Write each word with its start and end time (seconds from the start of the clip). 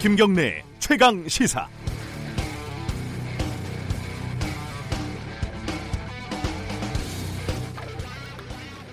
김경래 0.00 0.64
최강 0.78 1.28
시사. 1.28 1.68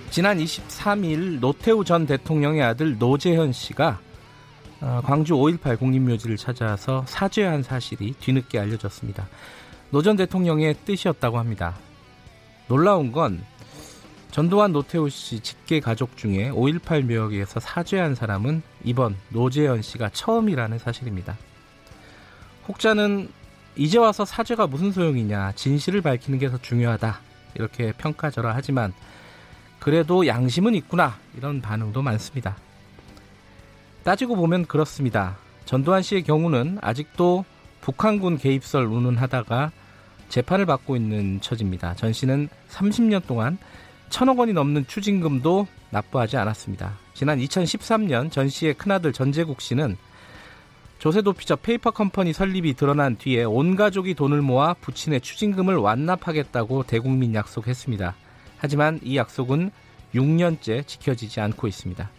지난 0.09 0.38
23일 0.39 1.39
노태우 1.39 1.84
전 1.84 2.05
대통령의 2.05 2.62
아들 2.63 2.98
노재현 2.98 3.52
씨가 3.52 3.99
어, 4.81 5.02
광주 5.04 5.34
5.18 5.35 5.80
국립묘지를 5.80 6.38
찾아서 6.38 7.04
사죄한 7.08 7.63
사실이 7.63 8.13
뒤늦게 8.20 8.59
알려졌습니다. 8.59 9.27
노 9.89 10.02
전 10.02 10.17
대통령의 10.17 10.76
뜻이었다고 10.85 11.39
합니다. 11.39 11.76
놀라운 12.67 13.12
건 13.12 13.41
전두환 14.31 14.72
노태우 14.72 15.09
씨 15.09 15.40
직계 15.40 15.80
가족 15.80 16.16
중에 16.17 16.52
5.18 16.52 17.05
묘역에서 17.05 17.59
사죄한 17.59 18.16
사람은 18.16 18.62
이번 18.84 19.16
노재현 19.30 19.81
씨가 19.81 20.09
처음이라는 20.09 20.77
사실입니다. 20.80 21.38
혹자는 22.68 23.30
이제 23.76 23.98
와서 23.98 24.26
사죄가 24.26 24.68
무슨 24.68 24.91
소용이냐, 24.91 25.54
진실을 25.54 26.02
밝히는 26.02 26.40
게 26.40 26.49
더 26.49 26.58
중요하다, 26.58 27.20
이렇게 27.55 27.94
평가절하 27.94 28.54
하지만 28.54 28.94
그래도 29.80 30.27
양심은 30.27 30.76
있구나, 30.76 31.18
이런 31.38 31.62
반응도 31.62 32.02
많습니다. 32.02 32.57
따지고 34.04 34.35
보면 34.35 34.66
그렇습니다. 34.66 35.38
전두환 35.66 36.02
씨의 36.02 36.23
경우는 36.23 36.80
아직도 36.82 37.46
북한군 37.82 38.38
개입설 38.38 38.85
운운하다가 38.85 39.71
재판을 40.30 40.66
받고 40.66 40.96
있는 40.96 41.40
처지입니다. 41.40 41.96
전 41.96 42.13
씨는 42.13 42.49
30년 42.70 43.26
동안 43.27 43.57
천억 44.09 44.39
원이 44.39 44.53
넘는 44.53 44.88
추징금도 44.88 45.68
납부하지 45.90 46.37
않았습니다. 46.37 46.98
지난 47.13 47.40
2013년 47.40 48.32
전 48.32 48.49
씨의 48.49 48.76
큰아들 48.76 49.13
전재국 49.13 49.62
씨는 49.62 49.98
조세도피처 50.99 51.57
페이퍼 51.57 51.91
컴퍼니 51.91 52.34
설립이 52.34 52.73
드러난 52.73 53.17
뒤에 53.17 53.43
온 53.43 53.76
가족이 53.76 54.15
돈을 54.15 54.41
모아 54.41 54.73
부친의 54.73 55.21
추징금을 55.21 55.76
완납하겠다고 55.76 56.84
대국민 56.84 57.35
약속했습니다. 57.35 58.15
하지만 58.57 58.99
이 59.04 59.15
약속은 59.17 59.71
6년째 60.15 60.87
지켜지지 60.87 61.39
않고 61.39 61.67
있습니다. 61.67 62.10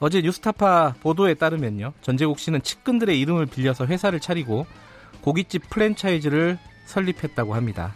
어제 0.00 0.20
뉴스타파 0.20 0.94
보도에 1.00 1.34
따르면요. 1.34 1.92
전재국 2.02 2.38
씨는 2.38 2.62
측근들의 2.62 3.18
이름을 3.18 3.46
빌려서 3.46 3.86
회사를 3.86 4.20
차리고 4.20 4.66
고깃집 5.22 5.70
프랜차이즈를 5.70 6.58
설립했다고 6.86 7.54
합니다. 7.54 7.94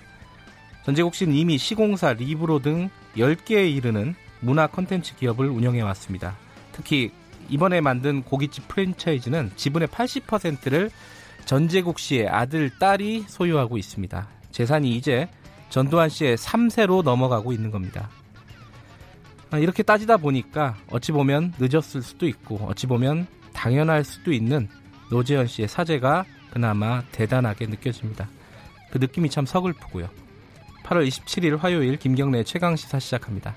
전재국 0.84 1.14
씨는 1.14 1.34
이미 1.34 1.58
시공사, 1.58 2.12
리브로 2.12 2.58
등 2.58 2.91
10개에 3.16 3.72
이르는 3.75 4.14
문화 4.41 4.66
컨텐츠 4.66 5.16
기업을 5.16 5.48
운영해 5.48 5.80
왔습니다. 5.83 6.36
특히 6.72 7.12
이번에 7.48 7.80
만든 7.80 8.22
고깃집 8.22 8.69
프랜차이즈는 8.69 9.53
지분의 9.56 9.88
80%를 9.88 10.91
전재국 11.44 11.98
씨의 11.98 12.28
아들, 12.28 12.70
딸이 12.78 13.25
소유하고 13.28 13.78
있습니다. 13.78 14.28
재산이 14.50 14.97
이제 14.97 15.28
전두환 15.70 16.08
씨의 16.08 16.36
3세로 16.36 17.03
넘어가고 17.03 17.53
있는 17.53 17.70
겁니다. 17.70 18.10
아, 19.50 19.58
이렇게 19.58 19.83
따지다 19.83 20.16
보니까 20.16 20.77
어찌 20.91 21.12
보면 21.12 21.53
늦었을 21.58 22.03
수도 22.03 22.27
있고 22.27 22.56
어찌 22.66 22.86
보면 22.86 23.27
당연할 23.53 24.03
수도 24.03 24.33
있는 24.33 24.69
노재현 25.10 25.47
씨의 25.47 25.69
사죄가 25.69 26.25
그나마 26.50 27.03
대단하게 27.12 27.66
느껴집니다. 27.66 28.28
그 28.91 28.98
느낌이 28.98 29.30
참 29.30 29.47
서글프고요. 29.47 30.22
8월 30.83 31.06
27일 31.06 31.58
화요일 31.58 31.97
김경래 31.97 32.44
최강 32.44 32.77
시사 32.77 32.98
시작합니다. 32.98 33.56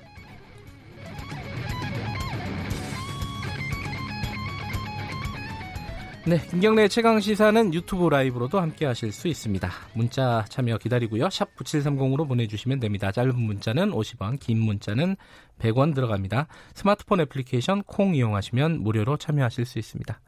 네, 6.26 6.38
김경래 6.50 6.88
최강 6.88 7.20
시사는 7.20 7.72
유튜브 7.72 8.08
라이브로도 8.08 8.58
함께 8.58 8.84
하실 8.84 9.12
수 9.12 9.28
있습니다. 9.28 9.70
문자 9.94 10.44
참여 10.48 10.78
기다리고요. 10.78 11.30
샵 11.30 11.54
9730으로 11.54 12.26
보내 12.26 12.48
주시면 12.48 12.80
됩니다. 12.80 13.12
짧은 13.12 13.38
문자는 13.38 13.92
50원, 13.92 14.40
긴 14.40 14.58
문자는 14.58 15.14
100원 15.60 15.94
들어갑니다. 15.94 16.48
스마트폰 16.74 17.20
애플리케이션 17.20 17.84
콩 17.84 18.16
이용하시면 18.16 18.82
무료로 18.82 19.18
참여하실 19.18 19.66
수 19.66 19.78
있습니다. 19.78 20.20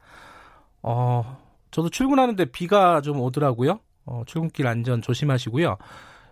어, 0.83 1.37
저도 1.71 1.89
출근하는데 1.89 2.45
비가 2.45 3.01
좀 3.01 3.19
오더라고요. 3.19 3.81
어, 4.05 4.23
출근길 4.25 4.67
안전 4.67 5.01
조심하시고요. 5.01 5.77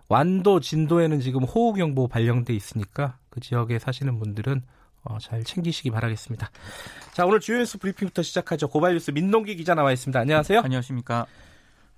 완도, 0.08 0.60
진도에는 0.60 1.20
지금 1.20 1.44
호우경보 1.44 2.08
발령돼 2.08 2.54
있으니까 2.54 3.18
그 3.30 3.40
지역에 3.40 3.78
사시는 3.78 4.18
분들은 4.18 4.62
어, 5.04 5.18
잘 5.20 5.44
챙기시기 5.44 5.90
바라겠습니다. 5.90 6.50
자, 7.12 7.24
오늘 7.24 7.40
주요 7.40 7.58
뉴스 7.58 7.78
브리핑부터 7.78 8.22
시작하죠. 8.22 8.68
고발뉴스 8.68 9.10
민동기 9.12 9.56
기자 9.56 9.74
나와 9.74 9.92
있습니다. 9.92 10.18
안녕하세요. 10.18 10.60
안녕하십니까. 10.60 11.26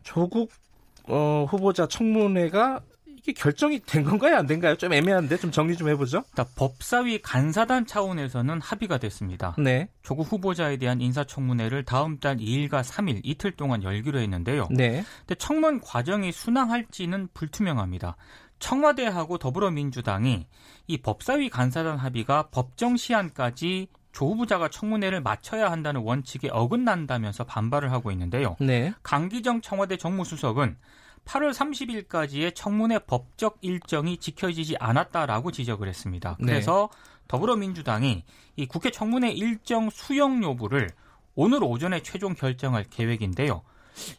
조국 0.03 0.51
어, 1.05 1.47
후보자 1.49 1.87
청문회가 1.87 2.81
이게 3.23 3.33
결정이 3.33 3.81
된 3.81 4.03
건가요, 4.03 4.37
안 4.37 4.47
된가요? 4.47 4.77
좀 4.77 4.93
애매한데 4.95 5.37
좀 5.37 5.51
정리 5.51 5.77
좀 5.77 5.89
해보죠. 5.91 6.25
법사위 6.57 7.21
간사단 7.21 7.87
차원에서는 7.87 8.61
합의가 8.63 8.97
됐습니다. 8.99 9.55
네. 9.59 9.91
조국 10.03 10.33
후보자에 10.33 10.79
대한 10.79 11.03
인사청문회를 11.03 11.85
다음 11.85 12.19
달 12.19 12.39
2일과 12.39 12.83
3일 12.83 13.21
이틀 13.23 13.53
동안 13.53 13.83
열기로 13.83 14.19
했는데요. 14.21 14.69
네. 14.71 15.05
근데 15.21 15.35
청문 15.35 15.81
과정이 15.81 16.33
순항할지는 16.33 17.29
불투명합니다. 17.35 18.17
청와대하고 18.59 19.37
더불어민주당이 19.39 20.47
이 20.87 20.99
법사위 20.99 21.51
간사단 21.51 21.99
합의가 21.99 22.49
법정 22.51 22.97
시한까지 22.97 23.89
조 24.13 24.31
후보자가 24.31 24.69
청문회를 24.69 25.21
마쳐야 25.21 25.71
한다는 25.71 26.01
원칙에 26.01 26.49
어긋난다면서 26.51 27.45
반발을 27.45 27.93
하고 27.93 28.11
있는데요. 28.13 28.57
네. 28.61 28.93
강기정 29.03 29.61
청와대 29.61 29.97
정무수석은 29.97 30.77
8월 31.31 31.53
30일까지의 31.53 32.55
청문회 32.57 32.99
법적 33.01 33.59
일정이 33.61 34.17
지켜지지 34.17 34.77
않았다라고 34.81 35.53
지적을 35.53 35.87
했습니다. 35.87 36.37
네. 36.41 36.47
그래서 36.47 36.89
더불어민주당이 37.29 38.25
이 38.57 38.67
국회 38.67 38.91
청문회 38.91 39.31
일정 39.31 39.91
수용 39.91 40.43
여부를 40.43 40.89
오늘 41.37 41.63
오전에 41.63 42.03
최종 42.03 42.35
결정할 42.35 42.85
계획인데요. 42.91 43.63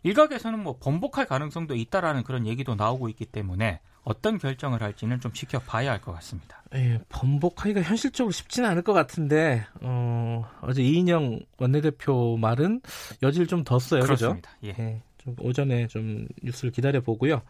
일각에서는 0.04 0.64
뭐 0.64 0.78
번복할 0.80 1.26
가능성도 1.26 1.76
있다라는 1.76 2.24
그런 2.24 2.48
얘기도 2.48 2.76
나오고 2.76 3.10
있기 3.10 3.26
때문에 3.26 3.82
어떤 4.04 4.38
결정을 4.38 4.82
할지는 4.82 5.20
좀 5.20 5.34
지켜봐야 5.34 5.92
할 5.92 6.02
것 6.02 6.14
같습니다. 6.14 6.64
예, 6.74 7.00
번복하기가 7.10 7.82
현실적으로 7.82 8.32
쉽지는 8.32 8.70
않을 8.70 8.82
것 8.84 8.94
같은데 8.94 9.66
어, 9.82 10.50
어제 10.62 10.82
이인영 10.82 11.40
원내대표 11.58 12.38
말은 12.38 12.82
여지를 13.22 13.48
좀 13.48 13.64
뒀어요. 13.66 14.02
그렇습니다. 14.02 14.52
그죠? 14.62 14.74
예. 14.80 14.84
예, 14.84 15.02
좀 15.24 15.36
오전에 15.40 15.88
좀 15.88 16.28
뉴스를 16.44 16.72
기다려 16.72 17.02
보고요. 17.02 17.42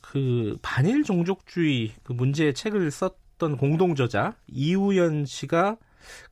그 0.00 0.56
반일 0.62 1.04
종족주의 1.04 1.92
그 2.02 2.12
문제의 2.12 2.54
책을 2.54 2.90
썼던 2.90 3.56
공동 3.56 3.94
저자 3.94 4.36
이우연 4.48 5.24
씨가 5.26 5.76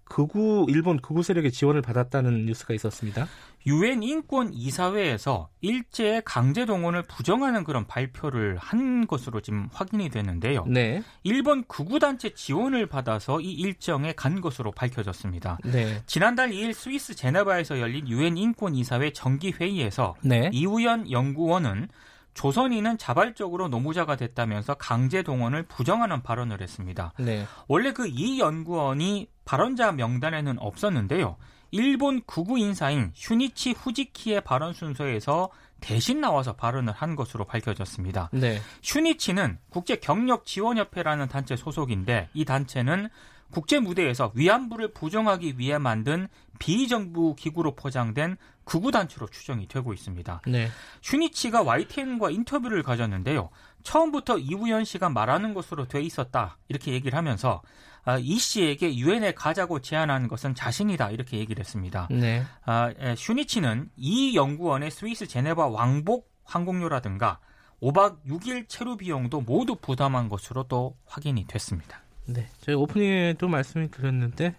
극우 0.04 0.66
일본 0.68 0.98
극우 1.00 1.22
세력의 1.22 1.52
지원을 1.52 1.80
받았다는 1.80 2.44
뉴스가 2.46 2.74
있었습니다. 2.74 3.26
유엔 3.66 4.02
인권 4.02 4.52
이사회에서 4.54 5.50
일제의 5.60 6.22
강제 6.24 6.64
동원을 6.64 7.02
부정하는 7.02 7.64
그런 7.64 7.86
발표를 7.86 8.56
한 8.58 9.06
것으로 9.06 9.40
지금 9.40 9.68
확인이 9.72 10.08
됐는데요. 10.08 10.64
네. 10.66 11.02
일본 11.22 11.64
극우 11.64 11.98
단체 11.98 12.30
지원을 12.30 12.86
받아서 12.86 13.40
이 13.40 13.52
일정에 13.52 14.12
간 14.12 14.40
것으로 14.40 14.72
밝혀졌습니다. 14.72 15.58
네. 15.64 16.02
지난달 16.06 16.50
2일 16.50 16.72
스위스 16.72 17.14
제네바에서 17.14 17.80
열린 17.80 18.08
유엔 18.08 18.38
인권 18.38 18.74
이사회 18.74 19.12
정기 19.12 19.52
회의에서 19.52 20.14
네. 20.22 20.48
이우연 20.52 21.10
연구원은 21.10 21.88
조선인은 22.32 22.96
자발적으로 22.96 23.68
노무자가 23.68 24.16
됐다면서 24.16 24.74
강제 24.74 25.22
동원을 25.22 25.64
부정하는 25.64 26.22
발언을 26.22 26.62
했습니다. 26.62 27.12
네. 27.18 27.44
원래 27.66 27.92
그 27.92 28.06
이 28.06 28.38
연구원이 28.38 29.28
발언자 29.44 29.92
명단에는 29.92 30.58
없었는데요. 30.60 31.36
일본 31.70 32.22
극우 32.22 32.58
인사인 32.58 33.12
슈니치 33.14 33.72
후지키의 33.72 34.42
발언 34.42 34.72
순서에서 34.72 35.50
대신 35.80 36.20
나와서 36.20 36.54
발언을 36.54 36.92
한 36.92 37.16
것으로 37.16 37.44
밝혀졌습니다. 37.44 38.30
네. 38.32 38.60
슈니치는 38.82 39.58
국제 39.70 39.96
경력 39.96 40.44
지원협회라는 40.44 41.28
단체 41.28 41.56
소속인데 41.56 42.28
이 42.34 42.44
단체는 42.44 43.08
국제 43.50 43.80
무대에서 43.80 44.30
위안부를 44.34 44.92
부정하기 44.92 45.58
위해 45.58 45.78
만든 45.78 46.28
비정부 46.58 47.34
기구로 47.34 47.74
포장된 47.74 48.36
극우 48.64 48.92
단체로 48.92 49.26
추정이 49.26 49.66
되고 49.66 49.92
있습니다. 49.92 50.42
네. 50.46 50.68
슈니치가 51.00 51.62
YTN과 51.62 52.30
인터뷰를 52.30 52.82
가졌는데요. 52.82 53.50
처음부터 53.82 54.38
이우연 54.38 54.84
씨가 54.84 55.08
말하는 55.08 55.54
것으로 55.54 55.88
돼 55.88 56.00
있었다 56.02 56.58
이렇게 56.68 56.92
얘기를 56.92 57.16
하면서 57.16 57.62
아, 57.62 57.89
이 58.20 58.38
씨에게 58.38 58.96
유엔에 58.96 59.32
가자고 59.34 59.80
제안한 59.80 60.28
것은 60.28 60.54
자신이다 60.54 61.10
이렇게 61.10 61.38
얘기를 61.38 61.60
했습니다. 61.60 62.08
네. 62.10 62.42
아, 62.64 62.92
에, 62.98 63.14
슈니치는 63.16 63.90
이 63.96 64.36
연구원의 64.36 64.90
스위스 64.90 65.26
제네바 65.26 65.68
왕복 65.68 66.30
항공료라든가 66.44 67.38
5박 67.82 68.24
6일 68.26 68.68
체류 68.68 68.96
비용도 68.96 69.40
모두 69.40 69.74
부담한 69.76 70.28
것으로 70.28 70.64
또 70.64 70.96
확인이 71.06 71.46
됐습니다. 71.46 72.02
네. 72.26 72.48
저희 72.60 72.74
오프닝에도 72.74 73.48
말씀을 73.48 73.90
드렸는데 73.90 74.54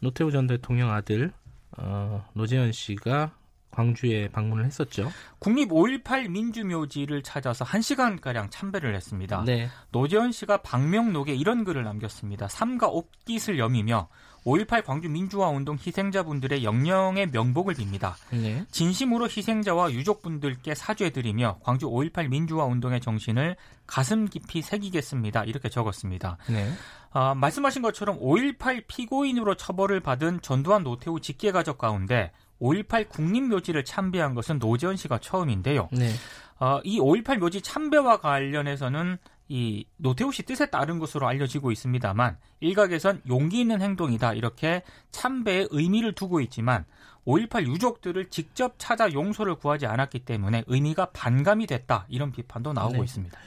노태우 0.00 0.30
전 0.30 0.46
대통령 0.46 0.90
아들 0.92 1.32
어, 1.78 2.26
노재현 2.34 2.72
씨가 2.72 3.32
광주에 3.70 4.28
방문을 4.28 4.64
했었죠. 4.64 5.12
국립 5.38 5.68
5.18 5.68 6.28
민주묘지를 6.28 7.22
찾아서 7.22 7.64
1시간가량 7.64 8.50
참배를 8.50 8.94
했습니다. 8.94 9.42
네. 9.44 9.68
노재현 9.92 10.32
씨가 10.32 10.62
방명록에 10.62 11.34
이런 11.34 11.64
글을 11.64 11.84
남겼습니다. 11.84 12.48
삼가 12.48 12.88
옥깃을 12.88 13.58
여미며 13.58 14.08
5.18 14.46 14.84
광주 14.84 15.08
민주화 15.08 15.48
운동 15.48 15.76
희생자분들의 15.76 16.62
영령의 16.62 17.30
명복을 17.30 17.74
빕니다. 17.74 18.14
네. 18.30 18.64
진심으로 18.70 19.24
희생자와 19.24 19.90
유족분들께 19.90 20.74
사죄드리며 20.74 21.58
광주 21.62 21.86
5.18 21.88 22.28
민주화 22.28 22.64
운동의 22.64 23.00
정신을 23.00 23.56
가슴 23.86 24.26
깊이 24.26 24.62
새기겠습니다. 24.62 25.44
이렇게 25.44 25.68
적었습니다. 25.68 26.38
네. 26.48 26.70
아, 27.10 27.34
말씀하신 27.34 27.82
것처럼 27.82 28.20
5.18 28.20 28.84
피고인으로 28.86 29.56
처벌을 29.56 30.00
받은 30.00 30.40
전두환 30.42 30.84
노태우 30.84 31.20
직계가족 31.20 31.78
가운데 31.78 32.30
5.18 32.60 33.08
국립묘지를 33.08 33.84
참배한 33.84 34.34
것은 34.34 34.58
노재현 34.58 34.96
씨가 34.96 35.18
처음인데요. 35.18 35.88
네. 35.92 36.10
어, 36.58 36.80
이5.18 36.82 37.38
묘지 37.38 37.60
참배와 37.60 38.20
관련해서는 38.20 39.18
이 39.48 39.84
노태우 39.96 40.32
씨 40.32 40.42
뜻에 40.42 40.70
따른 40.70 40.98
것으로 40.98 41.28
알려지고 41.28 41.70
있습니다만 41.70 42.36
일각에선 42.60 43.22
용기 43.28 43.60
있는 43.60 43.80
행동이다 43.80 44.34
이렇게 44.34 44.82
참배에 45.12 45.68
의미를 45.70 46.14
두고 46.14 46.40
있지만 46.40 46.84
5.18 47.26 47.66
유족들을 47.66 48.30
직접 48.30 48.74
찾아 48.78 49.12
용서를 49.12 49.56
구하지 49.56 49.86
않았기 49.86 50.20
때문에 50.20 50.64
의미가 50.66 51.10
반감이 51.10 51.66
됐다 51.66 52.06
이런 52.08 52.32
비판도 52.32 52.72
나오고 52.72 52.94
네. 52.94 53.04
있습니다. 53.04 53.38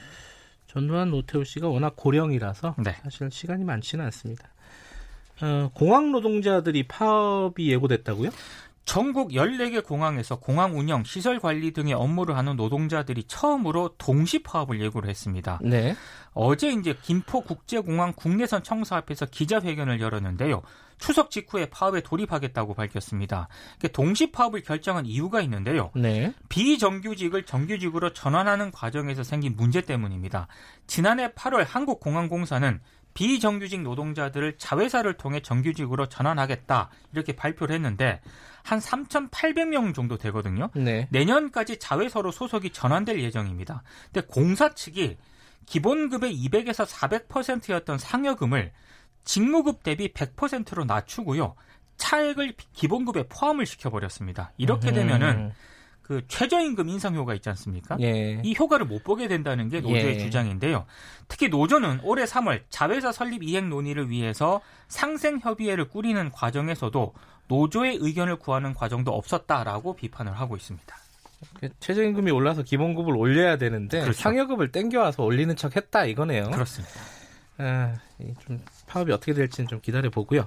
전두환 0.66 1.10
노태우 1.10 1.44
씨가 1.44 1.68
워낙 1.68 1.94
고령이라서 1.96 2.76
네. 2.78 2.92
사실 3.02 3.30
시간이 3.30 3.64
많지는 3.64 4.04
않습니다. 4.06 4.48
어, 5.42 5.70
공항 5.74 6.12
노동자들이 6.12 6.86
파업이 6.86 7.70
예고됐다고요? 7.72 8.30
전국 8.84 9.30
14개 9.30 9.84
공항에서 9.84 10.40
공항 10.40 10.76
운영, 10.76 11.04
시설 11.04 11.38
관리 11.38 11.72
등의 11.72 11.94
업무를 11.94 12.36
하는 12.36 12.56
노동자들이 12.56 13.24
처음으로 13.24 13.94
동시 13.98 14.42
파업을 14.42 14.80
예고를 14.80 15.08
했습니다. 15.08 15.60
네. 15.62 15.94
어제 16.32 16.70
이제 16.70 16.96
김포국제공항 17.02 18.14
국내선 18.16 18.62
청사 18.62 18.96
앞에서 18.96 19.26
기자회견을 19.26 20.00
열었는데요. 20.00 20.62
추석 20.98 21.30
직후에 21.30 21.66
파업에 21.66 22.02
돌입하겠다고 22.02 22.74
밝혔습니다. 22.74 23.48
동시 23.92 24.30
파업을 24.30 24.62
결정한 24.62 25.06
이유가 25.06 25.40
있는데요. 25.40 25.90
네. 25.94 26.34
비정규직을 26.48 27.46
정규직으로 27.46 28.12
전환하는 28.12 28.70
과정에서 28.70 29.22
생긴 29.22 29.56
문제 29.56 29.80
때문입니다. 29.80 30.46
지난해 30.86 31.28
8월 31.32 31.64
한국공항공사는 31.66 32.80
비정규직 33.14 33.82
노동자들을 33.82 34.56
자회사를 34.58 35.14
통해 35.14 35.40
정규직으로 35.40 36.06
전환하겠다 36.06 36.90
이렇게 37.12 37.34
발표를 37.34 37.74
했는데 37.74 38.20
한 38.62 38.78
3,800명 38.78 39.94
정도 39.94 40.16
되거든요. 40.18 40.70
네. 40.74 41.08
내년까지 41.10 41.78
자회사로 41.78 42.30
소속이 42.30 42.70
전환될 42.70 43.20
예정입니다. 43.20 43.82
근데 44.12 44.26
공사 44.26 44.74
측이 44.74 45.16
기본급의 45.66 46.34
200에서 46.34 46.86
400%였던 46.86 47.98
상여금을 47.98 48.72
직무급 49.24 49.82
대비 49.82 50.12
100%로 50.12 50.84
낮추고요. 50.84 51.54
차액을 51.96 52.54
기본급에 52.72 53.24
포함을 53.28 53.66
시켜버렸습니다. 53.66 54.52
이렇게 54.56 54.90
되면은 54.92 55.52
그 56.10 56.22
최저임금 56.26 56.88
인상 56.88 57.14
효과 57.14 57.34
있지 57.34 57.48
않습니까? 57.50 57.96
예. 58.00 58.40
이 58.42 58.52
효과를 58.58 58.84
못 58.84 59.04
보게 59.04 59.28
된다는 59.28 59.68
게 59.68 59.80
노조의 59.80 60.16
예. 60.16 60.18
주장인데요. 60.18 60.86
특히 61.28 61.48
노조는 61.48 62.00
올해 62.02 62.24
3월 62.24 62.62
자회사 62.68 63.12
설립 63.12 63.44
이행 63.44 63.68
논의를 63.68 64.10
위해서 64.10 64.60
상생 64.88 65.38
협의회를 65.38 65.88
꾸리는 65.88 66.32
과정에서도 66.32 67.14
노조의 67.50 67.98
의견을 68.00 68.36
구하는 68.36 68.72
과정도 68.74 69.12
없었다라고 69.12 69.96
비판을 69.96 70.32
하고 70.32 70.56
있습니다. 70.56 70.96
최저임금이 71.80 72.30
올라서 72.30 72.62
기본급을 72.62 73.16
올려야 73.16 73.58
되는데 73.58 74.02
그렇죠. 74.02 74.20
상여금을 74.20 74.72
땡겨와서 74.72 75.24
올리는 75.24 75.54
척 75.56 75.74
했다 75.76 76.04
이거네요. 76.04 76.50
그렇습니다. 76.50 76.94
아, 77.58 77.94
좀 78.46 78.60
파업이 78.86 79.12
어떻게 79.12 79.34
될지는 79.34 79.68
좀 79.68 79.80
기다려 79.80 80.10
보고요. 80.10 80.46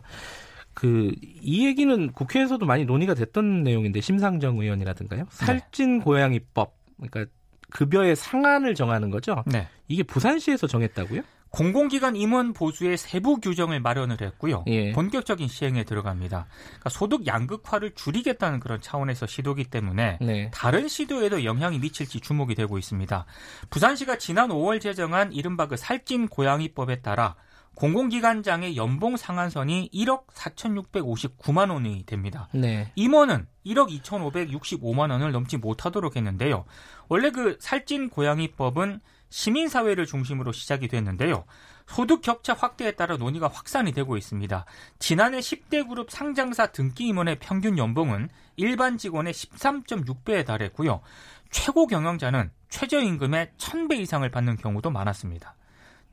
그 0.74 1.12
이 1.46 1.66
얘기는 1.66 2.12
국회에서도 2.14 2.66
많이 2.66 2.86
논의가 2.86 3.14
됐던 3.14 3.64
내용인데 3.64 4.00
심상정 4.00 4.60
의원이라든가요. 4.60 5.24
네. 5.24 5.46
살찐 5.46 6.00
고양이법 6.00 6.74
그러니까 6.98 7.32
급여의 7.70 8.16
상한을 8.16 8.76
정하는 8.76 9.10
거죠. 9.10 9.44
네. 9.46 9.68
이게 9.90 10.04
부산시에서 10.04 10.68
정했다고요? 10.68 11.22
공공기관 11.54 12.16
임원 12.16 12.52
보수의 12.52 12.98
세부 12.98 13.40
규정을 13.40 13.80
마련을 13.80 14.18
했고요. 14.22 14.64
예. 14.66 14.92
본격적인 14.92 15.48
시행에 15.48 15.84
들어갑니다. 15.84 16.48
그러니까 16.50 16.90
소득 16.90 17.28
양극화를 17.28 17.92
줄이겠다는 17.94 18.60
그런 18.60 18.82
차원에서 18.82 19.28
시도기 19.28 19.66
때문에 19.66 20.18
네. 20.20 20.50
다른 20.52 20.88
시도에도 20.88 21.44
영향이 21.44 21.78
미칠지 21.78 22.20
주목이 22.20 22.56
되고 22.56 22.80
있습니다. 22.80 23.26
부산시가 23.70 24.18
지난 24.18 24.50
5월 24.50 24.82
제정한 24.82 25.32
이른바 25.32 25.68
그 25.68 25.78
살찐 25.78 26.30
고양이법에 26.30 27.02
따라 27.02 27.36
공공기관장의 27.76 28.76
연봉 28.76 29.16
상한선이 29.16 29.92
1억 29.94 30.26
4,659만 30.34 31.72
원이 31.72 32.06
됩니다. 32.08 32.50
네. 32.52 32.92
임원은 32.96 33.46
1억 33.66 33.90
2,565만 34.02 35.12
원을 35.12 35.32
넘지 35.32 35.58
못하도록 35.58 36.16
했는데요. 36.16 36.66
원래 37.10 37.30
그 37.30 37.58
살찐 37.60 38.10
고양이법은 38.10 39.02
시민사회를 39.34 40.06
중심으로 40.06 40.52
시작이 40.52 40.88
됐는데요. 40.88 41.46
소득 41.88 42.22
격차 42.22 42.54
확대에 42.54 42.92
따라 42.92 43.18
논의가 43.18 43.48
확산이 43.48 43.92
되고 43.92 44.16
있습니다. 44.16 44.64
지난해 45.00 45.40
10대 45.40 45.90
그룹 45.90 46.12
상장사 46.12 46.68
등기 46.68 47.08
임원의 47.08 47.40
평균 47.40 47.80
연봉은 47.80 48.30
일반 48.58 49.00
직원의 49.00 49.34
13.6배에 49.34 50.46
달했고요. 50.46 51.02
최고 51.50 51.88
경영자는 51.88 52.52
최저임금의 52.70 53.54
1000배 53.58 53.98
이상을 54.02 54.30
받는 54.30 54.58
경우도 54.58 54.92
많았습니다. 54.92 55.56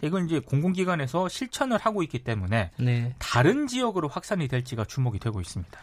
이건 0.03 0.25
이제 0.25 0.39
공공기관에서 0.39 1.29
실천을 1.29 1.77
하고 1.77 2.03
있기 2.03 2.25
때문에 2.25 2.71
네. 2.79 3.15
다른 3.19 3.67
지역으로 3.67 4.09
확산이 4.09 4.49
될지가 4.49 4.87
주목이 4.87 5.19
되고 5.19 5.43
있습니다. 5.43 5.79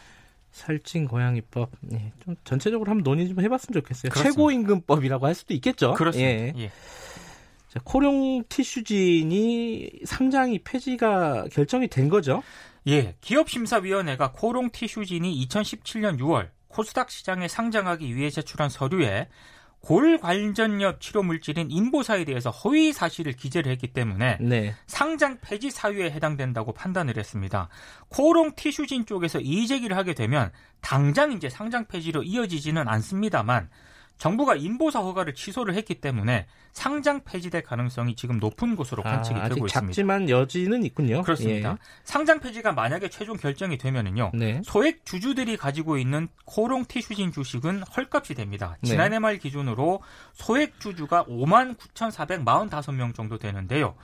살찐 0.50 1.06
고양이법 1.06 1.70
예, 1.92 2.12
좀 2.24 2.34
전체적으로 2.42 2.90
한번 2.90 3.04
논의 3.04 3.28
좀 3.28 3.40
해봤으면 3.40 3.80
좋겠어요. 3.80 4.12
최고임금법이라고 4.12 5.26
할 5.26 5.36
수도 5.36 5.54
있겠죠. 5.54 5.94
그렇습니다. 5.94 6.30
예. 6.30 6.64
예. 6.64 6.72
자, 7.68 7.80
코룡 7.84 8.44
티슈진이 8.48 9.90
상장이 10.04 10.60
폐지가 10.60 11.46
결정이 11.52 11.88
된 11.88 12.08
거죠? 12.08 12.42
예, 12.86 13.14
기업심사위원회가 13.20 14.32
코롱 14.32 14.70
티슈진이 14.70 15.46
2017년 15.46 16.18
6월 16.18 16.48
코스닥 16.68 17.10
시장에 17.10 17.46
상장하기 17.46 18.14
위해 18.16 18.30
제출한 18.30 18.70
서류에 18.70 19.28
골 19.80 20.18
관전염 20.18 20.98
치료 20.98 21.22
물질인 21.22 21.70
인보사에 21.70 22.24
대해서 22.24 22.50
허위 22.50 22.92
사실을 22.92 23.32
기재를 23.32 23.70
했기 23.70 23.86
때문에 23.88 24.38
네. 24.40 24.74
상장 24.86 25.38
폐지 25.40 25.70
사유에 25.70 26.10
해당된다고 26.10 26.72
판단을 26.72 27.16
했습니다. 27.16 27.68
코롱 28.08 28.54
티슈진 28.56 29.06
쪽에서 29.06 29.40
이의 29.40 29.66
제기를 29.66 29.96
하게 29.96 30.14
되면 30.14 30.50
당장 30.80 31.32
이제 31.32 31.48
상장 31.48 31.86
폐지로 31.86 32.22
이어지지는 32.22 32.88
않습니다만 32.88 33.68
정부가 34.18 34.56
인보사 34.56 35.00
허가를 35.00 35.34
취소를 35.34 35.74
했기 35.74 35.94
때문에 35.94 36.46
상장 36.72 37.22
폐지될 37.24 37.62
가능성이 37.62 38.14
지금 38.14 38.38
높은 38.38 38.76
것으로 38.76 39.02
아, 39.04 39.10
관측이 39.10 39.38
아, 39.38 39.48
되고 39.48 39.66
있습니다. 39.66 39.92
작지만 39.92 40.28
여지는 40.28 40.84
있군요. 40.84 41.22
그렇습니다. 41.22 41.70
예. 41.72 41.76
상장 42.04 42.40
폐지가 42.40 42.72
만약에 42.72 43.08
최종 43.08 43.36
결정이 43.36 43.78
되면은요. 43.78 44.32
네. 44.34 44.60
소액 44.64 45.04
주주들이 45.04 45.56
가지고 45.56 45.98
있는 45.98 46.28
코롱 46.44 46.84
티슈진 46.86 47.32
주식은 47.32 47.82
헐값이 47.96 48.34
됩니다. 48.34 48.76
네. 48.80 48.90
지난해 48.90 49.18
말 49.18 49.38
기준으로 49.38 50.02
소액 50.34 50.78
주주가 50.80 51.24
5만 51.24 51.76
9,445명 51.76 53.14
정도 53.14 53.38
되는데요. 53.38 53.94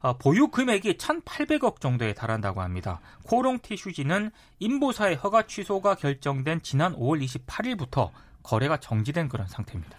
어, 0.00 0.16
보유 0.16 0.48
금액이 0.48 0.94
1,800억 0.94 1.80
정도에 1.80 2.14
달한다고 2.14 2.62
합니다. 2.62 3.00
코롱 3.24 3.60
티슈진은 3.60 4.30
인보사의 4.58 5.16
허가 5.16 5.46
취소가 5.46 5.94
결정된 5.94 6.62
지난 6.62 6.94
5월 6.94 7.24
28일부터 7.24 8.10
거래가 8.42 8.78
정지된 8.78 9.28
그런 9.28 9.46
상태입니다. 9.46 9.96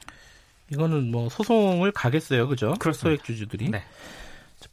이거는 0.71 1.11
뭐 1.11 1.29
소송을 1.29 1.91
가겠어요, 1.91 2.47
그죠? 2.47 2.75
소액 2.93 3.23
주주들이. 3.23 3.69
네. 3.69 3.83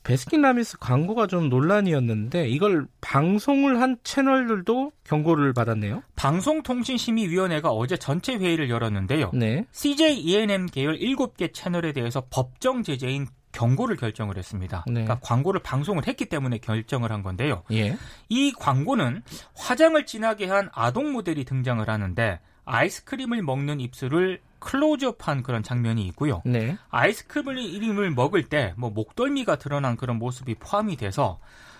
베스킨라빈스 0.02 0.78
광고가 0.78 1.26
좀 1.28 1.48
논란이었는데 1.48 2.48
이걸 2.48 2.86
방송을 3.00 3.80
한 3.80 3.96
채널들도 4.02 4.92
경고를 5.04 5.52
받았네요. 5.52 6.02
방송통신심의위원회가 6.16 7.70
어제 7.70 7.96
전체 7.96 8.34
회의를 8.34 8.68
열었는데요. 8.68 9.30
네. 9.34 9.64
CJ 9.70 10.20
ENM 10.20 10.66
계열 10.66 10.98
7개 10.98 11.54
채널에 11.54 11.92
대해서 11.92 12.24
법정 12.30 12.82
제재인 12.82 13.28
경고를 13.52 13.96
결정을 13.96 14.36
했습니다. 14.36 14.84
네. 14.86 15.04
그러니까 15.04 15.18
광고를 15.22 15.62
방송을 15.62 16.06
했기 16.06 16.26
때문에 16.26 16.58
결정을 16.58 17.10
한 17.10 17.22
건데요. 17.22 17.62
예. 17.72 17.96
이 18.28 18.52
광고는 18.52 19.22
화장을 19.54 20.04
진하게 20.04 20.46
한 20.46 20.68
아동 20.72 21.12
모델이 21.12 21.44
등장을 21.44 21.88
하는데 21.88 22.40
아이스크림을 22.66 23.42
먹는 23.42 23.80
입술을 23.80 24.40
클로즈업한 24.58 25.42
그런 25.42 25.62
장면이 25.62 26.04
있고요. 26.08 26.42
네. 26.44 26.76
아이스크림을 26.90 28.10
먹을 28.10 28.44
때 28.44 28.74
뭐 28.76 28.90
목덜미가 28.90 29.56
드러난 29.56 29.96
그런 29.96 30.18
모습이 30.18 30.56
포함이 30.56 30.96
돼서 30.96 31.38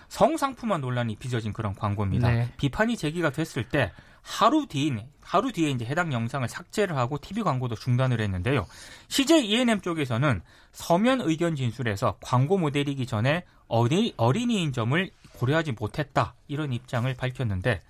성상품화 0.09 0.77
논란이 0.77 1.17
빚어진 1.17 1.53
그런 1.53 1.75
광고입니다. 1.75 2.29
네. 2.31 2.49
비판이 2.57 2.97
제기가 2.97 3.29
됐을 3.31 3.67
때 3.67 3.91
하루 4.21 4.65
뒤인 4.67 5.01
하루 5.21 5.51
뒤에 5.51 5.69
이제 5.69 5.85
해당 5.85 6.13
영상을 6.13 6.47
삭제를 6.47 6.95
하고 6.95 7.17
TV 7.17 7.43
광고도 7.43 7.75
중단을 7.75 8.21
했는데요. 8.21 8.65
CJ 9.09 9.45
ENM 9.47 9.81
쪽에서는 9.81 10.41
서면 10.71 11.21
의견 11.21 11.55
진술에서 11.55 12.17
광고 12.21 12.57
모델이기 12.57 13.05
전에 13.05 13.43
어린이, 13.67 14.13
어린이인 14.15 14.71
점을 14.71 15.09
고려하지 15.33 15.73
못했다 15.73 16.35
이런 16.47 16.71
입장을 16.71 17.13
밝혔는데 17.13 17.81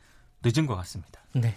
늦은 0.43 0.65
것 0.65 0.75
같습니다. 0.75 1.21
네. 1.33 1.55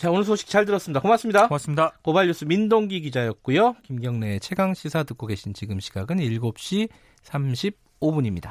자 0.00 0.10
오늘 0.10 0.24
소식 0.24 0.48
잘 0.48 0.64
들었습니다. 0.64 0.98
고맙습니다. 1.00 1.48
고맙습니다. 1.48 1.92
고발뉴스 2.02 2.46
민동기 2.46 3.02
기자였고요. 3.02 3.76
김경래 3.82 4.38
최강 4.38 4.72
시사 4.72 5.02
듣고 5.02 5.26
계신 5.26 5.52
지금 5.52 5.78
시각은 5.78 6.16
7시 6.16 6.88
35분입니다. 7.22 8.50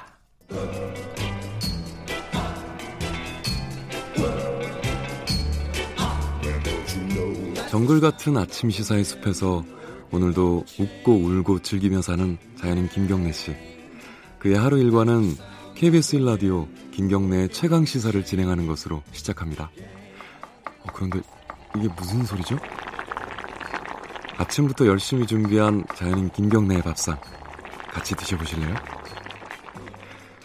정글 7.71 7.99
같은 7.99 8.37
아침 8.37 8.69
시사의 8.69 9.03
숲에서 9.03 9.65
오늘도 10.11 10.65
웃고 10.79 11.11
울고 11.11 11.63
즐기며 11.63 12.03
사는 12.03 12.37
자연인 12.59 12.87
김경래 12.89 13.31
씨. 13.31 13.55
그의 14.37 14.55
하루 14.55 14.77
일과는 14.77 15.33
KBS 15.73 16.19
1라디오 16.19 16.67
김경래의 16.91 17.49
최강 17.49 17.85
시사를 17.85 18.23
진행하는 18.23 18.67
것으로 18.67 19.01
시작합니다. 19.13 19.71
어, 20.81 20.91
그런데 20.93 21.21
이게 21.75 21.88
무슨 21.95 22.25
소리죠? 22.25 22.57
아침부터 24.38 24.88
열심히 24.88 25.25
준비한 25.25 25.83
자연인 25.95 26.29
김경래의 26.29 26.81
밥상 26.81 27.19
같이 27.91 28.15
드셔보실래요? 28.15 28.75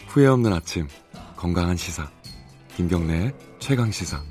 후회 0.07 0.27
없는 0.27 0.53
아침 0.53 0.87
건강한 1.35 1.75
시사 1.75 2.09
김경래의 2.75 3.33
최강 3.59 3.91
시사 3.91 4.21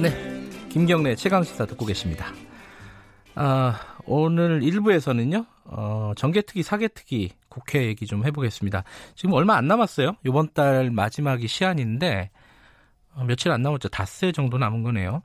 네. 0.00 0.30
김경래 0.70 1.14
최강 1.16 1.42
시사 1.42 1.66
듣고 1.66 1.84
계십니다. 1.84 2.26
아, 3.34 3.78
오늘 4.06 4.60
1부에서는요, 4.60 5.44
어, 5.64 6.12
정개특위, 6.16 6.62
사개특위 6.62 7.30
국회 7.48 7.86
얘기 7.86 8.06
좀 8.06 8.24
해보겠습니다. 8.24 8.84
지금 9.14 9.34
얼마 9.34 9.56
안 9.56 9.66
남았어요. 9.68 10.12
이번 10.24 10.48
달 10.54 10.90
마지막이 10.90 11.48
시한인데, 11.48 12.30
어, 12.32 12.39
며칠 13.26 13.50
안 13.50 13.62
남았죠. 13.62 13.88
닷새 13.88 14.32
정도 14.32 14.58
남은 14.58 14.82
거네요. 14.82 15.22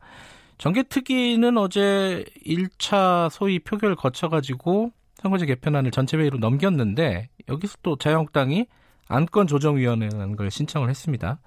정개특위는 0.57 1.57
어제 1.57 2.23
1차 2.45 3.29
소위 3.29 3.59
표결 3.59 3.95
거쳐가지고 3.95 4.91
선거제 5.15 5.45
개편안을 5.45 5.91
전체 5.91 6.17
회의로 6.17 6.37
넘겼는데, 6.37 7.29
여기서 7.49 7.77
또 7.83 7.97
자유한국당이 7.97 8.67
안건 9.07 9.47
조정위원회라는 9.47 10.35
걸 10.35 10.51
신청을 10.51 10.89
했습니다. 10.89 11.39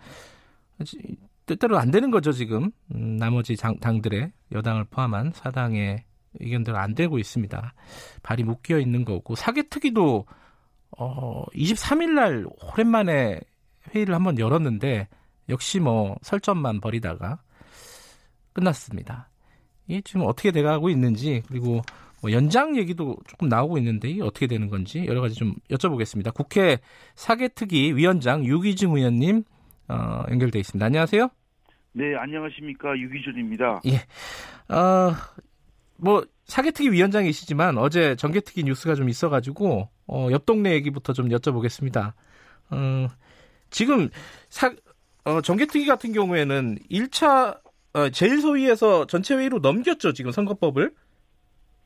뜻대로 1.46 1.78
안 1.78 1.90
되는 1.90 2.10
거죠 2.10 2.30
지금 2.30 2.70
음, 2.94 3.16
나머지 3.16 3.56
당, 3.56 3.78
당들의 3.78 4.30
여당을 4.52 4.84
포함한 4.84 5.32
사당의 5.34 6.04
의견대로 6.40 6.78
안 6.78 6.94
되고 6.94 7.18
있습니다. 7.18 7.74
발이 8.22 8.44
묶여 8.44 8.78
있는 8.78 9.04
거고 9.04 9.34
사개특위도 9.34 10.26
어 10.98 11.44
23일 11.54 12.10
날 12.10 12.46
오랜만에 12.46 13.40
회의를 13.94 14.14
한번 14.14 14.38
열었는데 14.38 15.08
역시 15.48 15.80
뭐 15.80 16.16
설전만 16.22 16.80
벌이다가 16.80 17.38
끝났습니다. 18.52 19.28
이 19.86 20.02
지금 20.02 20.22
어떻게 20.26 20.50
돼가고 20.50 20.90
있는지 20.90 21.42
그리고 21.48 21.82
뭐 22.20 22.32
연장 22.32 22.76
얘기도 22.76 23.16
조금 23.26 23.48
나오고 23.48 23.78
있는데 23.78 24.08
이게 24.08 24.22
어떻게 24.22 24.46
되는 24.46 24.68
건지 24.68 25.04
여러 25.06 25.20
가지 25.20 25.34
좀 25.34 25.54
여쭤보겠습니다. 25.70 26.34
국회 26.34 26.78
사개특위 27.14 27.94
위원장 27.94 28.44
유기증 28.44 28.96
의원님 28.96 29.44
어, 29.88 30.24
연결돼 30.30 30.58
있습니다. 30.58 30.84
안녕하세요. 30.84 31.28
네, 31.92 32.14
안녕하십니까 32.16 32.98
유기준입니다. 32.98 33.80
예. 33.86 34.74
어, 34.74 35.14
뭐 35.96 36.24
사개특위 36.44 36.90
위원장이시지만 36.90 37.78
어제 37.78 38.16
정개특위 38.16 38.64
뉴스가 38.64 38.94
좀 38.94 39.08
있어가지고 39.08 39.88
어, 40.06 40.28
옆 40.30 40.44
동네 40.44 40.72
얘기부터 40.72 41.12
좀 41.12 41.28
여쭤보겠습니다. 41.28 42.12
어, 42.70 43.08
지금 43.70 44.08
사, 44.48 44.72
어, 45.24 45.40
정개특위 45.40 45.86
같은 45.86 46.12
경우에는 46.12 46.78
1차 46.90 47.58
어, 47.94 48.08
제일소위에서 48.10 49.06
전체회의로 49.06 49.58
넘겼죠 49.60 50.12
지금 50.12 50.30
선거법을. 50.30 50.92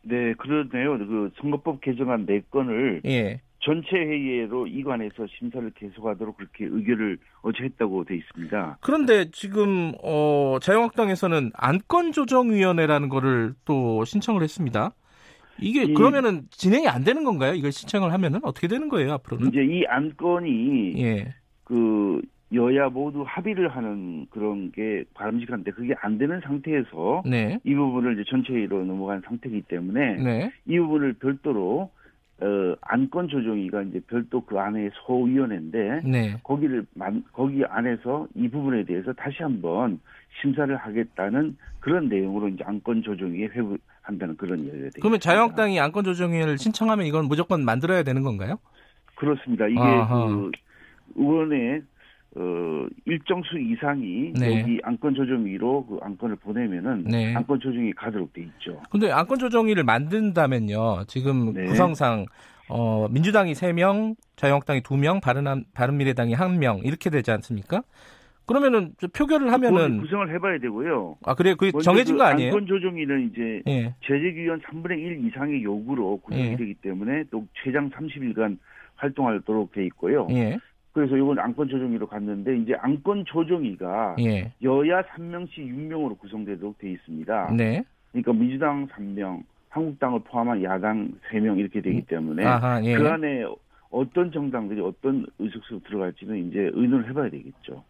네, 0.04 0.34
그러네요. 0.34 0.98
그 0.98 1.30
선거법 1.40 1.80
개정안 1.80 2.26
4 2.26 2.32
건을 2.50 3.02
예. 3.06 3.40
전체 3.60 3.90
회의로 3.96 4.66
이관해서 4.66 5.24
심사를 5.38 5.70
계속하도록 5.76 6.36
그렇게 6.36 6.64
의결을 6.64 7.18
어제 7.42 7.62
했다고 7.62 8.04
돼 8.04 8.16
있습니다. 8.16 8.78
그런데 8.80 9.30
지금 9.30 9.92
어, 10.02 10.58
자유한국당에서는 10.60 11.52
안건 11.54 12.10
조정위원회라는 12.10 13.08
거를 13.08 13.54
또 13.64 14.04
신청을 14.04 14.42
했습니다. 14.42 14.92
이게 15.60 15.84
이- 15.84 15.94
그러면은 15.94 16.48
진행이 16.50 16.88
안 16.88 17.04
되는 17.04 17.22
건가요? 17.22 17.54
이걸 17.54 17.70
신청을 17.70 18.12
하면은 18.12 18.40
어떻게 18.42 18.66
되는 18.66 18.88
거예요 18.88 19.12
앞으로는? 19.12 19.48
이제 19.50 19.62
이 19.62 19.84
안건이 19.86 20.94
예, 21.00 21.32
그 21.62 22.20
여야 22.54 22.88
모두 22.88 23.24
합의를 23.26 23.68
하는 23.68 24.26
그런 24.30 24.70
게 24.72 25.04
바람직한데 25.14 25.70
그게 25.72 25.94
안 26.00 26.18
되는 26.18 26.40
상태에서 26.40 27.22
네, 27.24 27.58
이 27.64 27.74
부분을 27.74 28.14
이제 28.14 28.24
전체 28.28 28.52
회의로 28.52 28.84
넘어간 28.84 29.22
상태이기 29.26 29.62
때문에 29.62 30.16
네, 30.22 30.52
이 30.66 30.78
부분을 30.78 31.14
별도로 31.14 31.90
어, 32.40 32.74
안건 32.80 33.28
조정위가 33.28 33.82
이제 33.82 34.00
별도 34.08 34.40
그 34.44 34.58
안에 34.58 34.90
소위원회인데 35.06 36.00
네. 36.04 36.36
거기를 36.42 36.84
만- 36.94 37.22
거기 37.32 37.62
안에서 37.64 38.26
이 38.34 38.48
부분에 38.48 38.84
대해서 38.84 39.12
다시 39.12 39.42
한번 39.42 40.00
심사를 40.40 40.74
하겠다는 40.74 41.56
그런 41.78 42.08
내용으로 42.08 42.48
이제 42.48 42.64
안건 42.66 43.02
조정위에 43.02 43.44
회부한다는 43.46 44.36
그런 44.36 44.64
되겠습니다. 44.64 44.98
그러면 45.00 45.20
자유한국당이 45.20 45.78
안건 45.78 46.04
조정위원회를 46.04 46.58
신청하면 46.58 47.06
이건 47.06 47.26
무조건 47.26 47.64
만들어야 47.64 48.02
되는 48.02 48.22
건가요? 48.22 48.58
그렇습니다. 49.14 49.68
이게 49.68 49.78
아하. 49.78 50.26
그 50.26 50.50
의원의 51.14 51.82
어, 52.34 52.86
일정 53.04 53.42
수 53.42 53.58
이상이 53.58 54.32
네. 54.32 54.60
여기 54.60 54.80
안건 54.82 55.14
조정위로 55.14 55.86
그 55.86 55.98
안건을 56.00 56.36
보내면은 56.36 57.04
네. 57.04 57.34
안건 57.34 57.60
조정이 57.60 57.92
가도록 57.92 58.32
돼 58.32 58.42
있죠. 58.42 58.80
근데 58.90 59.10
안건 59.10 59.38
조정위를 59.38 59.84
만든다면요. 59.84 61.04
지금 61.08 61.52
네. 61.52 61.64
구성상 61.64 62.24
어, 62.70 63.06
민주당이 63.10 63.52
3명, 63.52 64.16
자유한국당이 64.36 64.80
2명, 64.80 65.20
바른, 65.20 65.44
바른미래당이 65.74 66.34
1명 66.34 66.86
이렇게 66.86 67.10
되지 67.10 67.30
않습니까? 67.32 67.82
그러면은 68.46 68.92
저 68.98 69.06
표결을 69.08 69.52
하면은 69.52 69.98
구성을 70.00 70.34
해봐야 70.34 70.58
되고요. 70.58 71.16
아 71.24 71.34
그래 71.34 71.54
그게 71.54 71.70
정해진 71.82 72.16
그 72.16 72.18
거 72.18 72.24
아니에요? 72.24 72.52
안건 72.54 72.66
조정위는 72.66 73.30
이제 73.30 73.62
예. 73.68 73.94
재직위원 74.06 74.60
3분의 74.62 74.98
1 74.98 75.26
이상의 75.26 75.62
요구로 75.62 76.16
구성이 76.18 76.48
예. 76.52 76.56
되기 76.56 76.74
때문에 76.74 77.24
또 77.30 77.46
최장 77.62 77.90
30일간 77.90 78.58
활동하도록 78.96 79.72
돼 79.72 79.84
있고요. 79.86 80.26
예. 80.30 80.58
그래서 80.92 81.16
이건 81.16 81.38
안건 81.38 81.68
조정위로 81.68 82.06
갔는데 82.06 82.58
이제 82.58 82.74
안건 82.74 83.24
조정위가 83.26 84.16
예. 84.20 84.52
여야 84.62 85.02
3명씩 85.02 85.56
6명으로 85.56 86.18
구성되도록 86.18 86.78
돼 86.78 86.90
있습니다. 86.92 87.54
네. 87.56 87.82
그러니까 88.10 88.32
민주당 88.34 88.86
3명, 88.88 89.42
한국당을 89.70 90.20
포함한 90.24 90.62
야당 90.62 91.10
3명 91.30 91.58
이렇게 91.58 91.80
되기 91.80 92.02
때문에 92.02 92.44
아하, 92.44 92.84
예. 92.84 92.94
그 92.94 93.08
안에 93.08 93.44
어떤 93.90 94.30
정당들이 94.30 94.80
어떤 94.80 95.26
의석수로 95.38 95.80
들어갈지는 95.80 96.48
이제 96.48 96.70
의논을 96.74 97.08
해봐야 97.08 97.30
되겠죠. 97.30 97.84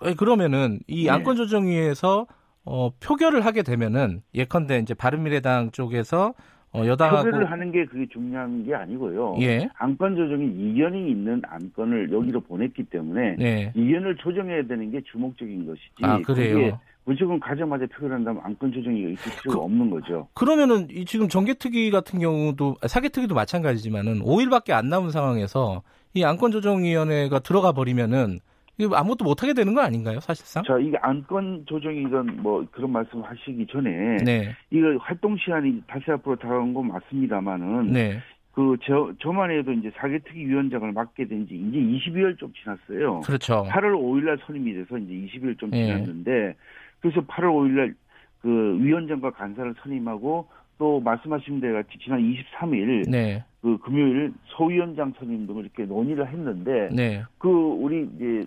아니, 0.00 0.16
그러면은 0.16 0.80
이 0.88 1.04
네. 1.04 1.10
안건 1.10 1.36
조정위에서 1.36 2.26
어, 2.64 2.90
표결을 3.00 3.44
하게 3.46 3.62
되면은 3.62 4.22
예컨대 4.34 4.78
이제 4.78 4.94
바른미래당 4.94 5.70
쪽에서 5.70 6.34
어, 6.72 6.84
여당하고 6.86 7.24
표결을 7.24 7.50
하는 7.50 7.72
게 7.72 7.86
그게 7.86 8.06
중요한 8.12 8.64
게 8.64 8.74
아니고요. 8.74 9.36
예. 9.40 9.68
안건 9.78 10.16
조정이 10.16 10.46
이견이 10.46 11.10
있는 11.10 11.40
안건을 11.46 12.12
여기로 12.12 12.40
보냈기 12.42 12.84
때문에 12.84 13.36
네. 13.38 13.72
이견을 13.74 14.16
조정해야 14.16 14.66
되는 14.66 14.90
게 14.90 15.00
주목적인 15.10 15.66
것이지. 15.66 15.94
아 16.02 16.20
그래요. 16.20 16.78
무조건 17.04 17.40
가자마자 17.40 17.86
표결한다면 17.86 18.42
안건 18.44 18.70
조정이 18.70 19.12
있을 19.12 19.32
필요가 19.40 19.60
그- 19.60 19.64
없는 19.64 19.88
거죠. 19.88 20.28
그러면은 20.34 20.88
이 20.90 21.06
지금 21.06 21.26
정개특위 21.28 21.90
같은 21.90 22.18
경우도 22.18 22.76
아, 22.82 22.86
사개특위도 22.88 23.34
마찬가지지만은 23.34 24.20
5일밖에 24.20 24.72
안 24.72 24.90
남은 24.90 25.10
상황에서 25.10 25.82
이 26.12 26.22
안건조정위원회가 26.24 27.38
들어가 27.38 27.72
버리면은 27.72 28.40
이거 28.78 28.96
아무것도 28.96 29.24
못 29.24 29.42
하게 29.42 29.54
되는 29.54 29.74
거 29.74 29.80
아닌가요, 29.80 30.20
사실상? 30.20 30.62
자, 30.64 30.78
이게 30.78 30.96
안건 31.02 31.64
조정이든 31.66 32.42
뭐 32.42 32.64
그런 32.70 32.92
말씀 32.92 33.20
하시기 33.22 33.66
전에 33.66 34.18
네. 34.24 34.54
이거 34.70 34.96
활동 35.00 35.36
시한이 35.36 35.82
다시 35.88 36.10
앞으로 36.10 36.36
다가온 36.36 36.72
건 36.74 36.88
맞습니다만은 36.88 37.92
네. 37.92 38.18
그 38.52 38.76
저 38.84 39.12
저만 39.20 39.50
해도 39.52 39.72
이제 39.72 39.90
사개특위 39.96 40.46
위원장을 40.46 40.90
맡게 40.92 41.26
된 41.28 41.46
지 41.46 41.54
이제 41.54 41.78
20여일 41.78 42.36
좀 42.38 42.52
지났어요. 42.54 43.20
그렇죠. 43.20 43.64
8월 43.68 43.94
5일 43.94 44.24
날 44.24 44.38
선임이 44.46 44.74
돼서 44.74 44.98
이제 44.98 45.12
20일 45.38 45.58
좀 45.58 45.70
예. 45.74 45.86
지났는데 45.86 46.54
그래서 47.00 47.20
8월 47.20 47.52
5일 47.52 47.70
날 47.72 47.94
그 48.40 48.48
위원장과 48.80 49.30
간사를 49.32 49.74
선임하고 49.82 50.46
또 50.78 51.00
말씀하신 51.00 51.60
대 51.60 51.72
같이 51.72 51.98
지난 52.00 52.20
23일 52.20 53.10
네. 53.10 53.44
그 53.60 53.76
금요일 53.78 54.32
소위원장 54.44 55.12
선임 55.18 55.44
등을 55.48 55.64
이렇게 55.64 55.84
논의를 55.84 56.28
했는데 56.28 56.88
네. 56.92 57.24
그 57.38 57.48
우리 57.48 58.08
이제 58.14 58.46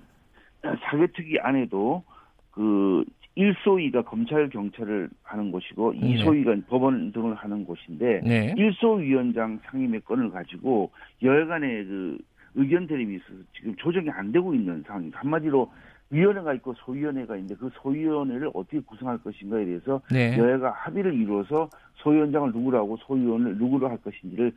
사개특위 0.61 1.39
안에도 1.39 2.03
그 2.51 3.03
1소위가 3.37 4.05
검찰 4.05 4.49
경찰을 4.49 5.09
하는 5.23 5.51
곳이고 5.51 5.93
네. 5.93 6.15
2소위가 6.15 6.67
법원 6.67 7.11
등을 7.11 7.35
하는 7.35 7.65
곳인데 7.65 8.21
네. 8.23 8.53
1소위원장 8.55 9.59
상임의 9.63 10.01
건을 10.01 10.31
가지고 10.31 10.91
여야간의 11.23 11.85
그 11.85 12.17
의견 12.55 12.85
대립이 12.85 13.15
있어서 13.15 13.33
지금 13.55 13.75
조정이 13.77 14.09
안 14.09 14.31
되고 14.31 14.53
있는 14.53 14.83
상황입니다. 14.85 15.19
한마디로 15.19 15.71
위원회가 16.09 16.53
있고 16.55 16.73
소위원회가 16.73 17.37
있는데 17.37 17.55
그 17.55 17.69
소위원회를 17.75 18.49
어떻게 18.53 18.81
구성할 18.81 19.17
것인가에 19.19 19.63
대해서 19.63 20.01
네. 20.11 20.37
여야가 20.37 20.71
합의를 20.71 21.13
이루어서 21.13 21.69
소위원장을 21.95 22.51
누구로 22.51 22.77
하고 22.77 22.97
소위원을 22.97 23.57
누구로 23.57 23.89
할 23.89 23.97
것인지를 23.97 24.51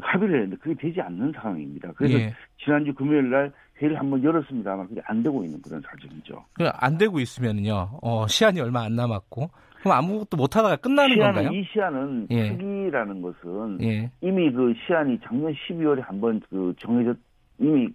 합의를 0.00 0.42
했는데 0.42 0.56
그게 0.56 0.74
되지 0.74 1.00
않는 1.00 1.32
상황입니다. 1.32 1.92
그래서 1.96 2.18
예. 2.18 2.32
지난주 2.62 2.94
금요일 2.94 3.30
날 3.30 3.52
회의를 3.80 3.98
한번 3.98 4.22
열었습니다만 4.22 4.88
그게 4.88 5.00
안 5.06 5.22
되고 5.22 5.42
있는 5.44 5.60
그런 5.62 5.80
사정이죠. 5.80 6.44
그안 6.54 6.98
되고 6.98 7.18
있으면요. 7.18 7.98
어, 8.02 8.26
시한이 8.26 8.60
얼마 8.60 8.82
안 8.82 8.94
남았고 8.94 9.50
그럼 9.80 9.96
아무것도 9.96 10.36
못 10.36 10.56
하다가 10.56 10.76
끝나는 10.76 11.14
시한은 11.14 11.34
건가요? 11.34 11.58
이 11.58 11.64
시한은 11.64 12.26
예. 12.30 12.50
특위라는 12.50 13.22
것은 13.22 13.82
예. 13.82 14.10
이미 14.20 14.50
그 14.52 14.74
시한이 14.86 15.18
작년 15.24 15.54
12월에 15.54 16.02
한번 16.02 16.40
그 16.50 16.74
정해졌 16.78 17.16
이미 17.58 17.88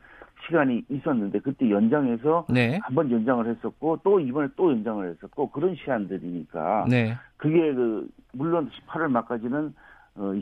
시간이 0.48 0.84
있었는데 0.90 1.40
그때 1.40 1.70
연장해서 1.70 2.46
네. 2.50 2.80
한번 2.84 3.10
연장을 3.12 3.48
했었고 3.48 4.00
또 4.04 4.20
이번에 4.20 4.48
또 4.56 4.72
연장을 4.72 5.10
했었고 5.10 5.50
그런 5.50 5.76
시한들이니까 5.76 6.86
네. 6.90 7.16
그게 7.38 7.74
그 7.74 8.08
물론 8.34 8.70
18월 8.70 9.08
말까지는 9.08 9.74
어 10.16 10.34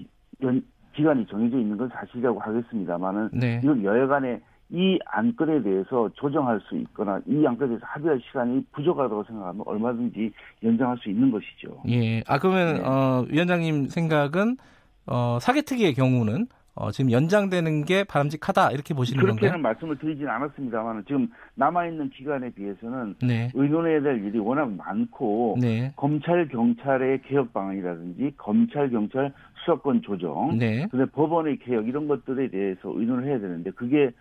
연, 0.41 0.63
기간이 0.93 1.25
정해져 1.27 1.57
있는 1.57 1.77
건 1.77 1.89
사실이라고 1.89 2.39
하겠습니다만은 2.39 3.29
네. 3.33 3.61
이건 3.63 3.83
여야간에 3.83 4.41
이 4.73 4.97
안건에 5.05 5.61
대해서 5.61 6.09
조정할 6.15 6.59
수 6.67 6.75
있거나 6.77 7.21
이 7.27 7.45
안건에 7.45 7.69
대해서 7.69 7.85
합의할 7.85 8.19
시간이 8.27 8.65
부족하다고 8.71 9.23
생각하면 9.25 9.61
얼마든지 9.67 10.31
연장할 10.63 10.97
수 10.97 11.09
있는 11.09 11.29
것이죠. 11.29 11.83
예. 11.89 12.23
아 12.27 12.39
그러면 12.39 12.77
네. 12.77 12.81
어, 12.83 13.23
위원장님 13.29 13.89
생각은 13.89 14.57
어, 15.05 15.37
사개특위의 15.39 15.93
경우는 15.93 16.47
어, 16.75 16.89
지금 16.89 17.11
연장되는 17.11 17.85
게 17.85 18.03
바람직하다 18.03 18.71
이렇게 18.71 18.95
보시는 18.95 19.21
그렇게는 19.21 19.51
건가요? 19.51 19.61
말씀을 19.61 19.99
드리진 19.99 20.27
않았습니다만 20.27 21.03
지금 21.05 21.29
남아 21.53 21.85
있는 21.85 22.09
기간에 22.09 22.49
비해서는 22.49 23.13
네. 23.21 23.51
의논해야 23.53 24.01
될 24.01 24.25
일이 24.25 24.39
워낙 24.39 24.71
많고 24.71 25.57
네. 25.61 25.93
검찰 25.95 26.47
경찰의 26.47 27.21
개혁 27.27 27.53
방안이라든지 27.53 28.33
검찰 28.37 28.89
경찰 28.89 29.33
수사권 29.63 30.01
조정, 30.01 30.57
네. 30.57 30.87
근데 30.89 31.05
법원의 31.05 31.59
개혁 31.59 31.87
이런 31.87 32.07
것들에 32.07 32.49
대해서 32.49 32.79
의논을 32.85 33.25
해야 33.25 33.39
되는데 33.39 33.69
그게 33.71 34.11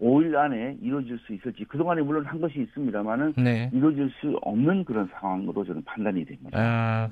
5일 0.00 0.34
안에 0.34 0.76
이루어질 0.82 1.18
수 1.18 1.32
있을지 1.34 1.64
그동안에 1.64 2.02
물론 2.02 2.24
한 2.24 2.40
것이 2.40 2.60
있습니다만은 2.60 3.34
네. 3.36 3.70
이루어질 3.72 4.10
수 4.20 4.38
없는 4.42 4.84
그런 4.84 5.08
상황으로 5.12 5.64
저는 5.64 5.82
판단이 5.84 6.24
됩니다. 6.24 6.50
아, 6.58 7.08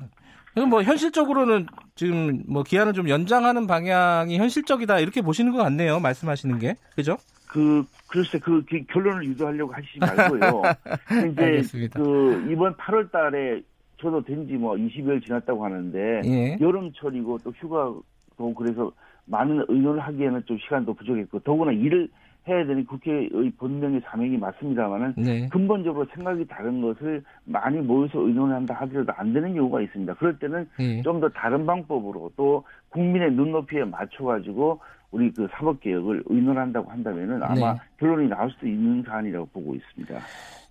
그럼 0.55 0.71
뭐 0.71 0.83
현실적으로는 0.83 1.67
지금 1.95 2.43
뭐 2.49 2.63
기한을 2.63 2.95
좀 2.95 3.09
연장하는 3.09 3.67
방향이 3.67 4.39
현실적이다 4.39 5.01
이렇게 5.01 5.21
보시는 5.21 5.53
것 5.53 5.59
같네요. 5.59 6.01
말씀하시는 6.01 6.59
게 6.59 6.75
그죠? 6.97 7.17
그 7.49 7.85
글쎄 8.11 8.39
그 8.39 8.65
기- 8.65 8.87
결론을 8.87 9.25
유도하려고 9.27 9.73
하시지 9.73 9.99
말고요. 10.01 10.63
이제 11.33 11.43
알겠습니다. 11.45 12.01
그 12.01 12.49
이번 12.51 12.75
8월-달에 12.77 13.63
저도 14.01 14.23
된지 14.23 14.55
뭐 14.55 14.75
20일 14.77 15.25
지났다고 15.25 15.65
하는데 15.65 16.23
예. 16.25 16.57
여름철이고 16.61 17.39
또 17.45 17.51
휴가도 17.59 18.55
그래서 18.57 18.93
많은 19.27 19.65
의논을 19.69 20.01
하기에는 20.01 20.43
좀 20.47 20.57
시간도 20.59 20.95
부족했고 20.95 21.41
더구나 21.41 21.73
일을 21.73 22.09
해야 22.49 22.67
되는 22.67 22.85
국회의 22.87 23.29
본명의 23.59 24.01
사명이 24.05 24.39
맞습니다만은 24.39 25.15
네. 25.17 25.49
근본적으로 25.49 26.07
생각이 26.15 26.47
다른 26.47 26.81
것을 26.81 27.23
많이 27.45 27.79
모여서 27.79 28.21
의논을 28.21 28.55
한다 28.55 28.75
하더라도 28.81 29.13
안 29.17 29.33
되는 29.33 29.55
경우가 29.55 29.83
있습니다. 29.83 30.15
그럴 30.15 30.39
때는 30.39 30.69
예. 30.81 31.03
좀더 31.03 31.29
다른 31.31 31.67
방법으로 31.67 32.33
또 32.37 32.65
국민의 32.91 33.33
눈높이에 33.33 33.85
맞춰가지고 33.85 34.81
우리 35.11 35.33
그 35.33 35.47
사법 35.51 35.81
개혁을 35.81 36.23
의논한다고 36.27 36.91
한다면은 36.91 37.43
아마 37.43 37.75
네. 37.75 37.81
결론이 37.99 38.29
나올 38.29 38.51
수도 38.51 38.67
있는 38.67 39.03
사안이라고 39.07 39.47
보고 39.53 39.75
있습니다. 39.75 40.19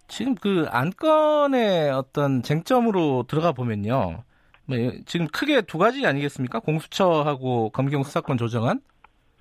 지금 0.08 0.36
그 0.36 0.66
안건의 0.70 1.92
어떤 1.92 2.42
쟁점으로 2.42 3.24
들어가 3.28 3.52
보면요. 3.52 4.24
뭐 4.66 4.78
지금 5.06 5.28
크게 5.28 5.62
두 5.62 5.78
가지 5.78 6.06
아니겠습니까? 6.06 6.60
공수처하고 6.60 7.70
검경 7.72 8.04
수사권 8.04 8.38
조정안. 8.38 8.80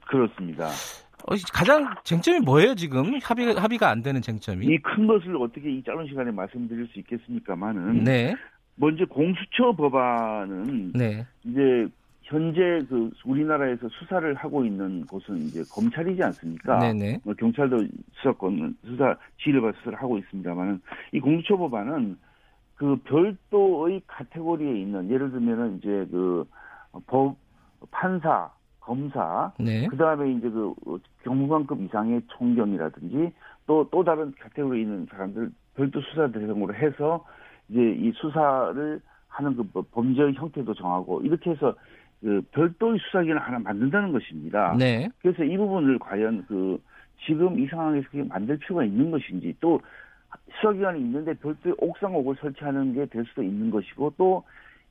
그렇습니다. 0.06 0.68
어, 1.24 1.35
가장 1.52 1.94
쟁점이 2.05 2.40
뭐예요 2.40 2.74
지금 2.74 3.18
합의 3.22 3.55
합의가 3.55 3.88
안 3.90 4.02
되는 4.02 4.20
쟁점이? 4.22 4.66
이 4.66 4.79
큰 4.79 5.07
것을 5.07 5.37
어떻게 5.37 5.70
이 5.70 5.83
짧은 5.83 6.07
시간에 6.09 6.31
말씀드릴 6.31 6.87
수 6.88 6.98
있겠습니까만은 7.00 8.05
네, 8.05 8.35
먼저 8.76 9.05
공수처 9.07 9.72
법안은 9.76 10.92
네, 10.94 11.26
이제 11.44 11.88
현재 12.22 12.85
그 12.88 13.11
우리나라에서 13.24 13.88
수사를 13.88 14.35
하고 14.35 14.64
있는 14.64 15.05
곳은 15.07 15.38
이제 15.38 15.62
검찰이지 15.72 16.22
않습니까? 16.22 16.79
네, 16.79 16.92
네, 16.92 17.18
뭐 17.24 17.35
경찰도 17.35 17.87
수사권 18.14 18.76
수사 18.85 19.16
지휘를 19.38 19.61
받아 19.62 19.76
수사를 19.79 19.98
하고 19.98 20.18
있습니다만은 20.18 20.81
이 21.12 21.20
공수처 21.20 21.57
법안은 21.57 22.18
그 22.76 22.96
별도의 23.05 24.02
카테고리에 24.07 24.81
있는 24.81 25.11
예를 25.11 25.31
들면은 25.33 25.79
이제 25.79 25.88
그 26.11 26.44
법 27.07 27.37
판사 27.90 28.50
검사 28.87 29.53
네, 29.59 29.87
그 29.88 29.96
다음에 29.96 30.31
이제 30.33 30.49
그 30.49 30.75
경무관급 31.25 31.81
이상의 31.83 32.22
총경이라든지 32.38 33.33
또 33.66 33.85
또 33.90 34.05
다른 34.05 34.33
카테고리에 34.40 34.83
있는 34.83 35.07
사람들 35.11 35.51
별도 35.75 36.01
수사 36.03 36.29
대상으로 36.31 36.72
해서 36.75 37.25
이제 37.68 37.81
이 37.99 38.12
수사를 38.14 39.01
하는 39.29 39.57
그 39.57 39.62
법- 39.64 39.90
범죄의 39.90 40.35
형태도 40.35 40.72
정하고 40.75 41.20
이렇게 41.22 41.51
해서 41.51 41.75
그 42.20 42.40
별도의 42.53 42.99
수사기관을 43.01 43.42
하나 43.42 43.59
만든다는 43.59 44.12
것입니다. 44.12 44.75
네, 44.79 45.09
그래서 45.20 45.42
이 45.44 45.57
부분을 45.57 45.99
과연 45.99 46.44
그 46.46 46.81
지금 47.27 47.59
이 47.59 47.66
상황에서 47.66 48.07
그게 48.11 48.22
만들 48.22 48.57
필요가 48.59 48.85
있는 48.85 49.11
것인지 49.11 49.55
또 49.61 49.81
수사기관이 50.61 51.01
있는데 51.01 51.35
별도의 51.35 51.75
옥상옥을 51.79 52.37
설치하는 52.40 52.94
게 52.94 53.05
될 53.07 53.25
수도 53.27 53.42
있는 53.42 53.70
것이고 53.70 54.14
또 54.16 54.44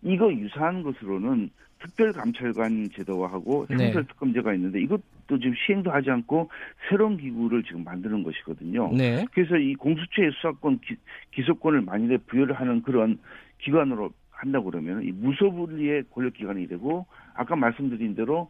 이거 0.05 0.31
유사한 0.31 0.83
것으로는 0.83 1.49
특별감찰관 1.79 2.89
제도화하고 2.95 3.65
네. 3.69 3.87
형사특검제가 3.87 4.53
있는데 4.53 4.81
이것도 4.81 5.39
지금 5.39 5.53
시행도 5.65 5.91
하지 5.91 6.09
않고 6.11 6.49
새로운 6.89 7.17
기구를 7.17 7.63
지금 7.63 7.83
만드는 7.83 8.23
것이거든요. 8.23 8.91
네, 8.93 9.25
그래서 9.33 9.57
이 9.57 9.73
공수처의 9.75 10.31
수사권 10.31 10.79
기, 10.79 10.95
기소권을 11.31 11.81
만일에 11.81 12.17
부여를 12.17 12.55
하는 12.55 12.81
그런 12.81 13.17
기관으로 13.59 14.11
한다고 14.29 14.69
그러면 14.69 15.03
이 15.03 15.11
무소불위의 15.11 16.05
권력기관이 16.11 16.67
되고 16.67 17.05
아까 17.33 17.55
말씀드린 17.55 18.15
대로 18.15 18.49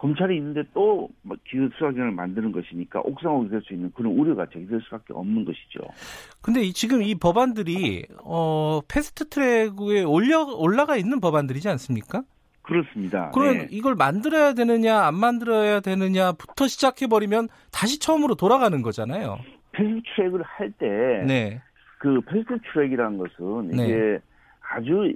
검찰이 0.00 0.34
있는데 0.38 0.62
또뭐 0.72 1.36
기소 1.44 1.68
수사기관을 1.74 2.12
만드는 2.12 2.52
것이니까 2.52 3.00
옥상옥이 3.00 3.50
될 3.50 3.60
수 3.60 3.74
있는 3.74 3.92
그런 3.94 4.12
우려가 4.12 4.46
제기될 4.46 4.80
수밖에 4.84 5.12
없는 5.12 5.44
것이죠. 5.44 5.80
근데 6.40 6.62
이, 6.62 6.72
지금 6.72 7.02
이 7.02 7.14
법안들이 7.14 8.06
어 8.24 8.80
패스트 8.88 9.28
트랙에 9.28 10.04
올려 10.04 10.44
올라가 10.44 10.96
있는 10.96 11.20
법안들이지 11.20 11.68
않습니까? 11.68 12.22
그렇습니다. 12.62 13.30
그럼 13.32 13.58
네. 13.58 13.68
이걸 13.70 13.94
만들어야 13.94 14.54
되느냐 14.54 15.02
안 15.04 15.16
만들어야 15.16 15.80
되느냐부터 15.80 16.66
시작해 16.66 17.06
버리면 17.06 17.48
다시 17.70 17.98
처음으로 18.00 18.36
돌아가는 18.36 18.80
거잖아요. 18.80 19.38
패스트 19.72 20.00
트랙을 20.16 20.42
할때 20.44 20.86
네, 21.26 21.60
그 21.98 22.22
패스트 22.22 22.58
트랙이라는 22.72 23.18
것은 23.18 23.68
네. 23.68 23.84
이게 23.84 24.18
아주 24.72 25.12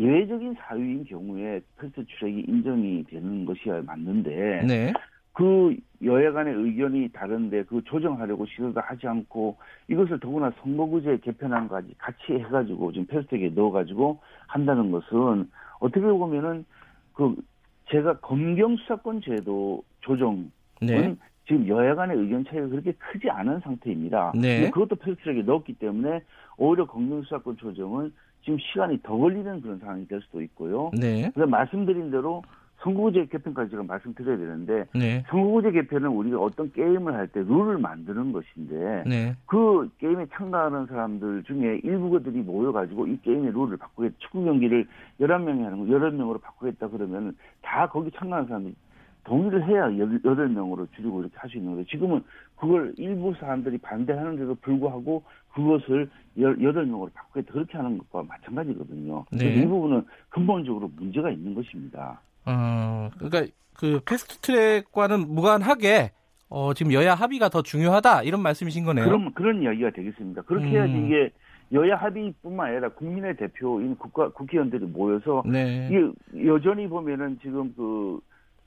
예외적인 0.00 0.56
사유인 0.58 1.04
경우에 1.04 1.60
패스트 1.78 2.04
트랙이 2.06 2.44
인정이 2.48 3.04
되는 3.04 3.44
것이야 3.44 3.82
맞는데 3.82 4.62
네, 4.66 4.92
그 5.34 5.76
여야 6.02 6.32
간의 6.32 6.54
의견이 6.54 7.10
다른데 7.10 7.64
그 7.64 7.82
조정하려고 7.84 8.46
시도도 8.46 8.80
하지 8.80 9.06
않고 9.06 9.58
이것을 9.88 10.18
더구나 10.18 10.50
선거구제 10.62 11.18
개편안까지 11.18 11.94
같이 11.98 12.32
해가지고 12.32 12.92
지금 12.92 13.06
패스트랙에 13.06 13.50
넣어가지고 13.50 14.18
한다는 14.46 14.90
것은 14.90 15.50
어떻게 15.80 16.00
보면은 16.00 16.64
그 17.12 17.36
제가 17.90 18.20
검경 18.20 18.76
수사권 18.76 19.20
제도 19.20 19.82
조정은 20.00 20.50
네, 20.80 21.14
지금 21.46 21.68
여야 21.68 21.94
간의 21.94 22.16
의견 22.16 22.44
차이가 22.44 22.66
그렇게 22.68 22.92
크지 22.92 23.28
않은 23.28 23.60
상태입니다. 23.60 24.32
네. 24.34 24.70
그것도 24.70 24.96
패스트트랙에 24.96 25.42
넣었기 25.42 25.74
때문에 25.74 26.22
오히려 26.56 26.86
검경 26.86 27.22
수사권 27.22 27.58
조정은 27.58 28.12
지금 28.42 28.58
시간이 28.58 29.00
더 29.02 29.16
걸리는 29.16 29.60
그런 29.60 29.78
상황이 29.78 30.06
될 30.06 30.20
수도 30.22 30.40
있고요. 30.42 30.90
네, 30.94 31.30
그래서 31.34 31.48
말씀드린 31.50 32.10
대로 32.10 32.42
선거구제 32.82 33.26
개편까지 33.26 33.72
제가 33.72 33.82
말씀드려야 33.82 34.38
되는데 34.38 34.86
네, 34.94 35.22
선거구제 35.28 35.70
개편은 35.72 36.08
우리가 36.08 36.38
어떤 36.40 36.72
게임을 36.72 37.12
할 37.12 37.28
때 37.28 37.40
룰을 37.40 37.76
만드는 37.76 38.32
것인데 38.32 39.04
네, 39.06 39.36
그 39.46 39.90
게임에 39.98 40.26
참가하는 40.32 40.86
사람들 40.86 41.42
중에 41.44 41.80
일부들이 41.84 42.40
모여가지고 42.40 43.06
이 43.06 43.20
게임의 43.20 43.52
룰을 43.52 43.76
바꾸겠다. 43.76 44.14
축구 44.18 44.44
경기를 44.44 44.86
11명이 45.20 45.62
하는 45.62 45.78
거 45.78 45.84
11명으로 45.98 46.40
바꾸겠다 46.40 46.88
그러면 46.88 47.36
다 47.60 47.86
거기 47.86 48.10
참가하는 48.12 48.48
사람들이 48.48 48.74
동의를 49.24 49.66
해야 49.66 49.84
여덟 50.24 50.48
명으로 50.48 50.86
줄이고 50.96 51.20
이렇게 51.20 51.34
할 51.36 51.50
수 51.50 51.56
있는 51.58 51.76
거죠. 51.76 51.88
지금은 51.88 52.22
그걸 52.56 52.92
일부 52.96 53.34
사람들이 53.38 53.78
반대하는데도 53.78 54.56
불구하고 54.56 55.22
그것을 55.52 56.08
여덟 56.38 56.86
명으로 56.86 57.10
바꾸게 57.14 57.42
그렇게 57.50 57.76
하는 57.76 57.98
것과 57.98 58.22
마찬가지거든요. 58.22 59.24
네. 59.32 59.54
이 59.56 59.66
부분은 59.66 60.04
근본적으로 60.28 60.90
문제가 60.96 61.30
있는 61.30 61.54
것입니다. 61.54 62.20
어, 62.46 63.10
그러니까 63.18 63.46
그 63.74 64.00
패스트 64.04 64.38
트랙과는 64.38 65.34
무관하게 65.34 66.12
어, 66.48 66.74
지금 66.74 66.92
여야 66.92 67.14
합의가 67.14 67.48
더 67.48 67.62
중요하다 67.62 68.22
이런 68.22 68.42
말씀이신 68.42 68.84
거네요. 68.84 69.04
그럼 69.06 69.32
그런 69.32 69.62
이야기가 69.62 69.90
되겠습니다. 69.90 70.42
그렇게 70.42 70.66
음. 70.66 70.70
해야지 70.72 70.92
이게 71.06 71.30
여야 71.72 71.94
합의뿐만 71.96 72.66
아니라 72.70 72.88
국민의 72.90 73.36
대표인 73.36 73.96
국가 73.96 74.28
국회의원들이 74.30 74.86
모여서 74.86 75.42
네. 75.46 75.88
이게 75.88 76.48
여전히 76.48 76.88
보면은 76.88 77.38
지금 77.40 77.72
그, 77.76 78.20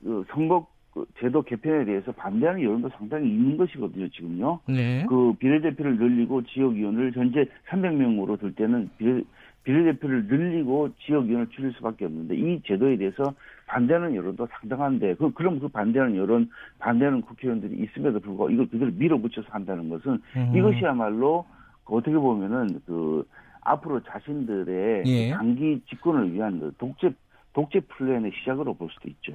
그 0.04 0.26
선거 0.30 0.68
그 0.94 1.06
제도 1.20 1.42
개편에 1.42 1.86
대해서 1.86 2.12
반대하는 2.12 2.62
여론도 2.62 2.90
상당히 2.90 3.28
있는 3.28 3.58
것이거든요, 3.58 4.08
지금요. 4.10 4.60
네. 4.68 5.06
그 5.10 5.34
비례대표를 5.40 5.98
늘리고 5.98 6.44
지역위원을 6.44 7.14
현재 7.16 7.46
300명으로 7.70 8.40
들 8.40 8.54
때는 8.54 8.90
비례, 8.98 9.24
비례대표를 9.64 10.28
늘리고 10.28 10.90
지역위원을 11.00 11.48
줄일 11.50 11.74
수밖에 11.74 12.06
없는데 12.06 12.36
이 12.36 12.62
제도에 12.64 12.98
대해서 12.98 13.34
반대하는 13.66 14.14
여론도 14.14 14.48
상당한데 14.52 15.16
그 15.16 15.32
그럼 15.32 15.60
그 15.60 15.68
반대하는 15.68 16.16
여론 16.16 16.50
반대하는 16.78 17.22
국회의원들이 17.22 17.84
있음에도 17.84 18.20
불구하고 18.20 18.52
이걸 18.52 18.68
그대로 18.68 18.92
밀어붙여서 18.92 19.48
한다는 19.50 19.90
것은 19.90 20.22
음. 20.36 20.56
이것이야말로 20.56 21.46
어떻게 21.86 22.16
보면은 22.16 22.80
그 22.86 23.28
앞으로 23.62 24.02
자신들의 24.04 25.04
예. 25.08 25.30
장기 25.32 25.82
집권을 25.90 26.34
위한 26.34 26.60
그 26.60 26.72
독재 26.78 27.14
독재 27.54 27.82
플랜의 27.88 28.32
시작으로 28.40 28.74
볼 28.74 28.90
수도 28.92 29.10
있죠. 29.10 29.34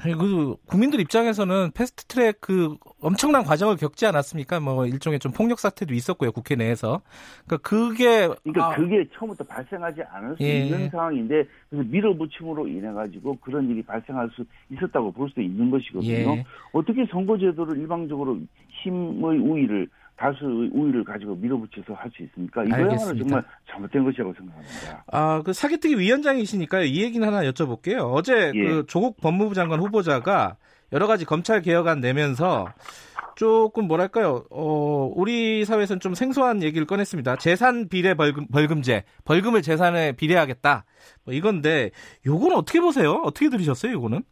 그 0.00 0.54
국민들 0.66 1.00
입장에서는 1.00 1.72
패스트 1.72 2.04
트랙 2.04 2.40
그 2.40 2.76
엄청난 3.00 3.42
과정을 3.42 3.76
겪지 3.76 4.06
않았습니까? 4.06 4.60
뭐 4.60 4.86
일종의 4.86 5.18
좀 5.18 5.32
폭력 5.32 5.58
사태도 5.58 5.92
있었고요 5.92 6.30
국회 6.30 6.54
내에서. 6.54 7.02
그러니까 7.46 7.68
그게 7.68 8.28
그러니까 8.44 8.66
아, 8.66 8.74
그게 8.76 9.04
처음부터 9.14 9.44
발생하지 9.44 10.02
않을 10.02 10.36
수 10.36 10.42
예. 10.44 10.66
있는 10.66 10.88
상황인데 10.90 11.44
그래서 11.68 11.88
밀어붙임으로 11.90 12.68
인해 12.68 12.92
가지고 12.92 13.36
그런 13.40 13.68
일이 13.68 13.82
발생할 13.82 14.30
수 14.34 14.44
있었다고 14.70 15.10
볼 15.12 15.28
수도 15.30 15.40
있는 15.40 15.70
것이거든요. 15.70 16.36
예. 16.36 16.44
어떻게 16.72 17.04
선거제도를 17.06 17.78
일방적으로 17.78 18.38
힘의 18.82 19.38
우위를 19.38 19.88
다수의 20.18 20.70
우위를 20.72 21.04
가지고 21.04 21.36
밀어붙여서 21.36 21.94
할 21.94 22.10
수 22.10 22.22
있습니까? 22.24 22.64
이거야말로 22.64 22.96
정말 23.18 23.44
잘못된 23.70 24.04
것이라고 24.04 24.34
생각합니다. 24.34 25.04
아, 25.12 25.42
그 25.44 25.52
사기특위 25.52 25.96
위원장이시니까요. 25.98 26.84
이 26.84 27.02
얘기는 27.02 27.26
하나 27.26 27.42
여쭤볼게요. 27.48 28.12
어제 28.12 28.52
예. 28.54 28.64
그 28.64 28.84
조국 28.88 29.20
법무부 29.20 29.54
장관 29.54 29.80
후보자가 29.80 30.56
여러 30.92 31.06
가지 31.06 31.24
검찰 31.24 31.62
개혁안 31.62 32.00
내면서 32.00 32.66
조금 33.36 33.86
뭐랄까요? 33.86 34.44
어, 34.50 35.12
우리 35.14 35.64
사회에서는 35.64 36.00
좀 36.00 36.14
생소한 36.14 36.62
얘기를 36.62 36.86
꺼냈습니다. 36.86 37.36
재산 37.36 37.88
비례 37.88 38.14
벌금, 38.14 38.48
벌금제, 38.48 39.04
벌금을 39.24 39.62
재산에 39.62 40.12
비례하겠다. 40.12 40.84
뭐 41.24 41.34
이건데 41.34 41.90
요거는 42.26 42.56
어떻게 42.56 42.80
보세요? 42.80 43.22
어떻게 43.24 43.48
들으셨어요? 43.48 43.92
요거는? 43.92 44.24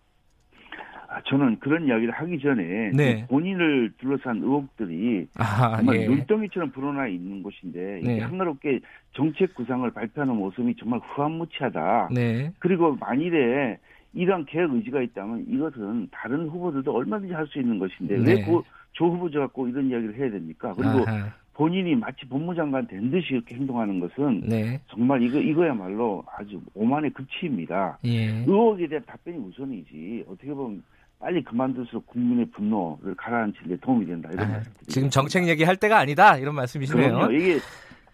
아, 1.16 1.22
저는 1.24 1.58
그런 1.60 1.86
이야기를 1.86 2.12
하기 2.12 2.38
전에 2.40 2.90
네. 2.94 3.26
본인을 3.28 3.90
둘러싼 3.98 4.36
의혹들이 4.36 5.26
아, 5.38 5.78
정말 5.78 6.02
예. 6.02 6.06
눈덩이처럼 6.08 6.72
불어나 6.72 7.06
있는 7.08 7.42
곳인데 7.42 8.00
네. 8.04 8.20
한가롭게 8.20 8.80
정책 9.14 9.54
구상을 9.54 9.90
발표하는 9.92 10.36
모습이 10.36 10.74
정말 10.78 11.00
후한무치하다. 11.00 12.10
네. 12.14 12.52
그리고 12.58 12.94
만일에 12.96 13.78
이러한 14.12 14.44
계획 14.44 14.70
의지가 14.74 15.00
있다면 15.00 15.46
이것은 15.48 16.08
다른 16.12 16.48
후보들도 16.48 16.94
얼마든지 16.94 17.32
할 17.32 17.46
수 17.46 17.60
있는 17.60 17.78
것인데 17.78 18.18
네. 18.18 18.32
왜조 18.32 18.62
후보자 18.98 19.38
갖고 19.40 19.68
이런 19.68 19.88
이야기를 19.88 20.16
해야 20.16 20.30
됩니까? 20.30 20.74
그리고 20.76 21.08
아하. 21.08 21.32
본인이 21.54 21.94
마치 21.94 22.26
법무장관 22.28 22.88
된 22.88 23.10
듯이 23.10 23.28
이렇게 23.32 23.54
행동하는 23.54 24.00
것은 24.00 24.42
네. 24.46 24.78
정말 24.88 25.22
이거 25.22 25.38
이거야말로 25.38 26.22
아주 26.36 26.60
오만의 26.74 27.10
극치입니다. 27.12 27.96
예. 28.04 28.44
의혹에 28.46 28.86
대한 28.86 29.02
답변이 29.06 29.38
우선이지 29.38 30.24
어떻게 30.28 30.52
보면 30.52 30.82
빨리 31.18 31.42
그만둘수록 31.42 32.06
국민의 32.06 32.46
분노를 32.50 33.14
가라앉히는 33.16 33.68
데 33.68 33.76
도움이 33.80 34.06
된다. 34.06 34.28
이런 34.32 34.46
아, 34.46 34.48
말씀 34.52 34.72
지금 34.86 35.10
정책 35.10 35.48
얘기할 35.48 35.76
때가 35.76 35.98
아니다. 35.98 36.36
이런 36.36 36.54
말씀이시네요. 36.54 37.12
그럼요. 37.14 37.32
이게 37.32 37.58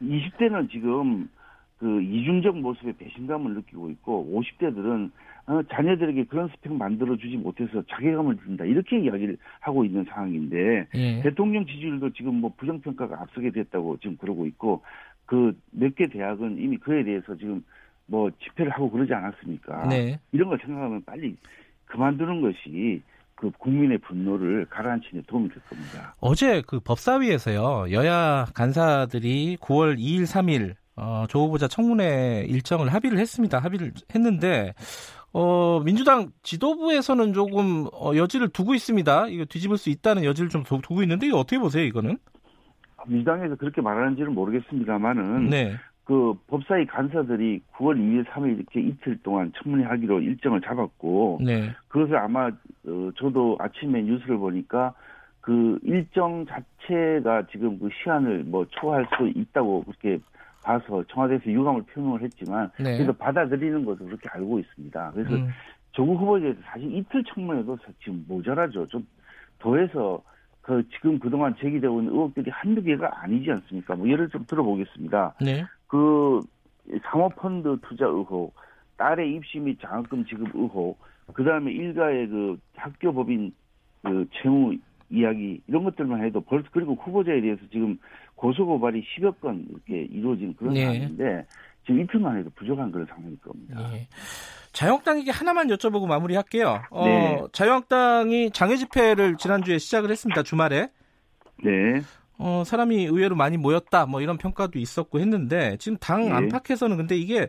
20대는 0.02 0.70
지금 0.70 1.28
그 1.78 2.00
이중적 2.00 2.58
모습에 2.58 2.92
배신감을 2.96 3.54
느끼고 3.54 3.90
있고 3.90 4.30
50대들은 4.60 5.10
어, 5.46 5.60
자녀들에게 5.72 6.24
그런 6.26 6.48
스펙 6.50 6.72
만들어주지 6.72 7.36
못해서 7.36 7.82
자괴감을 7.90 8.36
든다 8.36 8.64
이렇게 8.64 9.00
이야기를 9.00 9.36
하고 9.58 9.84
있는 9.84 10.04
상황인데 10.04 10.86
예. 10.94 11.22
대통령 11.22 11.66
지지율도 11.66 12.10
지금 12.12 12.36
뭐 12.36 12.52
부정평가가 12.56 13.20
앞서게 13.20 13.50
됐다고 13.50 13.96
지금 13.98 14.16
그러고 14.18 14.46
있고 14.46 14.82
그 15.26 15.52
몇 15.72 15.96
개 15.96 16.06
대학은 16.06 16.58
이미 16.58 16.76
그에 16.76 17.02
대해서 17.02 17.34
지금 17.36 17.64
뭐 18.06 18.30
집회를 18.44 18.70
하고 18.70 18.88
그러지 18.90 19.12
않았습니까? 19.12 19.88
네. 19.88 20.20
이런 20.30 20.48
걸 20.48 20.58
생각하면 20.64 21.02
빨리 21.04 21.34
그만두는 21.92 22.40
것이 22.40 23.02
그 23.34 23.50
국민의 23.58 23.98
분노를 23.98 24.66
가라앉히는 24.70 25.22
데 25.22 25.26
도움이 25.26 25.48
될 25.50 25.58
겁니다. 25.68 26.14
어제 26.20 26.62
그 26.66 26.80
법사위에서요 26.80 27.90
여야 27.92 28.46
간사들이 28.54 29.58
9월 29.60 29.98
2일, 29.98 30.22
3일 30.22 30.74
어, 30.96 31.24
조 31.28 31.46
후보자 31.46 31.68
청문회 31.68 32.46
일정을 32.48 32.92
합의를 32.92 33.18
했습니다. 33.18 33.58
합의를 33.58 33.92
했는데 34.14 34.74
어, 35.32 35.80
민주당 35.84 36.30
지도부에서는 36.42 37.32
조금 37.32 37.86
어, 37.92 38.14
여지를 38.14 38.48
두고 38.48 38.74
있습니다. 38.74 39.28
이거 39.28 39.44
뒤집을 39.44 39.76
수 39.76 39.90
있다는 39.90 40.24
여지를 40.24 40.48
좀 40.50 40.62
두고 40.62 41.02
있는데 41.02 41.26
이거 41.26 41.38
어떻게 41.38 41.58
보세요, 41.58 41.84
이거는? 41.84 42.18
민주당에서 43.06 43.56
그렇게 43.56 43.80
말하는지는 43.80 44.32
모르겠습니다만은 44.34 45.48
네. 45.50 45.76
그 46.04 46.34
법사위 46.48 46.86
간사들이 46.86 47.60
9월 47.74 47.96
2일, 47.96 48.24
3일 48.26 48.56
이렇게 48.56 48.80
이틀 48.80 49.16
동안 49.22 49.52
청문회 49.62 49.84
하기로 49.84 50.20
일정을 50.20 50.60
잡았고 50.60 51.40
네. 51.44 51.70
그것을 51.88 52.16
아마 52.16 52.48
어, 52.48 53.10
저도 53.16 53.56
아침에 53.60 54.02
뉴스를 54.02 54.36
보니까 54.38 54.94
그 55.40 55.78
일정 55.82 56.44
자체가 56.46 57.46
지금 57.52 57.78
그 57.78 57.88
시한을 58.02 58.44
뭐 58.44 58.66
초과할 58.70 59.06
수 59.16 59.28
있다고 59.28 59.84
그렇게 59.84 60.18
봐서 60.62 61.04
청와대에서 61.08 61.46
유감을 61.46 61.82
표명을 61.82 62.22
했지만 62.22 62.70
네. 62.78 62.96
그래서 62.96 63.12
받아들이는 63.12 63.84
것도 63.84 64.04
그렇게 64.04 64.28
알고 64.30 64.58
있습니다. 64.58 65.10
그래서 65.14 65.34
음. 65.34 65.48
조국 65.92 66.20
후보자에서 66.20 66.58
사실 66.64 66.94
이틀 66.94 67.22
청문회도 67.24 67.78
지금 68.02 68.24
모자라죠. 68.28 68.86
좀 68.88 69.06
더해서 69.58 70.22
그 70.62 70.82
지금 70.90 71.18
그동안 71.18 71.54
제기되고 71.58 72.00
있는 72.00 72.12
의혹들이 72.12 72.50
한두 72.50 72.82
개가 72.82 73.22
아니지 73.22 73.50
않습니까? 73.50 73.96
뭐 73.96 74.08
예를 74.08 74.28
좀 74.28 74.44
들어보겠습니다. 74.46 75.34
네. 75.40 75.64
그 75.92 76.40
상호펀드 77.02 77.76
투자 77.86 78.06
의혹, 78.06 78.54
딸의 78.96 79.34
입시 79.34 79.58
및 79.58 79.78
장학금 79.82 80.24
지급 80.24 80.48
의혹, 80.54 80.98
그 81.34 81.44
다음에 81.44 81.70
일가의 81.70 82.28
그 82.28 82.58
학교 82.74 83.12
법인 83.12 83.52
그 84.02 84.26
채무 84.32 84.74
이야기 85.10 85.60
이런 85.66 85.84
것들만 85.84 86.24
해도 86.24 86.40
벌써 86.40 86.66
그리고 86.72 86.94
후보자에 86.94 87.42
대해서 87.42 87.60
지금 87.70 87.98
고소 88.36 88.64
고발이 88.64 89.04
10여 89.04 89.38
건 89.40 89.66
이렇게 89.68 90.04
이루어진 90.04 90.56
그런 90.56 90.72
네. 90.72 90.84
상황인데 90.84 91.46
지금 91.84 92.00
이틀만 92.00 92.38
해도 92.38 92.48
부족한 92.56 92.90
그런 92.90 93.06
상황일 93.06 93.38
겁니다. 93.40 93.90
네. 93.90 94.08
자유한국당에게 94.72 95.30
하나만 95.30 95.66
여쭤보고 95.68 96.08
마무리할게요. 96.08 96.84
어, 96.90 97.04
네. 97.04 97.42
자유한국당이 97.52 98.50
장애 98.52 98.76
집회를 98.76 99.36
지난주에 99.36 99.76
시작을 99.76 100.10
했습니다. 100.10 100.42
주말에. 100.42 100.88
네. 101.62 102.00
어, 102.42 102.64
사람이 102.64 103.04
의외로 103.04 103.36
많이 103.36 103.56
모였다. 103.56 104.06
뭐 104.06 104.20
이런 104.20 104.36
평가도 104.36 104.78
있었고 104.80 105.20
했는데 105.20 105.76
지금 105.78 105.96
당 105.98 106.24
네. 106.24 106.32
안팎에서는 106.32 106.96
근데 106.96 107.16
이게 107.16 107.48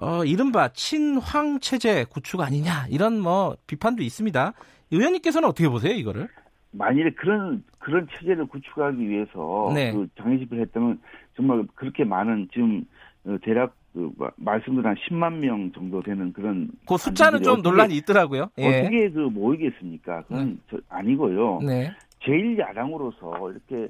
어, 0.00 0.24
이른바 0.24 0.68
친황 0.68 1.58
체제 1.58 2.04
구축 2.04 2.40
아니냐 2.40 2.86
이런 2.90 3.18
뭐 3.18 3.56
비판도 3.66 4.04
있습니다. 4.04 4.52
의원님께서는 4.92 5.48
어떻게 5.48 5.68
보세요, 5.68 5.92
이거를? 5.94 6.28
만일에 6.70 7.10
그런 7.10 7.64
그런 7.80 8.06
체제를 8.12 8.46
구축하기 8.46 9.08
위해서 9.08 9.72
네. 9.74 9.92
그 9.92 10.06
장애 10.16 10.38
집회를 10.38 10.64
했다면 10.66 11.00
정말 11.34 11.64
그렇게 11.74 12.04
많은 12.04 12.48
지금 12.52 12.84
어, 13.24 13.36
대략 13.42 13.74
그 13.92 14.12
말씀드린 14.36 14.86
한 14.86 14.94
10만 14.94 15.38
명 15.38 15.72
정도 15.72 16.00
되는 16.00 16.32
그런 16.32 16.70
그 16.86 16.96
숫자는 16.96 17.42
좀 17.42 17.60
논란이 17.62 17.96
있더라고요. 17.96 18.50
예. 18.58 18.82
어떻게 18.82 19.10
그 19.10 19.18
모이겠습니까? 19.18 20.22
그건 20.22 20.60
네. 20.70 20.78
아니고요. 20.88 21.58
네. 21.66 21.90
제일 22.24 22.56
야당으로서 22.56 23.50
이렇게 23.50 23.88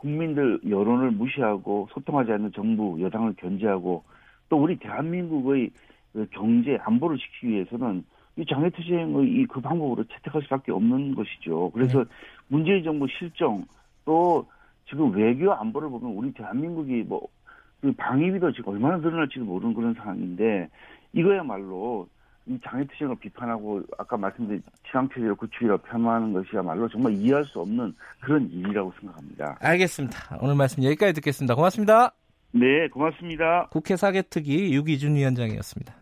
국민들 0.00 0.58
여론을 0.66 1.10
무시하고 1.10 1.88
소통하지 1.92 2.32
않는 2.32 2.52
정부 2.52 3.00
여당을 3.00 3.34
견제하고 3.34 4.02
또 4.48 4.56
우리 4.56 4.76
대한민국의 4.76 5.70
그 6.12 6.26
경제 6.30 6.78
안보를 6.82 7.18
지키기 7.18 7.48
위해서는 7.52 8.04
이 8.36 8.44
장애투쟁의 8.46 9.26
이 9.28 9.46
그 9.46 9.60
방법으로 9.60 10.04
채택할 10.04 10.42
수밖에 10.42 10.72
없는 10.72 11.14
것이죠. 11.14 11.70
그래서 11.72 11.98
네. 11.98 12.10
문재인 12.48 12.82
정부 12.82 13.06
실정 13.08 13.64
또 14.06 14.46
지금 14.88 15.12
외교 15.12 15.52
안보를 15.52 15.90
보면 15.90 16.16
우리 16.16 16.32
대한민국이 16.32 17.02
뭐그 17.02 17.92
방위비도 17.98 18.52
지금 18.52 18.72
얼마나 18.72 18.96
늘어날지도 18.96 19.44
모르는 19.44 19.74
그런 19.74 19.92
상황인데 19.94 20.68
이거야말로 21.12 22.08
이 22.46 22.58
장애 22.64 22.84
투쟁을 22.86 23.16
비판하고 23.16 23.82
아까 23.98 24.16
말씀드린 24.16 24.62
지상체제를 24.86 25.34
구축이라고 25.36 25.82
폄하하는 25.82 26.32
것이야말로 26.32 26.88
정말 26.88 27.12
이해할 27.12 27.44
수 27.44 27.60
없는 27.60 27.94
그런 28.20 28.50
일이라고 28.50 28.92
생각합니다. 29.00 29.56
알겠습니다. 29.60 30.38
오늘 30.40 30.54
말씀 30.54 30.82
여기까지 30.82 31.12
듣겠습니다. 31.14 31.54
고맙습니다. 31.54 32.12
네, 32.52 32.88
고맙습니다. 32.88 33.68
국회 33.70 33.96
사개특위 33.96 34.74
유기준 34.74 35.14
위원장이었습니다. 35.14 35.94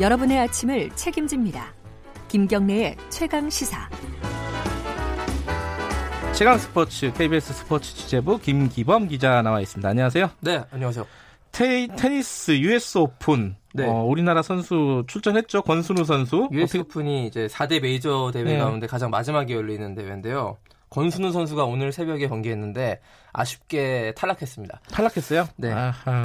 여러분의 0.00 0.38
아침을 0.38 0.90
책임집니다. 0.90 1.74
김경래의 2.28 2.96
최강 3.10 3.50
시사. 3.50 3.88
최강 6.42 6.58
스포츠 6.58 7.12
KBS 7.12 7.52
스포츠 7.52 7.94
취재부 7.94 8.40
김기범 8.40 9.06
기자 9.06 9.42
나와 9.42 9.60
있습니다. 9.60 9.88
안녕하세요. 9.88 10.28
네, 10.40 10.64
안녕하세요. 10.72 11.06
테, 11.52 11.86
테니스 11.86 12.58
US 12.58 12.98
오픈 12.98 13.54
네. 13.72 13.86
어, 13.86 14.02
우리나라 14.02 14.42
선수 14.42 15.04
출전했죠. 15.06 15.62
권순우 15.62 16.02
선수. 16.02 16.48
US 16.50 16.78
오픈이 16.78 17.28
이제 17.28 17.46
4대 17.46 17.80
메이저 17.80 18.32
대회 18.34 18.42
네. 18.42 18.58
가운데 18.58 18.88
가장 18.88 19.10
마지막에 19.10 19.54
열리는 19.54 19.94
대회인데요. 19.94 20.56
권순우 20.90 21.30
선수가 21.30 21.62
오늘 21.62 21.92
새벽에 21.92 22.26
경기했는데 22.26 22.98
아쉽게 23.32 24.12
탈락했습니다. 24.16 24.80
탈락했어요? 24.90 25.46
네. 25.56 25.72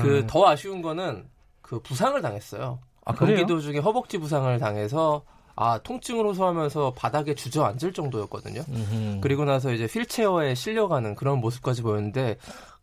그 0.02 0.26
더 0.26 0.48
아쉬운 0.50 0.82
거는 0.82 1.26
그 1.62 1.80
부상을 1.80 2.20
당했어요. 2.24 2.80
아, 3.06 3.14
그래요? 3.14 3.38
경기 3.38 3.54
도중에 3.54 3.78
허벅지 3.78 4.18
부상을 4.18 4.58
당해서 4.58 5.22
아 5.60 5.80
통증을 5.80 6.24
호소하면서 6.26 6.94
바닥에 6.94 7.34
주저앉을 7.34 7.92
정도였거든요. 7.92 8.62
음흠. 8.70 9.20
그리고 9.22 9.44
나서 9.44 9.74
이제 9.74 9.86
휠체어에 9.86 10.54
실려가는 10.54 11.16
그런 11.16 11.40
모습까지 11.40 11.82
보였는데, 11.82 12.38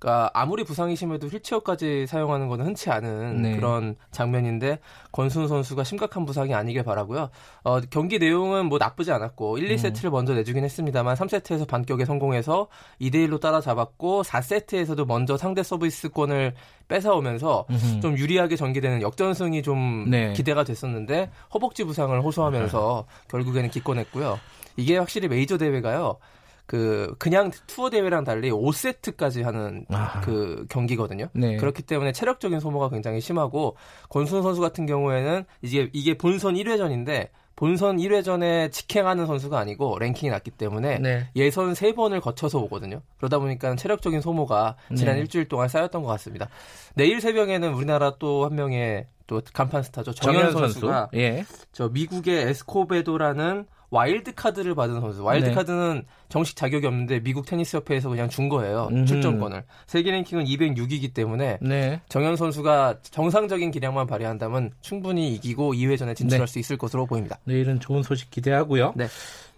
그러니까 0.04 0.30
아무리 0.34 0.64
부상이 0.64 0.96
심해도 0.96 1.28
휠체어까지 1.28 2.06
사용하는 2.06 2.48
거는 2.48 2.66
흔치 2.66 2.90
않은 2.90 3.40
네. 3.40 3.56
그런 3.56 3.96
장면인데 4.10 4.78
권순우 5.12 5.48
선수가 5.48 5.82
심각한 5.82 6.26
부상이 6.26 6.52
아니길 6.52 6.82
바라고요. 6.82 7.30
어, 7.62 7.80
경기 7.88 8.18
내용은 8.18 8.66
뭐 8.66 8.76
나쁘지 8.76 9.12
않았고 9.12 9.56
1, 9.56 9.70
음. 9.70 9.76
2세트를 9.76 10.10
먼저 10.10 10.34
내주긴 10.34 10.62
했습니다만 10.62 11.16
3세트에서 11.16 11.66
반격에 11.66 12.04
성공해서 12.04 12.68
2대 13.00 13.26
1로 13.26 13.40
따라잡았고 13.40 14.24
4세트에서도 14.24 15.06
먼저 15.06 15.38
상대 15.38 15.62
서비스권을 15.62 16.52
뺏어오면서 16.86 17.64
음흠. 17.70 18.00
좀 18.00 18.18
유리하게 18.18 18.56
전개되는 18.56 19.00
역전승이 19.00 19.62
좀 19.62 20.10
네. 20.10 20.34
기대가 20.34 20.64
됐었는데 20.64 21.30
허벅지 21.54 21.82
부상을 21.84 22.20
호소하면서 22.20 23.06
결국에는 23.28 23.70
기권했고요. 23.70 24.38
이게 24.76 24.98
확실히 24.98 25.28
메이저 25.28 25.56
대회가요. 25.56 26.18
그 26.66 27.14
그냥 27.18 27.50
투어 27.66 27.90
대회랑 27.90 28.24
달리 28.24 28.50
5세트까지 28.50 29.42
하는 29.42 29.84
아. 29.90 30.20
그 30.22 30.66
경기거든요. 30.70 31.28
네. 31.34 31.56
그렇기 31.56 31.82
때문에 31.82 32.12
체력적인 32.12 32.60
소모가 32.60 32.88
굉장히 32.88 33.20
심하고 33.20 33.76
권순 34.08 34.42
선수 34.42 34.60
같은 34.60 34.86
경우에는 34.86 35.44
이제 35.62 35.90
이게 35.92 36.16
본선 36.16 36.54
1회전인데 36.54 37.28
본선 37.56 37.98
1회전에 37.98 38.72
직행하는 38.72 39.26
선수가 39.26 39.56
아니고 39.56 39.98
랭킹이 40.00 40.30
낮기 40.30 40.50
때문에 40.50 40.98
네. 40.98 41.28
예선 41.36 41.74
세 41.74 41.92
번을 41.92 42.20
거쳐서 42.20 42.58
오거든요. 42.60 43.00
그러다 43.18 43.38
보니까 43.38 43.76
체력적인 43.76 44.20
소모가 44.22 44.76
지난 44.96 45.14
네. 45.14 45.20
일주일 45.20 45.48
동안 45.48 45.68
쌓였던 45.68 46.02
것 46.02 46.08
같습니다. 46.08 46.48
내일 46.94 47.20
새벽에는 47.20 47.72
우리나라 47.74 48.16
또 48.18 48.44
한 48.44 48.56
명의 48.56 49.06
또 49.26 49.40
간판 49.52 49.82
스타죠. 49.82 50.12
정현 50.12 50.40
정현 50.40 50.52
선수. 50.52 50.72
선수가 50.80 51.10
예. 51.14 51.44
저 51.72 51.88
미국의 51.88 52.42
에스코베도라는 52.48 53.66
와일드 53.94 54.34
카드를 54.34 54.74
받은 54.74 55.00
선수. 55.00 55.22
와일드 55.22 55.46
네. 55.46 55.54
카드는 55.54 56.02
정식 56.28 56.56
자격이 56.56 56.84
없는데 56.84 57.20
미국 57.20 57.46
테니스 57.46 57.76
협회에서 57.76 58.08
그냥 58.08 58.28
준 58.28 58.48
거예요. 58.48 58.88
음흠. 58.90 59.06
출전권을. 59.06 59.62
세계 59.86 60.10
랭킹은 60.10 60.46
206이기 60.46 61.14
때문에 61.14 61.58
네. 61.62 62.00
정현 62.08 62.34
선수가 62.34 62.98
정상적인 63.02 63.70
기량만 63.70 64.08
발휘한다면 64.08 64.72
충분히 64.80 65.32
이기고 65.34 65.74
2회전에 65.74 66.16
진출할 66.16 66.46
네. 66.46 66.52
수 66.52 66.58
있을 66.58 66.76
것으로 66.76 67.06
보입니다. 67.06 67.38
내일은 67.44 67.78
좋은 67.78 68.02
소식 68.02 68.32
기대하고요. 68.32 68.94
네. 68.96 69.06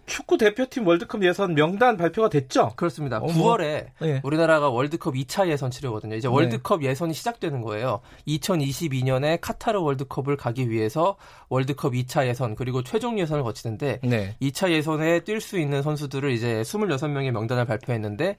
축구 0.07 0.37
대표팀 0.37 0.87
월드컵 0.87 1.23
예선 1.23 1.53
명단 1.53 1.97
발표가 1.97 2.29
됐죠? 2.29 2.71
그렇습니다. 2.77 3.17
어, 3.17 3.29
뭐. 3.31 3.57
9월에 3.57 3.87
네. 3.99 4.21
우리나라가 4.23 4.69
월드컵 4.69 5.13
2차 5.13 5.49
예선 5.49 5.69
치르거든요. 5.69 6.15
이제 6.15 6.27
네. 6.27 6.33
월드컵 6.33 6.81
예선이 6.81 7.13
시작되는 7.13 7.61
거예요. 7.61 7.99
2022년에 8.27 9.37
카타르 9.41 9.79
월드컵을 9.81 10.37
가기 10.37 10.69
위해서 10.69 11.17
월드컵 11.49 11.93
2차 11.93 12.25
예선 12.27 12.55
그리고 12.55 12.83
최종 12.83 13.19
예선을 13.19 13.43
거치는데 13.43 13.99
네. 14.01 14.35
2차 14.41 14.71
예선에 14.71 15.19
뛸 15.19 15.39
수 15.41 15.59
있는 15.59 15.81
선수들을 15.83 16.31
이제 16.31 16.61
26명의 16.63 17.31
명단을 17.31 17.65
발표했는데 17.65 18.37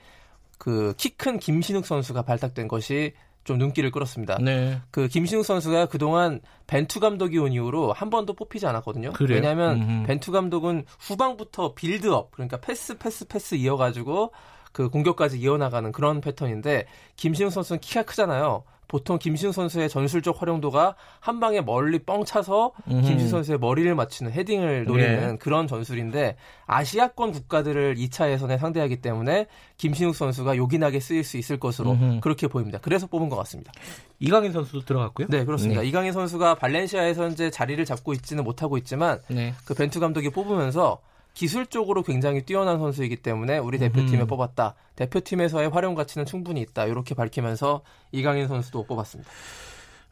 그 0.58 0.94
키 0.96 1.16
큰 1.16 1.38
김신욱 1.38 1.86
선수가 1.86 2.22
발탁된 2.22 2.66
것이 2.66 3.12
좀 3.48 3.56
눈길을 3.56 3.90
끌었습니다. 3.90 4.36
네. 4.42 4.78
그 4.90 5.08
김신욱 5.08 5.42
선수가 5.42 5.86
그동안 5.86 6.40
벤투 6.66 7.00
감독이 7.00 7.38
온 7.38 7.50
이후로 7.54 7.94
한 7.94 8.10
번도 8.10 8.34
뽑히지 8.34 8.66
않았거든요. 8.66 9.14
그래요? 9.14 9.36
왜냐하면 9.36 9.80
음흠. 9.80 10.06
벤투 10.06 10.32
감독은 10.32 10.84
후방부터 10.98 11.74
빌드업 11.74 12.30
그러니까 12.32 12.58
패스 12.60 12.98
패스 12.98 13.26
패스 13.26 13.54
이어가지고 13.54 14.32
그 14.72 14.90
공격까지 14.90 15.40
이어나가는 15.40 15.90
그런 15.92 16.20
패턴인데 16.20 16.84
김신욱 17.16 17.50
선수는 17.50 17.80
키가 17.80 18.02
크잖아요. 18.02 18.64
보통 18.88 19.18
김신욱 19.18 19.54
선수의 19.54 19.88
전술적 19.88 20.40
활용도가 20.40 20.96
한 21.20 21.40
방에 21.40 21.60
멀리 21.60 21.98
뻥 21.98 22.24
차서 22.24 22.72
음흠. 22.88 23.02
김신욱 23.02 23.28
선수의 23.28 23.58
머리를 23.58 23.94
맞추는 23.94 24.32
헤딩을 24.32 24.86
노리는 24.86 25.32
예. 25.32 25.36
그런 25.36 25.66
전술인데 25.66 26.36
아시아권 26.66 27.32
국가들을 27.32 27.96
2차 27.96 28.30
예선에 28.30 28.58
상대하기 28.58 29.02
때문에 29.02 29.46
김신욱 29.76 30.16
선수가 30.16 30.56
요긴하게 30.56 31.00
쓰일 31.00 31.22
수 31.22 31.36
있을 31.36 31.60
것으로 31.60 31.92
음흠. 31.92 32.20
그렇게 32.20 32.48
보입니다. 32.48 32.78
그래서 32.80 33.06
뽑은 33.06 33.28
것 33.28 33.36
같습니다. 33.36 33.72
이강인 34.18 34.52
선수도 34.52 34.84
들어갔고요. 34.84 35.28
네, 35.28 35.44
그렇습니다. 35.44 35.82
네. 35.82 35.88
이강인 35.88 36.12
선수가 36.12 36.56
발렌시아에서 36.56 37.24
현재 37.24 37.50
자리를 37.50 37.84
잡고 37.84 38.14
있지는 38.14 38.42
못하고 38.42 38.78
있지만 38.78 39.20
네. 39.28 39.54
그 39.64 39.74
벤투 39.74 40.00
감독이 40.00 40.30
뽑으면서 40.30 40.98
기술적으로 41.34 42.02
굉장히 42.02 42.42
뛰어난 42.44 42.78
선수이기 42.78 43.16
때문에 43.16 43.58
우리 43.58 43.78
대표팀에 43.78 44.22
음. 44.22 44.26
뽑았다. 44.26 44.74
대표팀에서의 44.96 45.68
활용 45.68 45.94
가치는 45.94 46.26
충분히 46.26 46.60
있다. 46.62 46.86
이렇게 46.86 47.14
밝히면서 47.14 47.82
이강인 48.12 48.48
선수도 48.48 48.84
뽑았습니다. 48.84 49.30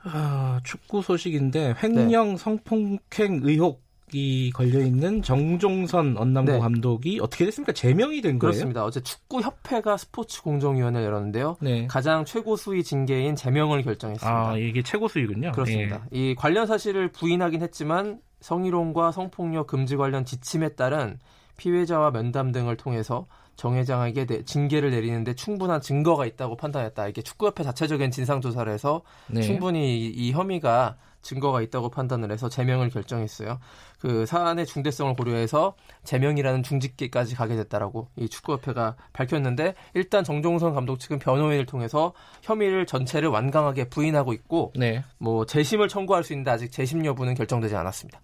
아, 0.05 0.61
축구 0.63 1.03
소식인데 1.03 1.75
횡령 1.83 2.37
성폭행 2.37 3.41
의혹 3.43 3.85
이 4.13 4.53
걸려 4.55 4.79
있는 4.81 5.21
정종선 5.21 6.17
언남고 6.17 6.53
네. 6.53 6.59
감독이 6.61 7.19
어떻게 7.21 7.45
됐습니까? 7.47 7.73
제명이 7.73 8.21
된 8.21 8.39
거예요? 8.39 8.53
그렇습니다. 8.53 8.85
어제 8.85 9.01
축구 9.03 9.41
협회가 9.41 9.97
스포츠 9.97 10.43
공정위원회를 10.43 11.07
열었는데요. 11.07 11.57
네. 11.61 11.89
가장 11.89 12.25
최고 12.25 12.55
수위 12.55 12.85
징계인 12.85 13.35
제명을 13.35 13.83
결정했습니다. 13.83 14.49
아, 14.51 14.57
이게 14.57 14.83
최고 14.85 15.09
수위군요. 15.09 15.51
그렇습니다. 15.51 16.07
예. 16.15 16.17
이 16.17 16.35
관련 16.37 16.69
사실을 16.69 17.11
부인하긴 17.11 17.63
했지만 17.63 18.21
성희롱과 18.47 19.11
성폭력 19.11 19.67
금지 19.67 19.97
관련 19.97 20.25
지침에 20.25 20.71
따른 20.71 21.19
피해자와 21.57 22.13
면담 22.13 22.53
등을 22.53 22.77
통해서 22.77 23.27
정 23.57 23.75
회장에게 23.75 24.27
내- 24.27 24.45
징계를 24.45 24.91
내리는데 24.91 25.35
충분한 25.35 25.81
증거가 25.81 26.27
있다고 26.27 26.57
판단했다. 26.57 27.09
이게 27.09 27.23
축구협회 27.23 27.65
자체적인 27.65 28.11
진상조사를 28.13 28.71
해서 28.73 29.03
네. 29.29 29.41
충분히 29.43 29.99
이, 29.99 30.07
이 30.11 30.33
혐의가 30.33 30.97
증거가 31.23 31.61
있다고 31.61 31.91
판단을 31.91 32.31
해서 32.31 32.49
제명을 32.49 32.91
결정했어요. 32.91 33.59
그 33.99 34.27
사안의 34.27 34.67
중대성을 34.67 35.15
고려해서 35.15 35.75
제명이라는 36.05 36.63
중직계까지 36.63 37.35
가게 37.35 37.57
됐다라고 37.57 38.09
이 38.17 38.29
축구협회가 38.29 38.97
밝혔는데 39.13 39.75
일단 39.95 40.25
정종선 40.25 40.75
감독 40.75 40.99
측은 40.99 41.19
변호인을 41.19 41.67
통해서 41.67 42.13
혐의를 42.43 42.87
전체를 42.87 43.29
완강하게 43.29 43.89
부인하고 43.89 44.33
있고 44.33 44.73
네. 44.77 45.05
뭐 45.19 45.47
재심을 45.47 45.89
청구할 45.89 46.25
수 46.25 46.33
있는데 46.33 46.51
아직 46.51 46.71
재심 46.71 47.05
여부는 47.05 47.35
결정되지 47.35 47.75
않았습니다. 47.75 48.21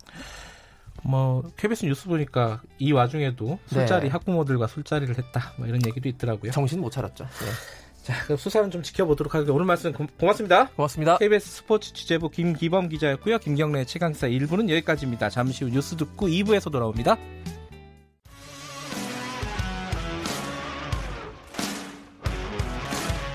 뭐 1.05 1.43
KBS 1.57 1.87
뉴스 1.87 2.07
보니까 2.07 2.61
이 2.79 2.93
와중에도 2.93 3.59
술자리 3.67 4.05
네. 4.05 4.09
학부모들과 4.11 4.67
술자리를 4.69 5.17
했다. 5.19 5.53
뭐 5.57 5.67
이런 5.67 5.81
얘기도 5.85 6.09
있더라고요. 6.09 6.53
정신 6.53 6.81
못 6.81 6.91
차렸죠. 6.91 7.25
네. 7.25 7.82
자, 8.03 8.15
그럼 8.25 8.37
수사는 8.37 8.71
좀 8.71 8.83
지켜보도록 8.83 9.33
하겠습니다. 9.33 9.55
오늘 9.55 9.65
말씀 9.65 9.93
고, 9.93 10.07
고맙습니다. 10.19 10.69
고맙습니다. 10.71 11.19
KBS 11.19 11.49
스포츠 11.49 11.93
취재부 11.93 12.31
김기범 12.31 12.89
기자였고요. 12.89 13.39
김경래 13.39 13.85
최강사 13.85 14.27
1부는 14.29 14.69
여기까지입니다. 14.71 15.31
잠시 15.31 15.65
후 15.65 15.71
뉴스 15.71 15.97
듣고 15.97 16.27
2부에서 16.27 16.71
돌아옵니다. 16.73 17.17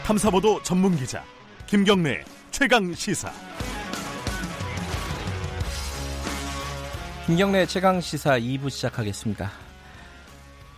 탐사보도 0.05 0.63
전문 0.63 0.95
기자 0.95 1.23
김경래 1.65 2.23
최강 2.51 2.93
시사. 2.93 3.31
김경래 7.25 7.65
최강 7.65 7.99
시사 7.99 8.39
2부 8.39 8.69
시작하겠습니다. 8.69 9.66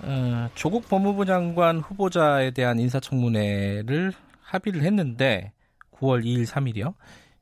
어, 0.02 0.50
조국 0.56 0.88
법무부 0.88 1.26
장관 1.26 1.80
후보자에 1.80 2.52
대한 2.52 2.80
인사청문회를 2.80 4.14
합의를 4.42 4.84
했는데 4.84 5.52
9월 5.92 6.24
2일, 6.24 6.46
3일이요. 6.46 6.94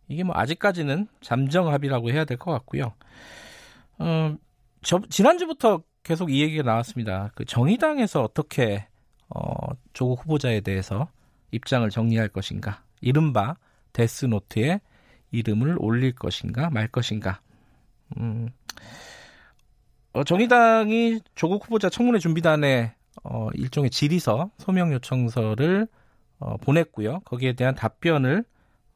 이게 0.07 0.23
뭐 0.23 0.35
아직까지는 0.37 1.07
잠정 1.21 1.71
합의라고 1.71 2.11
해야 2.11 2.25
될 2.25 2.37
것 2.37 2.51
같고요. 2.51 2.93
어, 3.99 4.35
저, 4.81 5.01
지난주부터 5.09 5.83
계속 6.03 6.31
이 6.31 6.41
얘기가 6.41 6.63
나왔습니다. 6.63 7.31
그 7.35 7.45
정의당에서 7.45 8.23
어떻게 8.23 8.87
어, 9.29 9.41
조국 9.93 10.21
후보자에 10.23 10.61
대해서 10.61 11.09
입장을 11.51 11.87
정리할 11.89 12.29
것인가, 12.29 12.83
이른바 13.01 13.57
데스노트에 13.93 14.79
이름을 15.31 15.77
올릴 15.79 16.13
것인가 16.13 16.69
말 16.69 16.87
것인가. 16.87 17.41
음, 18.17 18.49
어, 20.17 20.23
정의당이 20.23 21.19
조국 21.35 21.63
후보자 21.63 21.91
청문회 21.91 22.17
준비단에 22.17 22.95
어, 23.23 23.49
일종의 23.53 23.91
질의서, 23.91 24.49
소명 24.57 24.91
요청서를 24.91 25.87
어, 26.39 26.57
보냈고요. 26.57 27.19
거기에 27.19 27.53
대한 27.53 27.75
답변을 27.75 28.43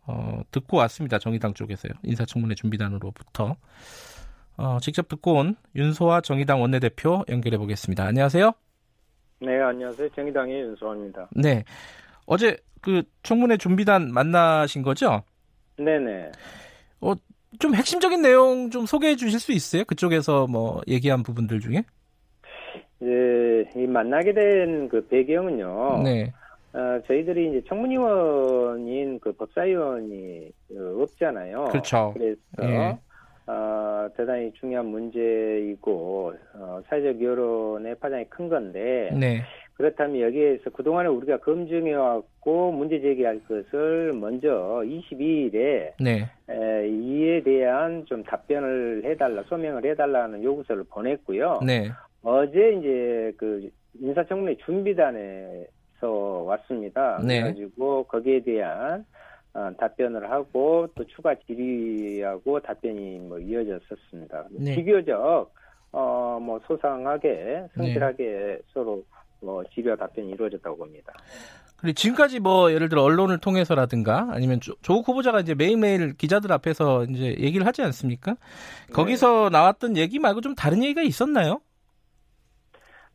어, 0.07 0.41
듣고 0.49 0.77
왔습니다. 0.77 1.19
정의당 1.19 1.53
쪽에서요. 1.53 1.93
인사청문회 2.01 2.55
준비단으로부터. 2.55 3.55
어, 4.57 4.77
직접 4.81 5.07
듣고 5.09 5.35
온 5.35 5.55
윤소아 5.75 6.21
정의당 6.21 6.59
원내대표 6.59 7.23
연결해 7.29 7.59
보겠습니다. 7.59 8.03
안녕하세요. 8.03 8.51
네, 9.41 9.61
안녕하세요. 9.61 10.09
정의당의 10.15 10.59
윤소아입니다. 10.59 11.29
네. 11.35 11.63
어제 12.25 12.57
그 12.81 13.03
청문회 13.21 13.57
준비단 13.57 14.11
만나신 14.11 14.81
거죠? 14.81 15.21
네네. 15.77 16.31
어, 17.01 17.13
좀 17.59 17.75
핵심적인 17.75 18.21
내용 18.21 18.69
좀 18.69 18.85
소개해 18.85 19.15
주실 19.15 19.39
수 19.39 19.51
있어요? 19.51 19.83
그쪽에서 19.85 20.47
뭐 20.47 20.81
얘기한 20.87 21.21
부분들 21.23 21.59
중에? 21.59 21.83
이제 23.01 23.65
이 23.75 23.87
만나게 23.87 24.33
된 24.33 24.87
그 24.89 25.05
배경은요. 25.07 26.01
네. 26.03 26.33
어, 26.73 27.01
저희들이 27.07 27.49
이제 27.49 27.61
청문위원인 27.67 29.19
그 29.19 29.31
법사위원이 29.33 30.49
어, 30.77 31.01
없잖아요. 31.03 31.65
그렇죠. 31.71 32.13
그래서 32.13 32.39
예. 32.63 32.97
어, 33.47 34.07
대단히 34.15 34.51
중요한 34.53 34.85
문제이고 34.87 36.33
어, 36.55 36.79
사회적 36.89 37.21
여론의 37.21 37.95
파장이 37.95 38.25
큰 38.29 38.47
건데 38.47 39.09
네. 39.13 39.41
그렇다면 39.75 40.21
여기에서 40.21 40.69
그동안에 40.69 41.09
우리가 41.09 41.37
검증해왔고 41.37 42.71
문제 42.71 42.99
제기할 43.01 43.41
것을 43.47 44.13
먼저 44.13 44.81
22일에 44.85 45.93
네. 45.99 46.29
에, 46.49 46.87
이에 46.87 47.41
대한 47.41 48.05
좀 48.05 48.23
답변을 48.23 49.03
해달라, 49.05 49.43
소명을 49.43 49.85
해달라는 49.85 50.43
요구서를 50.43 50.83
보냈고요. 50.89 51.61
네. 51.65 51.89
어제 52.23 52.73
이제 52.73 53.33
그 53.37 53.69
인사청문회 53.99 54.57
준비단에서 54.65 56.43
왔습니다. 56.45 57.19
네. 57.25 57.41
그래가지고 57.41 58.03
거기에 58.03 58.41
대한 58.41 59.05
어, 59.53 59.71
답변을 59.77 60.29
하고 60.31 60.87
또 60.95 61.03
추가 61.07 61.35
질의하고 61.35 62.59
답변이 62.61 63.19
뭐 63.19 63.39
이어졌었습니다. 63.39 64.45
네. 64.51 64.75
비교적 64.75 65.51
어 65.93 66.21
뭐 66.41 66.59
소상하게 66.67 67.67
성실하게 67.75 68.59
서로 68.73 69.03
뭐 69.41 69.63
질의와 69.73 69.95
답변이 69.95 70.29
이루어졌다고 70.31 70.77
봅니다. 70.77 71.13
그리고 71.77 71.95
지금까지 71.95 72.39
뭐 72.39 72.71
예를 72.71 72.89
들어 72.89 73.01
언론을 73.01 73.39
통해서라든가 73.39 74.27
아니면 74.31 74.59
조, 74.61 74.75
조국 74.81 75.07
후보자가 75.09 75.39
이제 75.39 75.55
매일매일 75.55 76.15
기자들 76.15 76.51
앞에서 76.51 77.05
이제 77.05 77.35
얘기를 77.39 77.65
하지 77.65 77.81
않습니까? 77.81 78.35
거기서 78.93 79.49
나왔던 79.51 79.97
얘기 79.97 80.19
말고 80.19 80.41
좀 80.41 80.53
다른 80.53 80.83
얘기가 80.83 81.01
있었나요? 81.01 81.59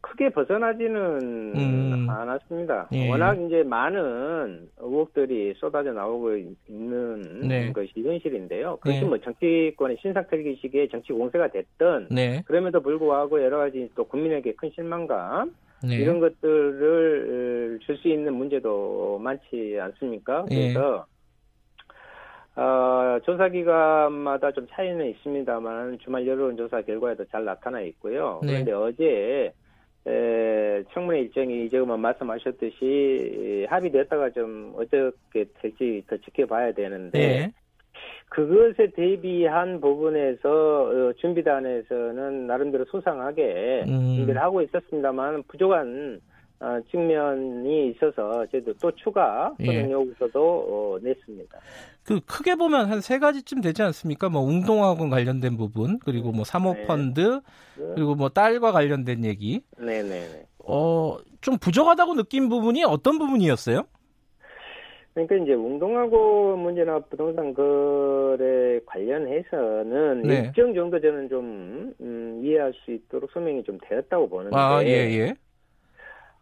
크게 0.00 0.30
벗어나지는 0.30 1.56
음. 1.56 2.06
않았습니다. 2.08 2.88
예. 2.92 3.10
워낙 3.10 3.40
이제 3.40 3.62
많은 3.64 4.68
의혹들이 4.78 5.54
쏟아져 5.56 5.92
나오고 5.92 6.36
있는 6.68 7.48
네. 7.48 7.72
것이 7.72 7.92
현실인데요. 7.96 8.76
그것이 8.76 9.00
네. 9.00 9.06
뭐 9.06 9.18
정치권의 9.18 9.98
신상털기식의 10.00 10.90
정치 10.90 11.12
공세가 11.12 11.48
됐든 11.48 12.08
네. 12.10 12.42
그럼에도 12.46 12.80
불구하고 12.80 13.42
여러 13.42 13.58
가지 13.58 13.90
또 13.96 14.04
국민에게 14.04 14.54
큰 14.54 14.70
실망감 14.74 15.52
네. 15.84 15.96
이런 15.96 16.20
것들을 16.20 17.78
줄 17.82 17.96
수 17.98 18.08
있는 18.08 18.34
문제도 18.34 19.18
많지 19.18 19.78
않습니까? 19.80 20.44
예. 20.50 20.72
그래서 20.72 21.06
어, 22.56 23.18
조사 23.24 23.48
기간마다 23.48 24.50
좀 24.52 24.66
차이는 24.70 25.10
있습니다만 25.10 25.98
주말 25.98 26.26
여론조사 26.26 26.82
결과에도 26.82 27.24
잘 27.26 27.44
나타나 27.44 27.80
있고요. 27.82 28.40
네. 28.42 28.64
그런데 28.64 28.72
어제 28.72 29.52
에, 30.06 30.84
청문회 30.94 31.20
일정이 31.20 31.66
이제 31.66 31.78
뭐 31.80 31.96
말씀하셨듯이 31.96 32.76
이, 32.82 33.66
합의됐다가 33.68 34.30
좀 34.30 34.72
어떻게 34.76 35.44
될지 35.60 36.02
더 36.08 36.16
지켜봐야 36.16 36.72
되는데 36.72 37.18
네. 37.18 37.52
그것에 38.28 38.90
대비한 38.94 39.80
부분에서 39.80 40.48
어, 40.48 41.12
준비단에서는 41.20 42.46
나름대로 42.46 42.84
소상하게 42.86 43.84
음. 43.86 44.16
준비를 44.16 44.40
하고 44.42 44.62
있었습니다만 44.62 45.44
부족한 45.48 46.20
어, 46.58 46.78
측면이 46.90 47.90
있어서 47.90 48.46
저희도 48.50 48.72
또 48.80 48.90
추가 48.92 49.54
예. 49.60 49.66
소명 49.66 49.90
요구서도 49.92 50.40
어, 50.42 50.98
냈습니다. 51.02 51.58
그 52.04 52.20
크게 52.20 52.54
보면 52.54 52.90
한 52.90 53.00
세 53.00 53.18
가지쯤 53.18 53.60
되지 53.60 53.82
않습니까? 53.82 54.28
뭐 54.30 54.40
운동학원 54.42 55.10
관련된 55.10 55.56
부분 55.58 55.98
그리고 55.98 56.32
뭐 56.32 56.44
사모펀드 56.44 57.40
그리고 57.94 58.14
뭐 58.14 58.28
딸과 58.30 58.72
관련된 58.72 59.24
얘기. 59.24 59.60
네네네. 59.78 60.46
어, 60.68 61.18
좀 61.42 61.58
부족하다고 61.58 62.14
느낀 62.14 62.48
부분이 62.48 62.84
어떤 62.84 63.18
부분이었어요? 63.18 63.82
그러니까 65.16 65.36
이제 65.36 65.54
운동하고 65.54 66.58
문제나 66.58 66.98
부동산 67.08 67.54
거래 67.54 68.78
관련해서는 68.84 70.22
네. 70.22 70.34
일정 70.42 70.74
정도 70.74 71.00
저는 71.00 71.30
좀 71.30 71.94
음, 72.02 72.42
이해할 72.44 72.74
수 72.74 72.92
있도록 72.92 73.30
소명이 73.30 73.64
좀 73.64 73.78
되었다고 73.82 74.28
보는데 74.28 74.54
아, 74.54 74.82
예, 74.84 74.88
예. 74.88 75.34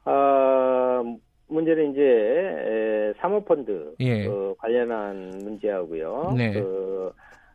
아, 0.05 1.05
문제는 1.47 1.93
이제 1.93 2.03
에, 2.03 3.13
사모펀드 3.21 3.95
예. 4.01 4.27
그 4.27 4.57
관련한 4.59 5.31
문제하고요. 5.45 6.35
네. 6.37 6.53
그 6.55 7.13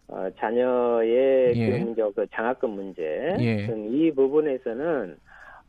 어, 0.07 0.29
자녀의 0.39 1.53
예. 1.53 1.69
그 1.69 1.83
문제, 1.83 2.01
그 2.15 2.25
장학금 2.31 2.69
문제 2.69 3.35
예. 3.41 3.67
등이 3.67 4.13
부분에서는 4.13 5.17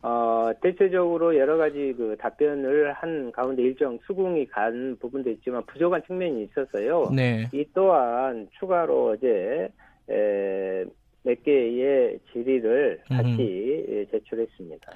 어, 0.03 0.51
대체적으로 0.63 1.37
여러 1.37 1.57
가지 1.59 1.93
그 1.97 2.17
답변을 2.19 2.93
한 2.95 3.31
가운데 3.33 3.63
일정 3.63 3.99
수긍이 4.07 4.47
간 4.47 4.97
부분도 4.99 5.29
있지만 5.31 5.63
부족한 5.67 6.03
측면이 6.07 6.45
있었어요. 6.45 7.11
네. 7.15 7.49
이 7.53 7.65
또한 7.75 8.49
추가로 8.59 9.11
어제 9.11 9.69
에, 10.09 10.85
몇 11.23 11.43
개의 11.45 12.19
질의를 12.33 13.03
같이 13.09 13.85
예, 13.91 14.07
제출했습니다. 14.11 14.91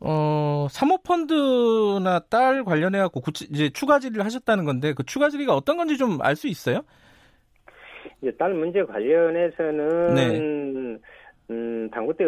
어, 0.00 0.66
사모펀드나 0.70 2.20
딸 2.30 2.64
관련해 2.64 2.98
갖고 2.98 3.20
구치, 3.20 3.44
이제 3.50 3.68
추가 3.70 3.98
질의를 3.98 4.24
하셨다는 4.24 4.64
건데 4.64 4.94
그 4.94 5.04
추가 5.04 5.28
질의가 5.28 5.54
어떤 5.54 5.76
건지 5.76 5.98
좀 5.98 6.18
알 6.22 6.36
수 6.36 6.48
있어요? 6.48 6.80
이제 8.22 8.30
딸 8.38 8.54
문제 8.54 8.82
관련해서는 8.82 10.14
네. 10.14 10.98
음, 11.50 11.90
당구대 11.90 12.24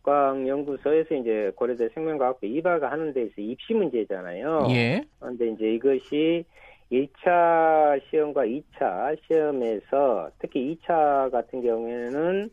읍광연구소에서 0.00 1.14
이제 1.14 1.52
고려대 1.54 1.88
생명과학부 1.90 2.46
이바가 2.46 2.90
하는 2.90 3.12
데에서 3.12 3.32
입시 3.38 3.74
문제잖아요. 3.74 4.68
예. 4.70 5.02
그런데 5.18 5.48
이제 5.48 5.74
이것이 5.74 6.44
1차 6.90 8.00
시험과 8.10 8.44
2차 8.46 9.16
시험에서 9.26 10.30
특히 10.38 10.76
2차 10.76 11.30
같은 11.30 11.62
경우에는 11.62 12.50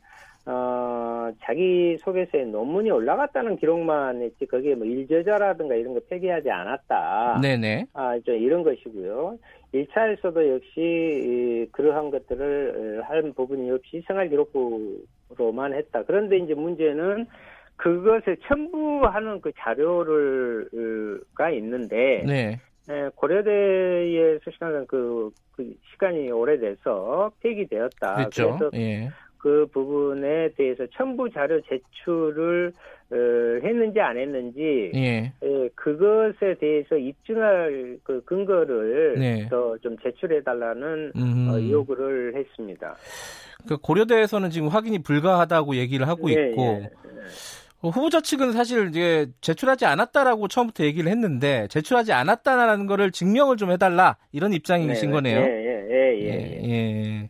어, 0.47 1.31
자기 1.43 1.97
소개서에 2.03 2.45
논문이 2.45 2.91
올라갔다는 2.91 3.57
기록만 3.57 4.21
했지 4.21 4.45
거기에 4.45 4.75
뭐 4.75 4.85
일저자라든가 4.85 5.73
이런 5.73 5.95
거 5.95 5.99
폐기하지 6.07 6.51
않았다. 6.51 7.39
네네. 7.41 7.87
아, 7.93 8.19
좀 8.19 8.35
이런 8.35 8.61
것이고요. 8.61 9.39
1차에서도 9.83 10.53
역시 10.53 10.71
이, 10.77 11.67
그러한 11.71 12.11
것들을 12.11 13.01
어, 13.01 13.03
한 13.07 13.33
부분이 13.33 13.69
없이 13.71 14.03
생활 14.07 14.29
기록부로만 14.29 15.73
했다. 15.73 16.03
그런데 16.03 16.37
이제 16.37 16.53
문제는 16.53 17.25
그것을 17.77 18.37
첨부하는 18.47 19.41
그 19.41 19.51
자료를가 19.57 21.49
있는데 21.51 22.23
네. 22.25 22.59
에, 22.89 23.09
고려대에 23.15 24.39
수신하는 24.43 24.85
그, 24.87 25.31
그 25.51 25.73
시간이 25.91 26.31
오래돼서 26.31 27.31
폐기되었다. 27.41 28.15
그렇죠. 28.15 28.57
그래서 28.57 28.69
예. 28.75 29.09
그 29.45 29.67
부분에 29.71 30.49
대해서 30.57 30.87
첨부 30.97 31.29
자료 31.29 31.61
제출을 31.61 32.71
어, 33.11 33.15
했는지 33.63 33.99
안 33.99 34.17
했는지 34.17 34.91
예. 34.95 35.31
예, 35.43 35.69
그것에 35.75 36.55
대해서 36.59 36.97
입증할 36.97 37.99
그 38.01 38.23
근거를 38.25 39.19
네. 39.19 39.47
더좀 39.47 39.97
제출해 40.01 40.41
달라는 40.41 41.11
음. 41.15 41.47
어, 41.47 41.61
요구를 41.61 42.33
했습니다. 42.35 42.95
그 43.69 43.77
고려대에서는 43.77 44.49
지금 44.49 44.69
확인이 44.69 45.03
불가하다고 45.03 45.75
얘기를 45.75 46.07
하고 46.07 46.31
예, 46.31 46.49
있고 46.49 46.63
예. 46.63 46.89
어, 47.83 47.89
후보자 47.89 48.21
측은 48.21 48.53
사실 48.53 48.87
이제 48.89 49.27
제출하지 49.41 49.85
않았다라고 49.85 50.47
처음부터 50.47 50.85
얘기를 50.85 51.11
했는데 51.11 51.67
제출하지 51.67 52.13
않았다라는 52.13 52.87
거를 52.87 53.11
증명을 53.11 53.57
좀 53.57 53.69
해달라 53.69 54.17
이런 54.31 54.53
입장이신 54.53 55.11
네, 55.11 55.13
거네요. 55.13 55.37
예, 55.37 55.43
예, 55.43 56.19
예, 56.19 56.29
예, 56.31 56.67
예. 56.67 57.29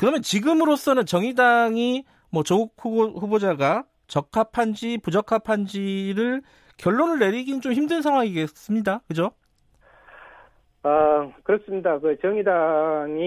예. 0.00 0.02
그러면 0.02 0.22
지금으로서는 0.22 1.04
정의당이 1.04 2.04
뭐 2.30 2.42
조국 2.42 2.74
후보, 2.78 3.04
후보 3.18 3.38
자가 3.38 3.84
적합한지 4.06 4.98
부적합한지를 4.98 6.40
결론을 6.78 7.18
내리긴 7.18 7.60
좀 7.60 7.72
힘든 7.74 8.00
상황이겠습니다. 8.00 9.02
그죠? 9.06 9.32
아, 10.82 11.30
그렇습니다. 11.42 11.98
그 11.98 12.18
정의당이 12.20 13.20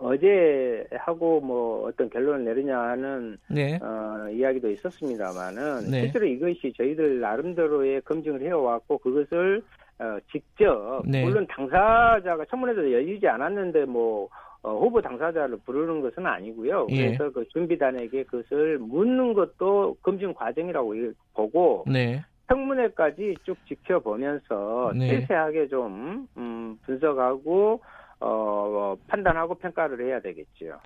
어제 0.00 0.84
하고 0.90 1.40
뭐 1.40 1.86
어떤 1.86 2.10
결론을 2.10 2.44
내리냐 2.44 2.76
하는 2.76 3.38
네. 3.48 3.78
어, 3.80 4.28
이야기도 4.28 4.68
있었습니다만은 4.72 5.90
네. 5.92 6.00
실제로 6.00 6.26
이것이 6.26 6.72
저희들 6.76 7.20
나름대로의 7.20 8.00
검증을 8.00 8.42
해왔고 8.42 8.98
그것을 8.98 9.62
어, 10.00 10.18
직접 10.32 11.04
네. 11.06 11.22
물론 11.24 11.46
당사자가 11.46 12.44
청문회도 12.50 12.90
열리지 12.92 13.28
않았는데 13.28 13.84
뭐 13.84 14.28
어, 14.62 14.78
후보 14.78 15.02
당사자를 15.02 15.58
부르는 15.64 16.00
것은 16.02 16.24
아니고요. 16.24 16.86
예. 16.90 17.16
그래서 17.16 17.30
그 17.32 17.46
준비단에게 17.48 18.24
그것을 18.24 18.78
묻는 18.78 19.34
것도 19.34 19.96
검증 20.02 20.32
과정이라고 20.34 20.94
보고 21.34 21.84
네. 21.88 22.24
청문회까지 22.48 23.36
쭉 23.44 23.56
지켜보면서 23.66 24.92
네. 24.94 25.20
세세하게 25.20 25.68
좀 25.68 26.28
음, 26.36 26.78
분석하고 26.82 27.80
어, 28.20 28.96
판단하고 29.08 29.56
평가를 29.56 30.06
해야 30.06 30.20
되겠죠. 30.20 30.78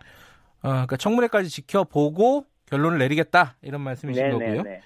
아, 0.62 0.70
그러니까 0.70 0.96
청문회까지 0.96 1.50
지켜보고 1.50 2.44
결론을 2.66 2.98
내리겠다 2.98 3.56
이런 3.62 3.82
말씀이신 3.82 4.30
거고요. 4.30 4.62
네네네. 4.62 4.80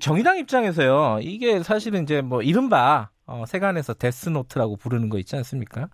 정의당 0.00 0.38
입장에서요. 0.38 1.18
이게 1.22 1.60
사실은 1.60 2.02
이제 2.04 2.20
뭐 2.20 2.42
이른바 2.42 3.10
어, 3.28 3.44
세간에서 3.46 3.94
데스노트라고 3.94 4.76
부르는 4.76 5.10
거 5.10 5.18
있지 5.18 5.36
않습니까? 5.36 5.88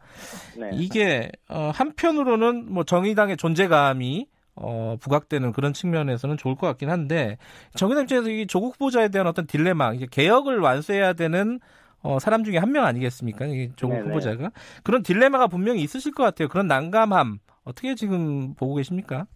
네. 0.56 0.70
이게 0.72 1.30
어, 1.48 1.70
한편으로는 1.74 2.72
뭐 2.72 2.84
정의당의 2.84 3.36
존재감이 3.36 4.26
어, 4.56 4.96
부각되는 5.00 5.52
그런 5.52 5.72
측면에서는 5.72 6.36
좋을 6.36 6.54
것 6.54 6.68
같긴 6.68 6.88
한데 6.88 7.38
정의당 7.74 8.04
입장에서 8.04 8.30
이 8.30 8.46
조국 8.46 8.74
후보자에 8.74 9.08
대한 9.08 9.26
어떤 9.26 9.46
딜레마, 9.48 9.92
이제 9.94 10.06
개혁을 10.08 10.60
완수해야 10.60 11.12
되는 11.14 11.58
어, 12.02 12.18
사람 12.20 12.44
중에 12.44 12.58
한 12.58 12.70
명 12.70 12.84
아니겠습니까? 12.84 13.46
이 13.46 13.72
조국 13.76 13.94
네네. 13.96 14.08
후보자가 14.08 14.50
그런 14.84 15.02
딜레마가 15.02 15.48
분명히 15.48 15.82
있으실 15.82 16.12
것 16.12 16.22
같아요. 16.22 16.48
그런 16.48 16.68
난감함 16.68 17.38
어떻게 17.64 17.94
지금 17.96 18.54
보고 18.54 18.74
계십니까? 18.76 19.26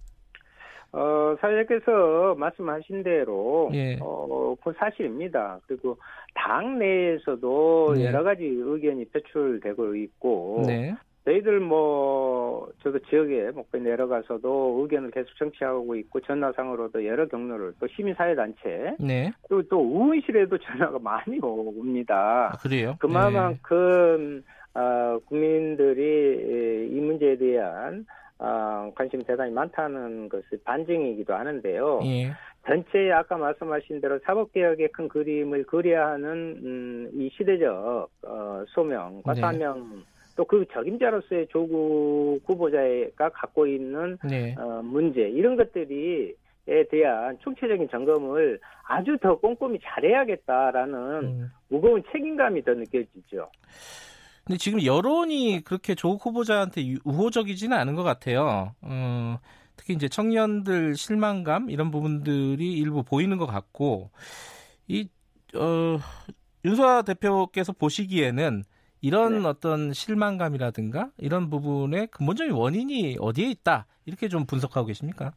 어, 0.93 1.36
사장님께서 1.41 2.34
말씀하신 2.39 3.03
대로, 3.03 3.70
예. 3.74 3.99
어, 4.01 4.57
그 4.62 4.72
사실입니다. 4.78 5.61
그리고 5.66 5.99
당 6.34 6.78
내에서도 6.78 7.95
네. 7.97 8.07
여러 8.07 8.22
가지 8.22 8.45
의견이 8.45 9.05
표출되고 9.07 9.95
있고, 9.97 10.64
네, 10.66 10.95
저희들 11.26 11.61
뭐, 11.61 12.70
저도 12.82 13.01
지역에 13.01 13.51
목표 13.51 13.76
내려가서도 13.76 14.78
의견을 14.80 15.11
계속 15.11 15.28
정치하고 15.36 15.95
있고, 15.97 16.20
전화상으로도 16.20 17.05
여러 17.05 17.28
경로를, 17.28 17.74
또 17.78 17.86
시민사회단체, 17.86 18.97
네, 18.99 19.30
그리고 19.47 19.68
또 19.68 19.80
의원실에도 19.80 20.57
전화가 20.89 20.99
많이 21.01 21.39
옵니다. 21.43 22.53
아, 22.55 22.57
그래요. 22.57 22.97
그만큼 22.99 24.43
어, 24.74 25.18
국민들이 25.26 26.89
이 26.93 27.01
문제에 27.01 27.36
대한 27.36 28.07
어, 28.39 28.91
관심이 28.95 29.24
대단히 29.24 29.53
많다는 29.53 30.28
것이 30.28 30.62
반증이기도 30.64 31.34
하는데요. 31.34 32.01
네. 32.03 32.24
예, 32.24 32.32
전체 32.66 33.11
아까 33.12 33.36
말씀하신 33.36 34.01
대로 34.01 34.18
사법개혁의 34.24 34.89
큰 34.93 35.09
그림을 35.09 35.64
그려야 35.64 36.09
하는 36.09 36.61
음, 36.62 37.11
이 37.14 37.30
시대적 37.36 38.09
어, 38.22 38.64
소명과 38.68 39.34
네. 39.34 39.41
사명 39.41 40.05
또 40.39 40.45
그 40.45 40.64
적임자로서의 40.72 41.49
조국 41.49 42.41
후보자가 42.47 43.28
갖고 43.30 43.66
있는 43.66 44.16
네. 44.22 44.55
어, 44.57 44.80
문제 44.84 45.22
이런 45.28 45.57
것들이 45.57 46.34
에 46.68 46.84
대한 46.89 47.39
총체적인 47.41 47.89
점검을 47.89 48.61
아주 48.86 49.16
더 49.22 49.39
꼼꼼히 49.39 49.78
잘해야겠다라는 49.82 50.99
음. 51.24 51.51
무거운 51.68 52.03
책임감이 52.12 52.62
더 52.62 52.74
느껴지죠. 52.74 53.49
근데 54.49 54.57
지금 54.57 54.82
여론이 54.82 55.61
그렇게 55.62 55.94
조국 55.94 56.24
후보자한테 56.24 56.86
유- 56.86 56.99
우호적이지는 57.05 57.76
않은 57.76 57.94
것 57.94 58.03
같아요. 58.03 58.74
어, 58.80 59.38
특히 59.76 59.92
이제 59.92 60.09
청년들 60.09 60.96
실망감 60.96 61.68
이런 61.68 61.90
부분들이 61.90 62.72
일부 62.72 63.03
보이는 63.03 63.36
것 63.36 63.44
같고 63.46 64.11
이 64.88 65.07
어, 65.55 65.99
윤소아 66.64 67.03
대표께서 67.03 67.72
보시기에는 67.74 68.64
이런 69.03 69.42
네. 69.42 69.49
어떤 69.49 69.92
실망감이라든가 69.92 71.11
이런 71.18 71.51
부분의 71.51 72.07
근본적인 72.09 72.53
원인이 72.55 73.18
어디에 73.20 73.51
있다 73.51 73.86
이렇게 74.07 74.28
좀 74.28 74.46
분석하고 74.46 74.86
계십니까? 74.86 75.34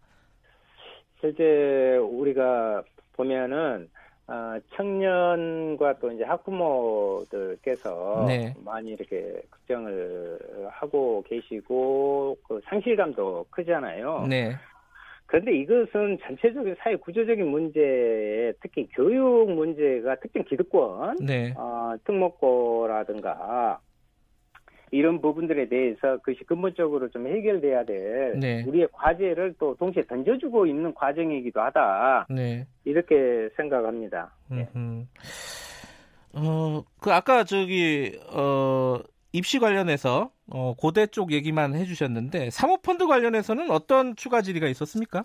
실제 1.19 1.97
우리가 1.97 2.83
보면은 3.13 3.89
아, 4.33 4.57
청년과 4.77 5.99
또 5.99 6.09
이제 6.09 6.23
학부모들께서 6.23 7.83
네. 8.29 8.53
많이 8.63 8.91
이렇게 8.91 9.41
걱정을 9.51 10.39
하고 10.69 11.21
계시고 11.27 12.37
그 12.47 12.61
상실감도 12.63 13.47
크잖아요. 13.49 14.27
네, 14.29 14.55
그런데 15.25 15.51
이것은 15.57 16.17
전체적인 16.25 16.77
사회 16.79 16.95
구조적인 16.95 17.45
문제에 17.45 18.53
특히 18.61 18.87
교육 18.93 19.51
문제가 19.51 20.15
특정 20.15 20.45
기득권, 20.45 21.17
네, 21.25 21.53
어, 21.57 21.95
특목고라든가 22.05 23.81
이런 24.91 25.21
부분들에 25.21 25.69
대해서 25.69 26.17
그것이 26.17 26.43
근본적으로 26.43 27.09
좀 27.09 27.25
해결돼야 27.25 27.85
될 27.85 28.37
네. 28.39 28.63
우리의 28.67 28.89
과제를 28.91 29.55
또 29.57 29.75
동시에 29.75 30.03
던져주고 30.05 30.65
있는 30.65 30.93
과정이기도 30.93 31.61
하다 31.61 32.27
네. 32.29 32.67
이렇게 32.83 33.49
생각합니다. 33.55 34.35
예. 34.51 34.67
음. 34.75 35.07
어, 36.33 36.83
그 36.99 37.11
아까 37.11 37.45
저기 37.45 38.19
어 38.33 38.99
입시 39.31 39.59
관련해서 39.59 40.31
어 40.49 40.73
고대 40.77 41.07
쪽 41.07 41.31
얘기만 41.31 41.73
해 41.73 41.85
주셨는데 41.85 42.49
사모펀드 42.49 43.07
관련해서는 43.07 43.71
어떤 43.71 44.15
추가 44.17 44.41
질의가 44.41 44.67
있었습니까? 44.67 45.23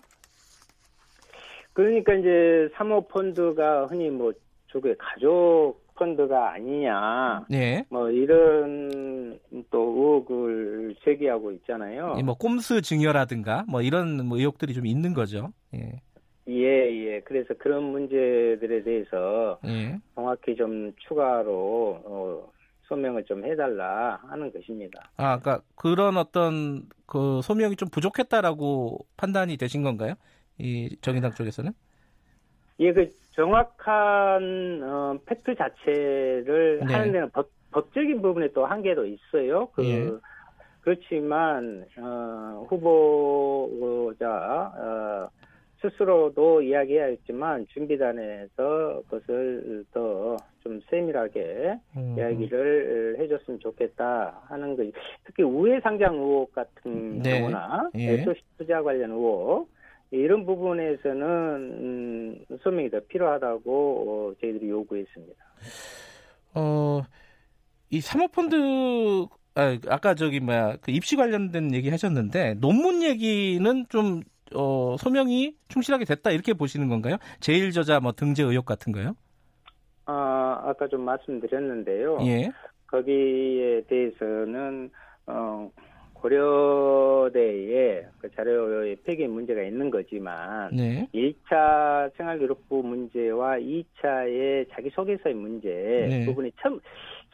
그러니까 1.73 2.13
이제 2.13 2.69
사모펀드가 2.75 3.87
흔히 3.87 4.09
뭐 4.09 4.31
조국의 4.67 4.95
가족 4.97 5.86
펀드가 5.97 6.53
아니냐 6.53 7.45
네. 7.49 7.83
뭐 7.89 8.09
이런 8.09 9.39
또 9.69 9.79
의혹을 9.79 10.95
제기하고 11.03 11.51
있잖아요. 11.51 12.15
이뭐 12.19 12.35
꼼수 12.35 12.81
증여라든가 12.81 13.65
뭐 13.67 13.81
이런 13.81 14.25
뭐 14.25 14.37
의혹들이 14.37 14.73
좀 14.73 14.85
있는 14.85 15.13
거죠. 15.13 15.51
예. 15.75 16.01
예, 16.49 16.63
예. 16.63 17.21
그래서 17.25 17.53
그런 17.57 17.83
문제들에 17.83 18.83
대해서 18.83 19.59
예. 19.65 19.99
정확히 20.15 20.55
좀 20.55 20.93
추가로 21.07 22.01
어, 22.05 22.51
소명을 22.83 23.25
좀 23.25 23.45
해달라 23.45 24.19
하는 24.27 24.51
것입니다. 24.51 25.11
아, 25.17 25.39
그러니까 25.39 25.61
그런 25.75 26.15
어떤 26.15 26.87
그 27.05 27.41
소명이 27.43 27.75
좀 27.75 27.89
부족했다라고 27.89 29.05
판단이 29.17 29.57
되신 29.57 29.83
건가요? 29.83 30.13
이 30.57 30.95
정의당 31.01 31.33
쪽에서는? 31.33 31.71
예, 32.79 32.93
그 32.93 33.09
정확한 33.37 34.81
어, 34.83 35.17
팩트 35.25 35.55
자체를 35.55 36.81
네. 36.85 36.93
하는 36.93 37.11
데는 37.13 37.29
법, 37.29 37.49
법적인 37.71 38.21
부분에 38.21 38.49
또 38.53 38.65
한계도 38.65 39.05
있어요. 39.05 39.67
그 39.73 39.85
예. 39.85 40.09
그렇지만 40.81 41.85
어, 41.97 42.65
후보자 42.67 44.27
어, 44.75 45.29
스스로도 45.81 46.63
이야기했지만 46.63 47.67
준비단에서 47.67 49.03
그것을 49.07 49.85
더 49.93 50.35
좀 50.67 50.81
세밀하게 50.89 51.79
음, 51.95 52.15
이야기를 52.17 53.15
해줬으면 53.19 53.59
좋겠다 53.61 54.41
하는 54.47 54.75
거. 54.75 54.83
특히 55.23 55.43
우회 55.43 55.79
상장 55.79 56.15
의혹 56.15 56.51
같은 56.51 57.19
네. 57.19 57.39
경우나 57.39 57.89
예. 57.95 58.19
SOC 58.19 58.41
투자 58.57 58.83
관련 58.83 59.11
의혹 59.11 59.69
이런 60.11 60.45
부분에서는 60.45 61.25
음, 61.25 62.45
소명이 62.61 62.89
더 62.89 62.99
필요하다고 63.07 63.71
어, 63.71 64.33
저희들이 64.39 64.69
요구했습니다. 64.69 65.43
어, 66.55 67.01
이 67.89 68.01
사모펀드 68.01 68.55
아, 69.55 69.77
아까 69.89 70.13
저기 70.13 70.39
뭐야 70.39 70.77
그 70.81 70.91
입시 70.91 71.15
관련된 71.15 71.73
얘기 71.73 71.89
하셨는데 71.89 72.55
논문 72.55 73.03
얘기는 73.03 73.85
좀 73.89 74.21
어, 74.55 74.95
소명이 74.97 75.55
충실하게 75.67 76.05
됐다 76.05 76.31
이렇게 76.31 76.53
보시는 76.53 76.87
건가요? 76.87 77.17
제일 77.39 77.71
저자 77.71 77.99
뭐 77.99 78.11
등재 78.13 78.43
의혹 78.43 78.65
같은 78.65 78.93
거요? 78.93 79.15
아, 80.05 80.61
아까 80.63 80.87
좀 80.87 81.01
말씀드렸는데요. 81.01 82.19
예. 82.21 82.49
거기에 82.87 83.81
대해서는 83.87 84.89
어, 85.25 85.69
고려대에 86.27 88.05
그 88.19 88.29
자료의 88.35 88.97
폐기 89.03 89.27
문제가 89.27 89.61
있는 89.61 89.89
거지만 89.89 90.75
네. 90.75 91.07
1차 91.13 92.11
생활기록부 92.17 92.83
문제와 92.83 93.57
2차의 93.57 94.69
자기소개서의 94.71 95.35
문제 95.35 95.69
네. 96.09 96.25
부분이 96.25 96.51
첨, 96.61 96.79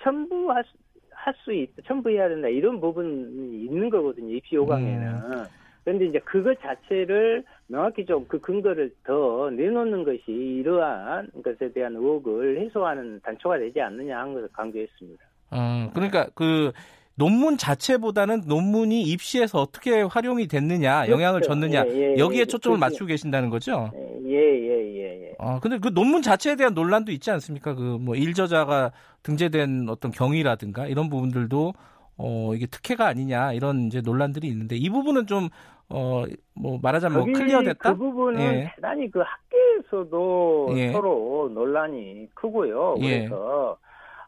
첨부할 0.03 0.63
수, 0.63 0.77
할수 1.11 1.53
있, 1.53 1.69
첨부해야 1.85 2.29
된다 2.29 2.47
이런 2.47 2.79
부분이 2.79 3.65
있는 3.65 3.89
거거든요 3.89 4.35
입시 4.35 4.55
요강에는 4.55 5.07
음. 5.07 5.43
그런데 5.83 6.05
이제 6.05 6.19
그것 6.19 6.57
자체를 6.61 7.43
명확히 7.67 8.05
좀 8.05 8.25
그 8.27 8.39
근거를 8.39 8.93
더 9.03 9.49
내놓는 9.49 10.03
것이 10.03 10.31
이러한 10.31 11.29
것에 11.43 11.71
대한 11.73 11.95
의혹을 11.95 12.59
해소하는 12.61 13.19
단초가 13.21 13.57
되지 13.57 13.81
않느냐 13.81 14.19
하는 14.19 14.33
것을 14.33 14.47
강조했습니다. 14.53 15.25
어, 15.51 15.91
그러니까 15.93 16.27
그 16.35 16.71
논문 17.15 17.57
자체보다는 17.57 18.43
논문이 18.47 19.03
입시에서 19.03 19.59
어떻게 19.61 20.01
활용이 20.01 20.47
됐느냐, 20.47 21.07
영향을 21.09 21.41
그렇죠. 21.41 21.49
줬느냐 21.53 21.85
예, 21.87 22.13
예, 22.15 22.17
여기에 22.17 22.41
예. 22.41 22.45
초점을 22.45 22.77
그게- 22.77 22.85
맞추고 22.85 23.05
계신다는 23.07 23.49
거죠. 23.49 23.91
예, 24.25 24.31
예, 24.35 24.95
예, 24.95 25.27
예. 25.27 25.35
아, 25.37 25.59
근데 25.59 25.77
그 25.77 25.93
논문 25.93 26.21
자체에 26.23 26.55
대한 26.55 26.73
논란도 26.73 27.11
있지 27.11 27.29
않습니까? 27.31 27.75
그 27.75 27.97
뭐 27.99 28.15
일저자가 28.15 28.91
등재된 29.21 29.87
어떤 29.89 30.09
경위라든가 30.11 30.87
이런 30.87 31.09
부분들도 31.09 31.73
어 32.17 32.51
이게 32.55 32.65
특혜가 32.65 33.07
아니냐 33.07 33.53
이런 33.53 33.87
이제 33.87 34.01
논란들이 34.01 34.47
있는데 34.47 34.75
이 34.75 34.89
부분은 34.89 35.27
좀 35.27 35.49
어 35.89 36.25
뭐 36.55 36.79
말하자면 36.81 37.17
뭐 37.25 37.25
클리어됐다. 37.33 37.91
그 37.91 37.97
부분은 37.97 38.41
예. 38.41 38.71
대단히 38.75 39.11
그 39.11 39.19
학계에서도 39.19 40.69
예. 40.77 40.91
서로 40.91 41.49
논란이 41.53 42.29
크고요. 42.33 42.95
예. 43.01 43.19
그래서 43.27 43.77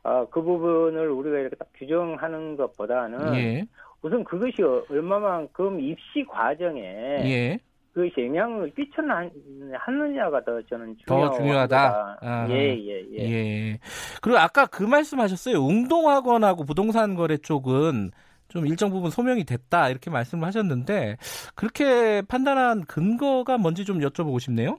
어, 0.05 0.27
그 0.29 0.39
부분을 0.39 1.09
우리가 1.09 1.39
이렇게 1.39 1.55
딱 1.55 1.67
규정하는 1.73 2.55
것보다는 2.57 3.35
예. 3.35 3.65
우선 4.03 4.23
그것이 4.23 4.61
얼마만큼 4.61 5.79
입시 5.79 6.23
과정에 6.29 6.81
예. 6.81 7.57
그것이 7.91 8.27
영향을 8.27 8.71
끼쳤느냐가 8.75 10.43
더 10.43 10.61
저는 10.69 10.95
더 11.07 11.15
중요하다. 11.15 11.37
중요하다. 11.37 12.17
아. 12.21 12.47
예, 12.51 12.77
예, 12.77 13.03
예. 13.13 13.17
예. 13.17 13.79
그리고 14.21 14.37
아까 14.37 14.67
그 14.67 14.83
말씀하셨어요. 14.83 15.57
웅동학원하고 15.57 16.65
부동산 16.65 17.15
거래 17.15 17.37
쪽은 17.37 18.11
좀 18.49 18.67
일정 18.67 18.91
부분 18.91 19.09
소명이 19.09 19.43
됐다 19.45 19.89
이렇게 19.89 20.11
말씀을 20.11 20.45
하셨는데 20.45 21.17
그렇게 21.55 22.21
판단한 22.21 22.83
근거가 22.85 23.57
뭔지 23.57 23.85
좀 23.85 23.99
여쭤보고 24.01 24.39
싶네요. 24.39 24.77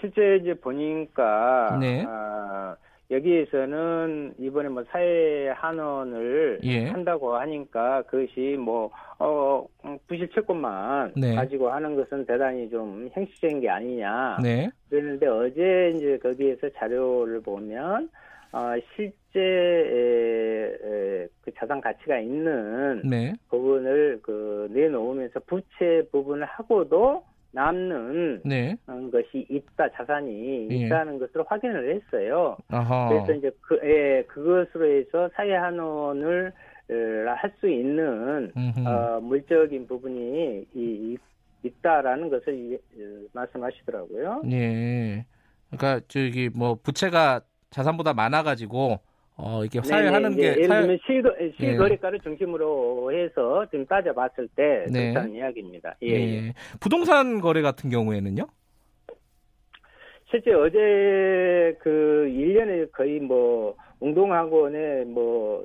실제 0.00 0.36
이제 0.36 0.52
보니까 0.52 1.78
네. 1.80 2.04
아, 2.06 2.76
여기에서는 3.10 4.34
이번에 4.38 4.68
뭐 4.68 4.84
사회 4.90 5.48
한원을 5.48 6.60
예. 6.62 6.86
한다고 6.86 7.34
하니까 7.36 8.02
그것이 8.02 8.56
뭐 8.58 8.90
어, 9.18 9.66
부실 10.06 10.28
채권만 10.30 11.14
네. 11.16 11.34
가지고 11.34 11.70
하는 11.70 11.96
것은 11.96 12.24
대단히 12.24 12.70
좀 12.70 13.08
형식적인 13.12 13.60
게 13.60 13.68
아니냐. 13.68 14.38
네. 14.42 14.70
그랬는데 14.88 15.26
어제 15.26 15.92
이제 15.96 16.18
거기에서 16.22 16.68
자료를 16.76 17.40
보면 17.40 18.08
어, 18.52 18.74
실제 18.94 19.40
에, 19.40 20.72
에, 20.82 21.28
그 21.42 21.52
자산 21.56 21.80
가치가 21.80 22.18
있는 22.18 23.02
네. 23.04 23.32
부분을 23.48 24.20
그 24.22 24.68
내놓으면서 24.72 25.40
부채 25.46 26.02
부분을 26.12 26.46
하고도 26.46 27.24
남는 27.52 28.42
네. 28.44 28.76
어, 28.86 28.92
것이 29.10 29.46
있다 29.50 29.90
자산이 29.96 30.68
예. 30.70 30.74
있다는 30.86 31.18
것을 31.18 31.42
확인을 31.46 31.94
했어요. 31.96 32.56
아하. 32.68 33.08
그래서 33.08 33.32
이제 33.34 33.50
그 33.60 33.78
예, 33.82 34.22
그것으로 34.28 34.86
해서 34.86 35.28
사회 35.34 35.54
한원을 35.54 36.52
할 36.88 37.52
수 37.60 37.68
있는 37.68 38.50
음흠. 38.56 38.86
어, 38.88 39.20
물적인 39.20 39.86
부분이 39.86 40.66
이, 40.74 40.78
이- 40.80 41.18
있다라는 41.62 42.30
것을 42.30 42.54
이- 42.54 42.74
어, 42.74 43.26
말씀하시더라고요. 43.32 44.42
예. 44.50 45.24
그러니까 45.70 46.04
저기 46.08 46.48
뭐 46.54 46.76
부채가 46.82 47.42
자산보다 47.70 48.14
많아가지고 48.14 48.98
어 49.42 49.64
이게 49.64 49.80
사회하는 49.82 50.30
네네, 50.30 50.34
이제 50.34 50.42
게 50.42 50.48
예를 50.62 50.68
사회- 50.68 50.80
들면 50.82 50.98
실거, 51.06 51.34
예. 51.40 51.52
실거래가를 51.58 52.20
중심으로 52.20 53.12
해서 53.12 53.64
지금 53.70 53.86
따져봤을 53.86 54.48
때 54.54 54.84
네. 54.92 55.12
그렇다는 55.12 55.34
이야기입니다. 55.34 55.96
예, 56.02 56.08
예. 56.08 56.34
예. 56.48 56.52
부동산 56.80 57.40
거래 57.40 57.62
같은 57.62 57.88
경우에는요? 57.90 58.46
실제 60.30 60.52
어제 60.52 61.76
그 61.80 62.26
1년에 62.30 62.92
거의 62.92 63.18
뭐 63.18 63.74
운동학원의 64.00 65.06
뭐 65.06 65.64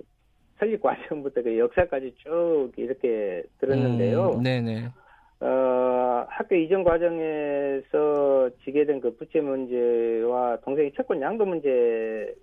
설립 0.58 0.82
과정부터 0.82 1.44
그 1.44 1.58
역사까지 1.60 2.16
쭉 2.18 2.72
이렇게 2.78 3.44
들었는데요. 3.60 4.32
음, 4.38 4.42
네네. 4.44 4.88
어, 5.42 6.26
학교 6.30 6.56
이전 6.56 6.84
과정에서 6.84 8.50
지게 8.64 8.86
된 8.86 9.00
그 9.02 9.16
부채 9.18 9.42
문제와 9.42 10.58
동생의 10.64 10.94
채권 10.96 11.22
양도 11.22 11.46
문제 11.46 12.34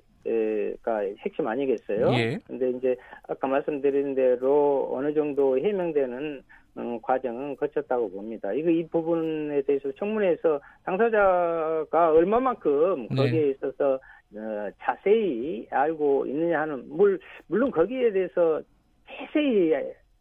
가 0.82 1.00
핵심 1.20 1.46
아니겠어요? 1.46 2.12
예. 2.14 2.38
근데 2.46 2.70
이제 2.70 2.96
아까 3.28 3.46
말씀드린 3.46 4.14
대로 4.14 4.90
어느 4.92 5.12
정도 5.14 5.58
해명되는 5.58 6.42
음, 6.78 7.00
과정은 7.02 7.56
거쳤다고 7.56 8.10
봅니다. 8.10 8.52
이거 8.52 8.70
이 8.70 8.86
부분에 8.88 9.62
대해서 9.62 9.92
청문회에서 9.92 10.60
당사자가 10.84 12.12
얼마만큼 12.12 13.08
네. 13.10 13.16
거기에 13.16 13.50
있어서 13.50 14.00
어, 14.34 14.70
자세히 14.80 15.66
알고 15.70 16.26
있느냐 16.26 16.62
하는 16.62 16.88
물, 16.88 17.18
물론 17.46 17.70
거기에 17.70 18.12
대해서 18.12 18.62
자세히 19.06 19.72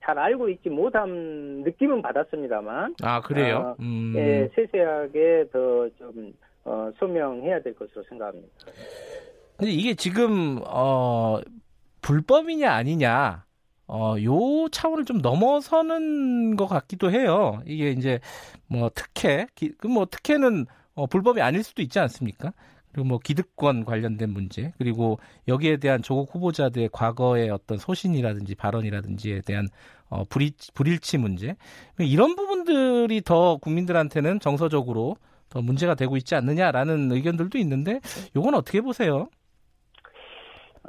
잘 0.04 0.20
알고 0.20 0.49
있지 0.49 0.70
못한 0.70 1.62
느낌은 1.64 2.02
받았습니다만 2.02 2.95
아 3.04 3.22
그래요? 3.22 3.76
어, 3.80 3.82
음. 3.82 4.14
예, 4.18 4.49
세세하게 4.54 5.45
더 5.54 5.88
좀 5.97 6.34
어, 6.64 6.91
소명해야 6.97 7.62
될 7.62 7.74
것으로 7.76 8.04
생각합니다. 8.04 8.47
근데 9.62 9.74
이게 9.74 9.93
지금 9.95 10.59
어 10.66 11.39
불법이냐 12.01 12.72
아니냐 12.74 13.45
어 13.88 14.18
요 14.24 14.70
차원을 14.72 15.05
좀 15.05 15.20
넘어서는 15.20 16.55
것 16.57 16.68
같기도 16.68 17.12
해요. 17.12 17.62
이게 17.68 17.91
이제 17.91 18.20
뭐 18.68 18.89
특혜 18.95 19.47
그뭐 19.80 20.07
특혜는 20.07 20.66
어, 20.95 21.07
불법이 21.07 21.41
아닐 21.41 21.64
수도 21.64 21.82
있지 21.84 21.99
않습니까? 21.99 22.53
그리고 22.93 23.07
뭐 23.09 23.20
기득권 23.20 23.86
관련된 23.86 24.32
문제 24.32 24.74
그리고 24.80 25.20
여기에 25.47 25.78
대한 25.78 26.01
조국 26.01 26.36
후보자들의 26.36 26.89
과거의 26.93 27.49
어떤 27.51 27.78
소신이라든지 27.78 28.55
발언이라든지에 28.55 29.41
대한 29.41 29.68
어, 30.09 30.26
불일, 30.26 30.51
불일치 30.74 31.18
문제 31.20 31.55
이런 31.99 32.36
부분들이 32.36 33.22
더 33.24 33.57
국민들한테는 33.57 34.39
정서적으로 34.41 35.18
더 35.49 35.62
문제가 35.62 35.95
되고 35.95 36.18
있지 36.18 36.36
않느냐라는 36.36 37.12
의견들도 37.12 37.57
있는데 37.59 38.01
요건 38.36 38.55
어떻게 38.55 38.82
보세요? 38.82 39.30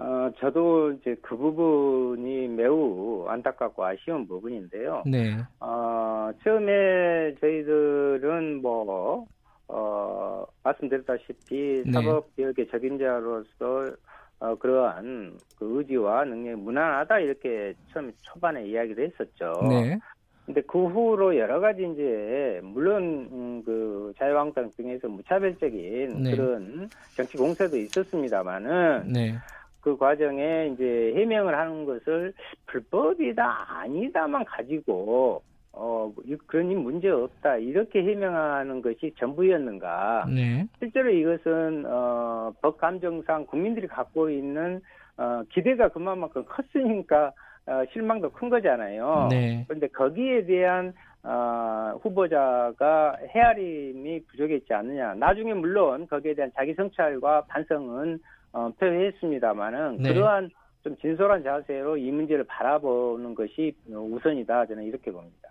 어, 0.02 0.30
저도 0.40 0.92
이제 0.92 1.14
그 1.22 1.36
부분이 1.36 2.48
매우 2.48 3.24
안타깝고 3.28 3.84
아쉬운 3.84 4.26
부분인데요. 4.26 5.04
네. 5.06 5.36
어, 5.60 6.30
처음에 6.42 7.36
저희들은 7.40 8.62
뭐, 8.62 9.26
어, 9.68 10.44
말씀드렸다시피 10.64 11.84
네. 11.86 11.92
사법개혁의 11.92 12.68
적임자로서 12.68 13.96
어, 14.40 14.56
그러한 14.56 15.38
그 15.56 15.78
의지와 15.78 16.24
능력이 16.24 16.60
무난하다 16.60 17.20
이렇게 17.20 17.74
처음 17.92 18.10
초반에 18.22 18.66
이야기를 18.66 19.04
했었죠. 19.06 19.52
네. 19.68 19.96
근데 20.44 20.60
그 20.62 20.84
후로 20.88 21.38
여러 21.38 21.60
가지 21.60 21.88
이제 21.92 22.60
물론 22.64 23.28
음, 23.30 23.62
그 23.64 24.12
자유한국당 24.18 24.68
등에서 24.76 25.06
무차별적인 25.06 26.22
네. 26.24 26.30
그런 26.32 26.90
정치 27.14 27.36
공세도 27.36 27.76
있었습니다만은 27.76 29.12
네. 29.12 29.38
그 29.82 29.96
과정에 29.96 30.68
이제 30.72 31.12
해명을 31.16 31.58
하는 31.58 31.84
것을 31.84 32.32
불법이다 32.66 33.66
아니다만 33.68 34.44
가지고 34.44 35.42
어 35.72 36.12
이- 36.24 36.36
그러니 36.46 36.74
문제 36.76 37.08
없다 37.08 37.56
이렇게 37.56 38.02
해명하는 38.02 38.80
것이 38.80 39.12
전부였는가 39.18 40.26
네. 40.28 40.66
실제로 40.78 41.10
이것은 41.10 41.84
어, 41.86 42.52
법 42.62 42.78
감정상 42.78 43.44
국민들이 43.46 43.86
갖고 43.86 44.30
있는 44.30 44.80
어, 45.16 45.42
기대가 45.50 45.88
그만큼 45.88 46.44
컸으니까 46.46 47.32
어, 47.66 47.82
실망도 47.92 48.30
큰 48.32 48.50
거잖아요. 48.50 49.28
네. 49.30 49.64
그런데 49.66 49.88
거기에 49.88 50.44
대한 50.46 50.92
어, 51.24 51.98
후보자가 52.02 53.16
헤아림이 53.28 54.24
부족했지 54.26 54.74
않느냐. 54.74 55.14
나중에 55.14 55.54
물론 55.54 56.06
거기에 56.08 56.34
대한 56.34 56.50
자기 56.54 56.74
성찰과 56.74 57.44
반성은 57.48 58.18
어, 58.52 58.70
표했습니다만은 58.78 59.98
네. 59.98 60.12
그러한 60.12 60.50
좀 60.82 60.96
진솔한 60.96 61.42
자세로 61.42 61.96
이 61.96 62.10
문제를 62.10 62.44
바라보는 62.44 63.34
것이 63.34 63.74
우선이다. 63.88 64.66
저는 64.66 64.84
이렇게 64.84 65.10
봅니다. 65.10 65.48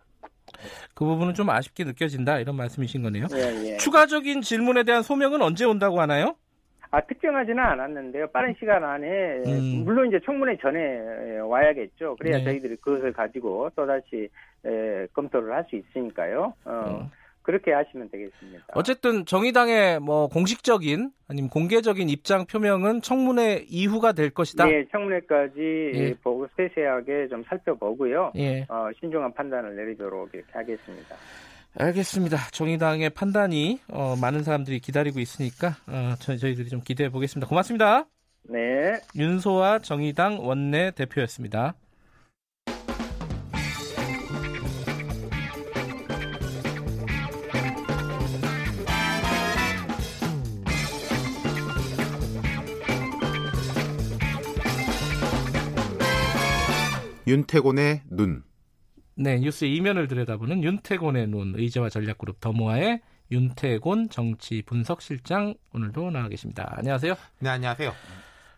그 0.94 1.06
부분은 1.06 1.34
좀 1.34 1.50
아쉽게 1.50 1.84
느껴진다 1.86 2.40
이런 2.40 2.56
말씀이신 2.56 3.02
거네요. 3.04 3.26
예, 3.34 3.72
예. 3.72 3.78
추가적인 3.78 4.42
질문에 4.42 4.84
대한 4.84 5.02
소명은 5.02 5.42
언제 5.42 5.66
온다고 5.66 6.00
하나요? 6.02 6.36
아, 6.94 7.00
특정하지는 7.00 7.58
않았는데요. 7.58 8.28
빠른 8.32 8.54
시간 8.60 8.84
안에, 8.84 9.08
음. 9.46 9.84
물론 9.86 10.10
이제 10.10 10.20
청문회 10.26 10.58
전에 10.58 11.40
와야겠죠. 11.40 12.18
그래야 12.20 12.40
네. 12.40 12.44
저희들이 12.44 12.76
그것을 12.76 13.14
가지고 13.14 13.70
또 13.78 13.88
다시 13.88 14.28
에, 14.66 15.08
검토를 15.14 15.54
할 15.54 15.66
수 15.70 15.78
있으니까요. 15.78 16.54
어, 16.66 16.72
어. 16.72 17.10
그렇게 17.42 17.72
하시면 17.72 18.10
되겠습니다. 18.10 18.66
어쨌든 18.74 19.26
정의당의 19.26 20.00
뭐 20.00 20.28
공식적인 20.28 21.12
아니면 21.28 21.50
공개적인 21.50 22.10
입장 22.10 22.46
표명은 22.46 23.02
청문회 23.02 23.66
이후가 23.68 24.12
될 24.12 24.30
것이다. 24.30 24.66
네, 24.66 24.86
청문회까지 24.92 25.92
예. 25.94 26.14
보고 26.22 26.48
세세하게 26.56 27.30
좀 27.30 27.44
살펴보고요. 27.44 28.34
예. 28.36 28.66
어, 28.70 28.90
신중한 29.00 29.34
판단을 29.34 29.76
내리도록 29.76 30.30
이렇게 30.34 30.52
하겠습니다. 30.52 31.16
알겠습니다. 31.78 32.38
정의당의 32.52 33.12
판단이 33.12 33.80
어, 33.90 34.16
많은 34.22 34.44
사람들이 34.44 34.80
기다리고 34.80 35.20
있으니까 35.20 35.78
어, 35.88 36.16
저, 36.20 36.36
저희들이 36.36 36.70
좀 36.70 36.82
기대해 36.82 37.10
보겠습니다. 37.10 37.48
고맙습니다. 37.48 38.06
네. 38.44 39.00
윤소아 39.16 39.80
정의당 39.80 40.46
원내 40.46 40.92
대표였습니다. 40.92 41.76
윤태곤의 57.32 58.02
눈. 58.10 58.44
네, 59.16 59.40
뉴스 59.40 59.64
이면을 59.64 60.10
들여다보는 60.10 60.64
윤태곤의 60.64 61.28
눈 61.28 61.54
의제와 61.56 61.88
전략그룹 61.88 62.42
더모아의 62.42 63.00
윤태곤 63.32 64.10
정치 64.10 64.62
분석실장 64.64 65.54
오늘도 65.74 66.12
나와 66.12 66.28
계십니다. 66.28 66.74
안녕하세요. 66.76 67.16
네, 67.40 67.50
안녕하세요. 67.50 67.94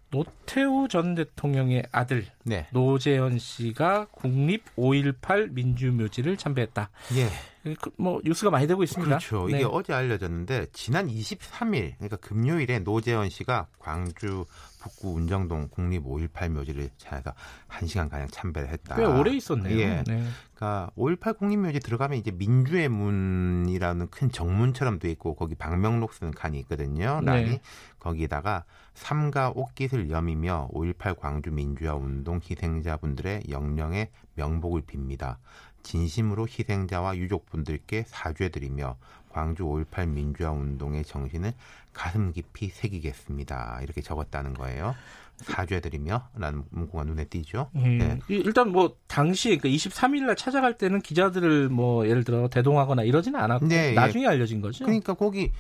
노태우 0.10 0.88
전 0.88 1.14
대통령의 1.14 1.84
아들 1.92 2.26
네. 2.46 2.68
노재현 2.72 3.38
씨가 3.38 4.08
국립 4.12 4.64
5.18 4.76 5.52
민주묘지를 5.52 6.38
참배했다. 6.38 6.90
예. 7.16 7.76
그, 7.76 7.92
뭐 7.98 8.22
뉴스가 8.24 8.52
많이 8.52 8.68
되고 8.68 8.84
있습니다. 8.84 9.18
그렇죠. 9.18 9.48
네. 9.48 9.58
이게 9.58 9.68
어제 9.70 9.94
알려졌는데 9.94 10.68
지난 10.74 11.08
23일 11.08 11.94
그러니까 11.98 12.18
금요일에 12.18 12.80
노재현 12.80 13.30
씨가 13.30 13.68
광주 13.80 14.46
북구 14.84 15.14
운정동 15.14 15.70
국립 15.70 16.04
5.18 16.04 16.50
묘지를 16.50 16.90
찾아서 16.98 17.34
1시간 17.70 18.10
가량 18.10 18.28
참배를 18.28 18.68
했다. 18.70 18.98
꽤 18.98 19.06
오래 19.06 19.32
있었네요. 19.32 19.80
예. 19.80 20.04
네. 20.06 20.24
그러니까 20.54 20.92
5.18 20.98 21.38
국립 21.38 21.58
묘지 21.58 21.80
들어가면 21.80 22.18
이제 22.18 22.32
민주의 22.32 22.90
문이라는 22.90 24.10
큰 24.10 24.30
정문처럼 24.30 25.00
돼 25.00 25.10
있고 25.12 25.36
거기 25.36 25.56
박명록 25.56 26.14
쓰는 26.14 26.34
칸이 26.34 26.60
있거든요. 26.62 27.22
란이 27.24 27.46
네. 27.46 27.62
거기다가 28.00 28.66
삼가 28.94 29.52
옷깃을 29.52 30.10
여미며 30.10 30.70
5.18 30.74 31.18
광주 31.18 31.52
민주화 31.52 31.96
운동 31.96 32.42
희생자분들의 32.44 33.44
영령의 33.50 34.10
명복을 34.36 34.82
빕니다. 34.82 35.38
진심으로 35.84 36.48
희생자와 36.48 37.18
유족분들께 37.18 38.04
사죄드리며 38.08 38.98
광주 39.30 39.64
5.18 39.64 40.10
민주화 40.10 40.52
운동의 40.52 41.04
정신을 41.04 41.54
가슴 41.94 42.32
깊이 42.34 42.70
새기겠습니다. 42.70 43.80
이렇게 43.84 44.02
적었다는 44.02 44.54
거예요. 44.54 44.96
사죄드리며 45.38 46.30
라는 46.38 46.64
문구가 46.70 47.04
눈에 47.06 47.26
띄죠. 47.26 47.70
예. 47.78 47.80
네. 47.88 48.20
이- 48.30 48.36
일단 48.36 48.72
뭐 48.72 48.96
당시 49.08 49.58
그 49.58 49.68
23일 49.68 50.26
날 50.26 50.36
찾아갈 50.36 50.78
때는 50.78 51.02
기자들을 51.02 51.70
뭐 51.70 52.08
예를 52.08 52.24
들어 52.24 52.48
대동하거나 52.50 53.04
이러지는 53.04 53.40
않았고 53.40 53.68
네, 53.68 53.90
예. 53.90 53.94
나중에 53.94 54.28
알려진 54.28 54.62
거죠. 54.62 54.86
그러니까 54.86 55.14
거기 55.16 55.52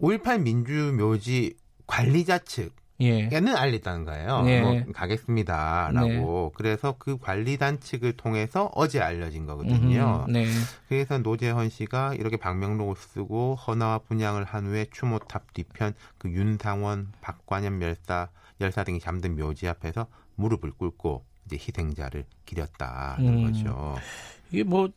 5.18 0.00 0.40
민주묘지 0.42 1.56
관리자 1.86 2.38
측 2.38 2.72
예. 3.00 3.28
는 3.28 3.56
알렸다는 3.56 4.04
거예요. 4.04 4.42
네. 4.42 4.60
뭐 4.60 4.82
가겠습니다라고. 4.92 6.52
그래서 6.56 6.96
그 6.98 7.18
관리단 7.18 7.80
측을 7.80 8.14
통해서 8.16 8.70
어제 8.74 9.00
알려진 9.00 9.46
거거든요. 9.46 10.26
네. 10.28 10.46
그래서 10.88 11.18
노재헌 11.18 11.68
씨가 11.68 12.14
이렇게 12.14 12.36
방명록을 12.36 12.96
쓰고 12.96 13.54
헌화와 13.54 13.98
분양을 14.00 14.44
한 14.44 14.66
후에 14.66 14.86
추모탑 14.92 15.52
뒤편 15.54 15.94
그 16.18 16.30
윤상원, 16.30 17.12
박관현 17.20 17.80
열사, 17.82 18.28
열사 18.60 18.82
등이 18.82 18.98
잠든 18.98 19.36
묘지 19.36 19.68
앞에서 19.68 20.06
무릎을 20.34 20.72
꿇고 20.72 21.24
이제 21.46 21.56
희생자를 21.56 22.24
기렸다는 22.46 23.28
음. 23.28 23.44
거죠. 23.52 23.96
이게 24.50 24.64
뭐 24.64 24.88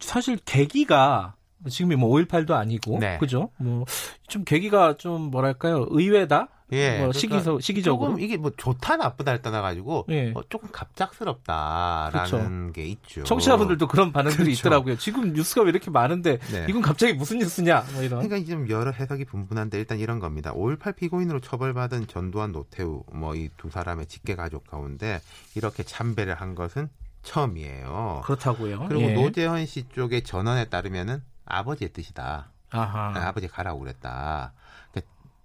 사실 0.00 0.38
계기가 0.44 1.34
지금이 1.68 1.94
뭐 1.96 2.10
5.18도 2.18 2.52
아니고 2.52 2.98
네. 2.98 3.18
그죠? 3.18 3.50
뭐 3.58 3.84
좀 4.32 4.44
계기가 4.44 4.96
좀 4.96 5.30
뭐랄까요? 5.30 5.86
의외다. 5.90 6.48
예, 6.72 6.90
뭐 6.98 7.08
그러니까 7.08 7.18
시기서 7.18 7.60
시기적으로. 7.60 8.10
조금 8.12 8.22
이게 8.24 8.36
뭐 8.36 8.50
좋다 8.56 8.96
나쁘다를 8.96 9.42
떠나가지고 9.42 10.06
예. 10.10 10.32
어, 10.34 10.42
조금 10.48 10.68
갑작스럽다라는 10.72 12.72
게 12.72 12.86
있죠. 12.86 13.24
청취자분들도 13.24 13.86
그런 13.88 14.12
반응들이 14.12 14.44
그렇죠. 14.44 14.60
있더라고요. 14.60 14.96
지금 14.98 15.32
뉴스가 15.32 15.62
왜 15.62 15.70
이렇게 15.70 15.90
많은데 15.90 16.38
네. 16.38 16.66
이건 16.68 16.82
갑자기 16.82 17.12
무슨 17.12 17.38
뉴스냐? 17.38 17.84
뭐 17.92 18.02
이런. 18.02 18.22
그러니까 18.26 18.50
좀 18.50 18.68
여러 18.68 18.90
해석이 18.90 19.24
분분한데 19.26 19.78
일단 19.78 19.98
이런 19.98 20.18
겁니다. 20.18 20.52
5.18 20.54 20.96
피고인으로 20.96 21.40
처벌받은 21.40 22.06
전두환 22.06 22.52
노태우 22.52 23.04
뭐 23.12 23.34
이 23.34 23.48
두 23.56 23.70
사람의 23.70 24.06
직계 24.06 24.34
가족 24.34 24.66
가운데 24.66 25.20
이렇게 25.54 25.82
참배를 25.82 26.34
한 26.34 26.54
것은 26.54 26.88
처음이에요. 27.22 28.22
그렇다고요. 28.24 28.86
그리고 28.88 29.02
예. 29.02 29.12
노재헌 29.14 29.66
씨 29.66 29.88
쪽의 29.88 30.22
전언에 30.22 30.66
따르면은 30.68 31.22
아버지의 31.44 31.92
뜻이다. 31.92 32.50
아하. 32.70 33.12
아, 33.14 33.32
버지 33.32 33.48
가라고 33.48 33.80
그랬다. 33.80 34.52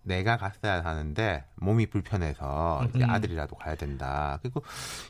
내가 0.07 0.37
갔어야 0.37 0.83
하는데 0.83 1.43
몸이 1.55 1.87
불편해서 1.87 2.87
이제 2.89 3.03
음흠. 3.03 3.11
아들이라도 3.11 3.55
가야 3.55 3.75
된다. 3.75 4.39
그리고 4.41 4.63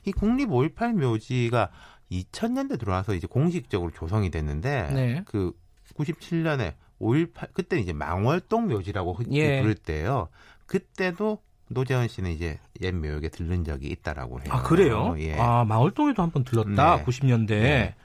이 0.05 0.11
국립 0.11 0.49
5.18 0.49 0.93
묘지가 0.93 1.69
2000년대 2.11 2.79
들어와서 2.79 3.13
이제 3.13 3.27
공식적으로 3.27 3.91
조성이 3.91 4.29
됐는데 4.29 4.89
네. 4.93 5.21
그 5.25 5.53
97년에 5.95 6.73
5.18 6.99 7.53
그때는 7.53 7.83
이제 7.83 7.93
망월동 7.93 8.67
묘지라고 8.67 9.13
흔히 9.13 9.37
예. 9.37 9.61
부를 9.61 9.75
때요. 9.75 10.29
그때도 10.65 11.41
노재현 11.69 12.07
씨는 12.07 12.31
이제 12.31 12.59
옛 12.81 12.93
묘역에 12.93 13.29
들른 13.29 13.63
적이 13.63 13.87
있다라고 13.87 14.39
해요. 14.39 14.49
아 14.51 14.63
그래요? 14.63 15.15
예. 15.19 15.37
아 15.37 15.65
마을동에도 15.65 16.21
한번 16.23 16.43
들렀다. 16.43 16.97
네. 16.97 17.03
90년대. 17.03 17.47
네. 17.47 17.95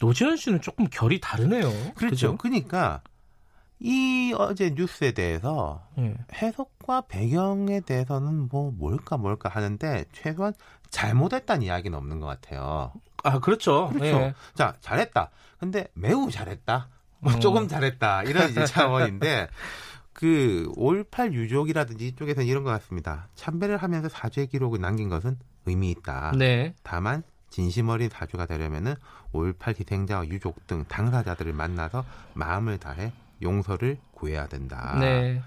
노지현 0.00 0.36
씨는 0.36 0.60
조금 0.62 0.86
결이 0.90 1.20
다르네요. 1.20 1.70
그렇죠. 1.94 2.10
그죠? 2.10 2.36
그러니까 2.38 3.02
이 3.84 4.32
어제 4.38 4.70
뉴스에 4.70 5.12
대해서 5.12 5.86
예. 5.98 6.14
해석과 6.32 7.02
배경에 7.02 7.80
대해서는 7.80 8.48
뭐 8.50 8.70
뭘까 8.70 9.18
뭘까 9.18 9.50
하는데 9.50 10.06
최소한 10.10 10.54
잘못했다는 10.88 11.62
이야기는 11.66 11.96
없는 11.96 12.18
것 12.18 12.26
같아요. 12.26 12.92
아 13.22 13.38
그렇죠. 13.40 13.90
그렇죠. 13.90 14.16
예. 14.16 14.34
자 14.54 14.74
잘했다. 14.80 15.28
근데 15.58 15.88
매우 15.92 16.30
잘했다. 16.30 16.88
뭐 17.18 17.34
어. 17.34 17.38
조금 17.40 17.68
잘했다. 17.68 18.22
이런 18.22 18.48
이제 18.48 18.64
차원인데 18.64 19.48
그 20.14 20.72
5.18 20.78 21.34
유족이라든지 21.34 22.06
이쪽에서는 22.08 22.46
이런 22.46 22.64
것 22.64 22.70
같습니다. 22.70 23.28
참배를 23.34 23.76
하면서 23.76 24.08
사죄 24.08 24.46
기록을 24.46 24.80
남긴 24.80 25.10
것은 25.10 25.38
의미 25.66 25.90
있다. 25.90 26.32
네. 26.38 26.74
다만 26.82 27.22
진심 27.50 27.90
어린 27.90 28.08
사주가 28.08 28.46
되려면은 28.46 28.94
5.18 29.34 29.78
희생자와 29.78 30.26
유족 30.28 30.66
등 30.66 30.84
당사자들을 30.88 31.52
만나서 31.52 32.02
마음을 32.32 32.78
다해 32.78 33.12
용서를 33.44 33.98
구해야 34.12 34.46
된다. 34.46 34.96
네. 35.00 35.40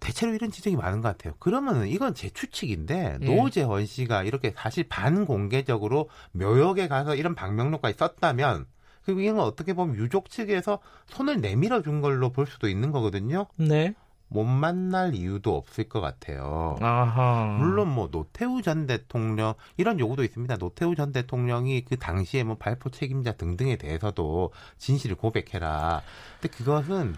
대체로 0.00 0.34
이런 0.34 0.50
지적이 0.50 0.76
많은 0.76 1.00
것 1.00 1.08
같아요. 1.08 1.34
그러면은 1.38 1.88
이건 1.88 2.14
제 2.14 2.30
추측인데 2.30 3.18
예. 3.20 3.24
노재원 3.24 3.86
씨가 3.86 4.22
이렇게 4.24 4.52
사실 4.56 4.84
반공개적으로 4.88 6.08
묘역에 6.32 6.88
가서 6.88 7.14
이런 7.14 7.34
방명록까지 7.34 7.96
썼다면 7.98 8.66
그리고 9.04 9.20
이건 9.20 9.40
어떻게 9.40 9.72
보면 9.72 9.96
유족 9.96 10.30
측에서 10.30 10.80
손을 11.06 11.40
내밀어 11.40 11.82
준 11.82 12.00
걸로 12.00 12.30
볼 12.30 12.46
수도 12.46 12.68
있는 12.68 12.90
거거든요. 12.90 13.46
네. 13.56 13.94
못 14.28 14.44
만날 14.44 15.14
이유도 15.14 15.56
없을 15.56 15.88
것 15.88 16.00
같아요. 16.00 16.76
아하. 16.80 17.56
물론 17.58 17.88
뭐 17.88 18.08
노태우 18.10 18.62
전 18.62 18.86
대통령 18.86 19.54
이런 19.76 20.00
요구도 20.00 20.24
있습니다. 20.24 20.56
노태우 20.56 20.94
전 20.94 21.12
대통령이 21.12 21.84
그 21.84 21.96
당시에 21.96 22.42
뭐 22.42 22.56
발포 22.56 22.90
책임자 22.90 23.32
등등에 23.32 23.76
대해서도 23.76 24.50
진실을 24.78 25.16
고백해라. 25.16 26.02
근데 26.40 26.56
그것은 26.56 27.14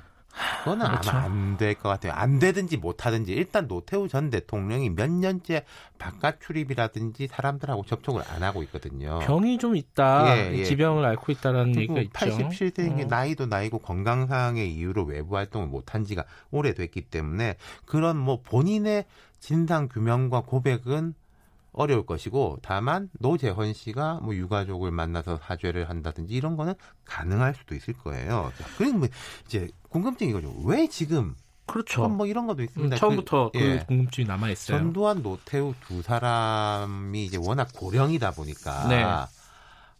그거는 0.64 0.86
그렇죠. 0.86 1.10
아마 1.10 1.24
안 1.24 1.56
될 1.56 1.74
것 1.74 1.88
같아요. 1.88 2.12
안 2.12 2.38
되든지 2.38 2.76
못하든지 2.76 3.32
일단 3.32 3.66
노태우 3.66 4.08
전 4.08 4.30
대통령이 4.30 4.90
몇 4.90 5.10
년째 5.10 5.64
바깥 5.98 6.40
출입이라든지 6.40 7.26
사람들하고 7.28 7.84
접촉을 7.84 8.22
안 8.28 8.42
하고 8.42 8.62
있거든요. 8.64 9.18
병이 9.20 9.58
좀 9.58 9.74
있다. 9.74 10.36
예, 10.36 10.58
예. 10.58 10.64
지병을 10.64 11.04
앓고 11.04 11.32
있다라는 11.32 11.74
얘기가 11.76 12.00
있죠. 12.00 12.12
87세인 12.12 12.96
게 12.96 13.02
어. 13.04 13.06
나이도 13.06 13.46
나이고 13.46 13.78
건강상의 13.78 14.72
이유로 14.72 15.04
외부 15.04 15.36
활동을 15.36 15.66
못한 15.66 16.04
지가 16.04 16.24
오래됐기 16.50 17.02
때문에 17.02 17.56
그런 17.84 18.16
뭐 18.16 18.40
본인의 18.42 19.06
진상 19.40 19.88
규명과 19.88 20.42
고백은 20.42 21.14
어려울 21.78 22.04
것이고 22.04 22.58
다만 22.60 23.08
노재헌 23.20 23.72
씨가 23.72 24.20
뭐 24.22 24.34
유가족을 24.34 24.90
만나서 24.90 25.38
사죄를 25.38 25.88
한다든지 25.88 26.34
이런 26.34 26.56
거는 26.56 26.74
가능할 27.04 27.54
수도 27.54 27.74
있을 27.74 27.94
거예요. 27.94 28.52
자, 28.58 28.64
그리고 28.76 28.98
뭐 28.98 29.08
이제 29.46 29.68
궁금증이 29.88 30.30
이거죠. 30.30 30.52
왜 30.64 30.88
지금 30.88 31.36
그렇죠. 31.66 32.08
뭐 32.08 32.26
이런 32.26 32.46
것도 32.46 32.62
음, 32.62 32.64
있습니다. 32.64 32.96
처음부터 32.96 33.50
그, 33.52 33.58
그, 33.58 33.64
예. 33.64 33.84
궁금증이 33.86 34.26
남아 34.26 34.50
있어요. 34.50 34.78
전두환 34.78 35.22
노태우 35.22 35.74
두 35.86 36.02
사람이 36.02 37.24
이제 37.24 37.38
워낙 37.40 37.68
고령이다 37.72 38.32
보니까 38.32 38.88
네. 38.88 39.04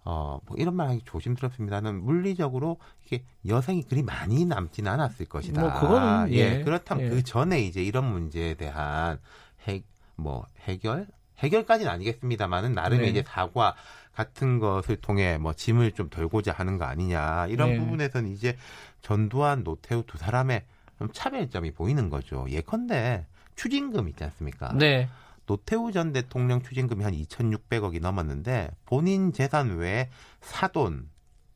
어, 0.04 0.40
뭐 0.46 0.56
이런 0.56 0.74
말 0.74 0.88
하기 0.88 1.02
조심스럽습니다는 1.04 2.02
물리적으로 2.02 2.78
이게 3.06 3.22
여성이 3.46 3.82
그리 3.82 4.02
많이 4.02 4.46
남지는 4.46 4.90
않았을 4.90 5.26
것이다. 5.26 5.60
뭐 5.60 5.72
그거는 5.78 6.32
예. 6.32 6.64
그렇다면 6.64 7.04
예. 7.04 7.10
그 7.10 7.22
전에 7.22 7.60
이제 7.60 7.82
이런 7.82 8.10
문제에 8.10 8.54
대한 8.54 9.20
해, 9.68 9.84
뭐 10.16 10.46
해결 10.62 11.06
해결까지는 11.38 11.90
아니겠습니다만은 11.90 12.72
나름의 12.72 13.04
네. 13.04 13.10
이제 13.10 13.24
사과 13.26 13.74
같은 14.14 14.58
것을 14.58 14.96
통해 14.96 15.38
뭐 15.38 15.52
짐을 15.52 15.92
좀 15.92 16.10
덜고자 16.10 16.52
하는 16.52 16.76
거 16.78 16.84
아니냐 16.84 17.46
이런 17.48 17.70
네. 17.70 17.78
부분에서는 17.78 18.30
이제 18.30 18.56
전두환 19.00 19.62
노태우 19.62 20.02
두 20.06 20.18
사람의 20.18 20.64
좀 20.98 21.08
차별점이 21.12 21.72
보이는 21.72 22.10
거죠. 22.10 22.46
예컨대 22.48 23.26
추징금 23.54 24.08
있지 24.08 24.24
않습니까? 24.24 24.72
네. 24.74 25.08
노태우 25.46 25.92
전 25.92 26.12
대통령 26.12 26.62
추징금이 26.62 27.04
한 27.04 27.14
2,600억이 27.14 28.00
넘었는데 28.00 28.70
본인 28.84 29.32
재산 29.32 29.76
외에 29.78 30.10
사돈, 30.40 31.08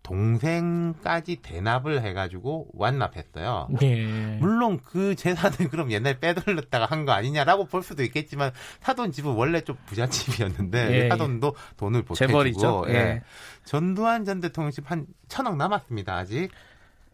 동생까지 0.02 1.36
대납을 1.42 2.02
해가지고 2.02 2.68
완납했어요. 2.74 3.68
예. 3.82 4.36
물론 4.40 4.80
그 4.84 5.14
재산을 5.14 5.68
그럼 5.70 5.90
옛날 5.90 6.18
빼돌렸다가 6.18 6.86
한 6.86 7.02
거 7.02 7.12
아니냐라고 7.12 7.64
볼 7.66 7.82
수도 7.82 8.02
있겠지만 8.04 8.52
사돈 8.80 9.10
집은 9.12 9.32
원래 9.32 9.60
좀 9.62 9.76
부잣집이었는데 9.86 11.04
예. 11.04 11.08
사돈도 11.08 11.56
돈을. 11.76 12.02
보태주고 12.02 12.84
예. 12.88 12.94
예. 12.94 13.22
전두환 13.64 14.24
전 14.24 14.40
대통령 14.40 14.70
집 14.70 14.88
한 14.90 15.06
천억 15.28 15.56
남았습니다 15.56 16.14
아직. 16.16 16.50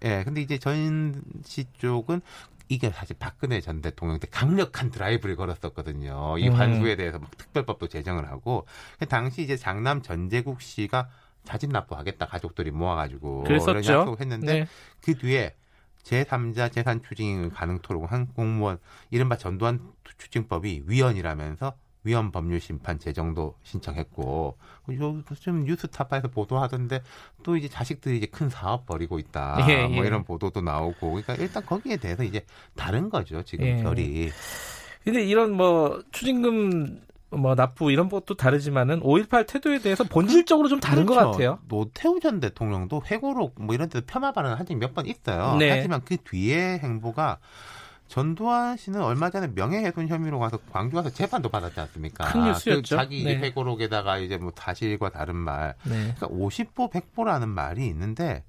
예, 0.05 0.22
근데 0.24 0.41
이제 0.41 0.59
전 0.59 1.22
씨 1.45 1.64
쪽은 1.78 2.20
이게 2.68 2.91
사실 2.91 3.16
박근혜 3.18 3.61
전 3.62 3.80
대통령 3.80 4.18
때 4.20 4.28
강력한 4.30 4.91
드라이브를 4.91 5.36
걸었었거든요. 5.36 6.36
이 6.39 6.49
음. 6.49 6.55
환수에 6.55 6.97
대해서 6.97 7.18
막 7.18 7.34
특별법도 7.36 7.89
제정을 7.89 8.28
하고 8.28 8.66
그 8.99 9.07
당시 9.07 9.43
이제 9.43 9.57
장남 9.57 10.03
전재국 10.03 10.61
씨가 10.61 11.09
자진 11.49 11.71
납부하겠다 11.71 12.27
가족들이 12.27 12.71
모아가지고 12.71 13.45
그랬었죠. 13.45 13.71
이런 13.71 13.85
약속을 13.85 14.21
했는데 14.21 14.61
네. 14.61 14.67
그 15.01 15.17
뒤에 15.17 15.55
제3자 16.03 16.71
재산 16.71 17.03
추징을 17.03 17.49
가능토록 17.49 18.13
한 18.13 18.27
공무원 18.35 18.79
이른바 19.11 19.39
전두환 19.39 19.81
추징법이 20.19 20.85
위헌이라면서 20.87 21.73
위헌 22.05 22.33
법률 22.33 22.61
심판 22.61 22.99
제정도 22.99 23.57
신청했고 23.63 24.59
요즘 24.91 25.65
뉴스타파에서 25.65 26.29
보도하던데 26.29 27.03
또 27.43 27.57
이제 27.57 27.67
자식들이 27.67 28.19
이제 28.19 28.27
큰 28.27 28.51
사업 28.51 28.85
벌이고 28.85 29.19
있다 29.19 29.67
예, 29.71 29.87
뭐 29.87 30.05
예. 30.05 30.07
이런 30.07 30.25
보도도 30.25 30.61
나오고 30.61 31.13
그러니까 31.13 31.35
일단 31.37 31.65
거기에 31.65 31.97
대해서 31.97 32.25
이제 32.25 32.45
다른 32.77 33.09
거죠 33.09 33.43
지금 33.43 33.65
예. 33.65 33.83
결이 33.83 34.31
근데 35.03 35.25
이런 35.25 35.53
뭐 35.53 36.03
추징금 36.13 37.01
뭐 37.31 37.55
납부 37.55 37.91
이런 37.93 38.09
것도 38.09 38.37
다르지만은 38.37 39.01
5.18 39.01 39.47
태도에 39.47 39.81
대해서 39.81 40.05
본질적으로 40.05 40.68
좀 40.68 40.81
다른 40.81 41.05
것 41.05 41.14
그렇죠. 41.14 41.31
같아요. 41.33 41.59
노태우 41.68 42.20
전 42.20 42.41
대통령도 42.41 43.03
회고록 43.11 43.55
뭐 43.61 43.74
이런 43.74 43.89
데도 43.89 44.07
폄하 44.07 44.33
발언을 44.33 44.59
한 44.59 44.64
적이 44.66 44.81
몇 44.81 44.95
번 44.95 45.07
있어요. 45.07 45.57
네. 45.57 45.70
하지만 45.70 46.01
그 46.05 46.16
뒤에 46.16 46.79
행보가 46.79 47.39
전두환 48.07 48.79
씨는 48.79 49.03
얼마 49.03 49.29
전에 49.29 49.49
명예훼손 49.55 50.09
혐의로 50.09 50.39
가서 50.39 50.59
광주 50.72 50.97
가서 50.97 51.11
재판도 51.11 51.51
받았지 51.51 51.79
않습니까? 51.81 52.24
큰 52.33 52.45
뉴스였죠. 52.45 52.81
그 52.81 52.97
자기 52.97 53.22
네. 53.24 53.37
회고록에다가 53.37 54.16
이제 54.16 54.39
뭐 54.39 54.51
사실과 54.57 55.11
다른 55.11 55.37
말. 55.37 55.74
네. 55.85 56.14
그러니까 56.16 56.29
50보 56.29 56.91
100보라는 56.91 57.49
말이 57.49 57.87
있는데 57.89 58.45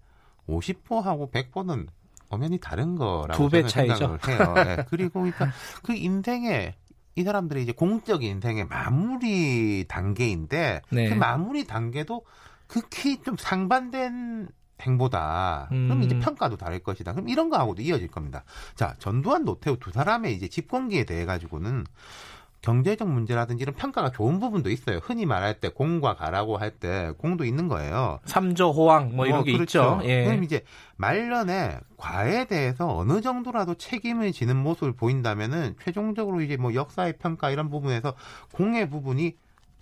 50보하고 0.48 1.30
100보는 1.32 1.88
엄연히 2.30 2.60
다른 2.60 2.96
거라고 2.96 3.34
두배 3.44 3.64
저는 3.66 3.70
차이죠. 3.70 4.18
생각을 4.22 4.66
해요. 4.68 4.76
예. 4.78 4.86
그리고 4.90 5.20
그러니까 5.22 5.52
그 5.84 5.94
인생에 5.94 6.76
이 7.20 7.24
사람들의 7.24 7.62
이제 7.62 7.74
공적인 7.74 8.30
인생의 8.32 8.68
마무리 8.68 9.86
단계인데 9.90 10.82
네. 10.90 11.10
그 11.10 11.14
마무리 11.16 11.68
단계도 11.68 12.24
극히 12.68 13.22
좀 13.22 13.36
상반된 13.38 14.48
행보다. 14.82 15.66
그럼 15.68 15.92
음. 15.92 16.04
이제 16.04 16.18
평가도 16.18 16.56
다를 16.56 16.80
것이다. 16.80 17.12
그럼 17.12 17.28
이런 17.28 17.50
거하고도 17.50 17.82
이어질 17.82 18.08
겁니다. 18.08 18.46
자, 18.76 18.96
전두환, 19.00 19.44
노태우 19.44 19.78
두 19.78 19.92
사람의 19.92 20.34
이제 20.34 20.48
집권기에 20.48 21.04
대해 21.04 21.26
가지고는 21.26 21.84
경제적 22.62 23.08
문제라든지 23.10 23.62
이런 23.62 23.74
평가가 23.76 24.12
좋은 24.12 24.40
부분도 24.40 24.70
있어요. 24.70 24.98
흔히 24.98 25.26
말할 25.26 25.60
때 25.60 25.70
공과 25.70 26.16
가라고 26.16 26.58
할 26.58 26.72
때 26.80 27.12
공도 27.18 27.46
있는 27.46 27.68
거예요. 27.68 28.20
삼조 28.26 28.72
호황 28.72 29.16
뭐 29.16 29.26
이런 29.26 29.40
어, 29.40 29.44
게 29.44 29.54
그렇죠. 29.54 30.00
있죠. 30.00 30.10
예. 30.10 30.26
그럼 30.26 30.44
이제 30.44 30.64
말년에 30.98 31.80
과에 31.98 32.46
대해서 32.46 32.96
어느 32.96 33.22
정도라도 33.22 33.76
책임을 33.76 34.32
지는 34.32 34.56
모습을 34.58 34.94
보인다면은 34.94 35.76
최종적으로 35.84 36.42
이제 36.42 36.58
뭐 36.58 36.74
역사의 36.74 37.18
평가 37.18 37.50
이런 37.50 37.70
부분에서 37.70 38.14
공의 38.54 38.90
부분이 38.90 39.36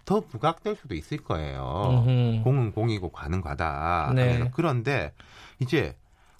더 0.05 0.21
부각될 0.21 0.75
수도 0.75 0.95
있을 0.95 1.17
거예요. 1.17 2.03
음흠. 2.07 2.43
공은 2.43 2.71
공이고 2.71 3.09
과는 3.09 3.41
과다. 3.41 4.11
네. 4.15 4.49
그런데 4.53 5.11
이제 5.59 5.95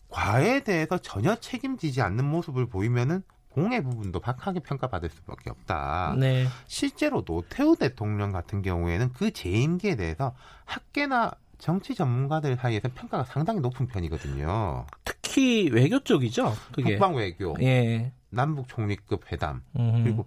과에 0.09 0.63
대해서 0.63 0.97
전혀 0.97 1.35
책임지지 1.35 2.01
않는 2.01 2.23
모습을 2.23 2.67
보이면은 2.67 3.23
공의 3.57 3.81
부분도 3.81 4.19
박하게 4.19 4.59
평가받을 4.59 5.09
수밖에 5.09 5.49
없다. 5.49 6.13
네. 6.19 6.45
실제로 6.67 7.23
노태우 7.23 7.75
대통령 7.75 8.31
같은 8.31 8.61
경우에는 8.61 9.13
그 9.13 9.31
재임기에 9.31 9.95
대해서 9.95 10.35
학계나 10.65 11.31
정치 11.57 11.95
전문가들 11.95 12.55
사이에서 12.55 12.89
평가가 12.93 13.23
상당히 13.23 13.59
높은 13.59 13.87
편이거든요. 13.87 14.85
특히 15.03 15.71
외교 15.71 15.99
쪽이죠. 15.99 16.53
그게. 16.71 16.91
국방 16.91 17.15
외교, 17.15 17.55
예. 17.59 18.11
남북 18.29 18.67
총리급 18.67 19.31
회담, 19.31 19.63
음. 19.79 20.03
그리고 20.03 20.25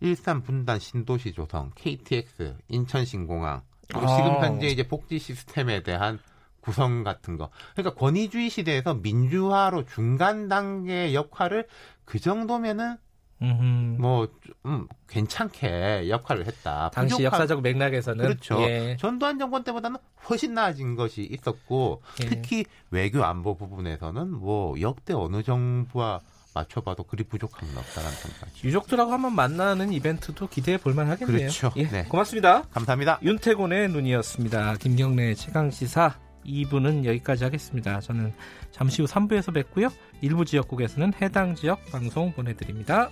일산 0.00 0.42
분단 0.42 0.78
신도시 0.78 1.34
조성, 1.34 1.72
KTX, 1.74 2.56
인천 2.68 3.04
신공항, 3.04 3.60
그리고 3.88 4.06
아. 4.06 4.16
지금 4.16 4.42
현재 4.42 4.68
이제 4.68 4.88
복지 4.88 5.18
시스템에 5.18 5.82
대한 5.82 6.18
구성 6.60 7.04
같은 7.04 7.36
거. 7.36 7.50
그러니까 7.74 7.98
권위주의 7.98 8.48
시대에서 8.48 8.94
민주화로 8.94 9.84
중간 9.84 10.48
단계의 10.48 11.14
역할을 11.14 11.66
그 12.10 12.18
정도면은 12.18 12.96
음흠. 13.40 14.00
뭐좀 14.02 14.88
괜찮게 15.08 16.08
역할을 16.10 16.44
했다. 16.46 16.90
당시 16.92 17.14
부족한- 17.14 17.22
역사적 17.24 17.62
맥락에서는 17.62 18.22
그렇죠. 18.24 18.60
예. 18.62 18.96
전두환 18.98 19.38
정권 19.38 19.62
때보다는 19.62 19.96
훨씬 20.28 20.52
나아진 20.54 20.96
것이 20.96 21.22
있었고 21.30 22.02
예. 22.22 22.26
특히 22.28 22.64
외교 22.90 23.24
안보 23.24 23.56
부분에서는 23.56 24.28
뭐 24.32 24.78
역대 24.80 25.14
어느 25.14 25.42
정부와 25.44 26.20
맞춰봐도 26.52 27.04
그리 27.04 27.22
부족함은 27.22 27.78
없다라는 27.78 28.16
평가죠. 28.18 28.66
유족들하고 28.66 29.12
한번 29.12 29.34
만나는 29.36 29.92
이벤트도 29.92 30.48
기대해 30.48 30.76
볼 30.78 30.94
만 30.94 31.08
하겠네요. 31.08 31.38
그렇죠. 31.38 31.72
예. 31.76 31.86
네. 31.88 32.04
고맙습니다. 32.06 32.64
감사합니다. 32.72 33.20
윤태곤의 33.22 33.88
눈이었습니다. 33.90 34.74
김경래 34.80 35.34
최강 35.34 35.70
시사 35.70 36.18
2부는 36.46 37.04
여기까지 37.04 37.44
하겠습니다. 37.44 38.00
저는 38.00 38.32
잠시 38.70 39.02
후 39.02 39.08
3부에서 39.08 39.52
뵙고요. 39.54 39.88
일부 40.20 40.44
지역국에서는 40.44 41.12
해당 41.20 41.54
지역 41.54 41.84
방송 41.90 42.32
보내드립니다. 42.32 43.10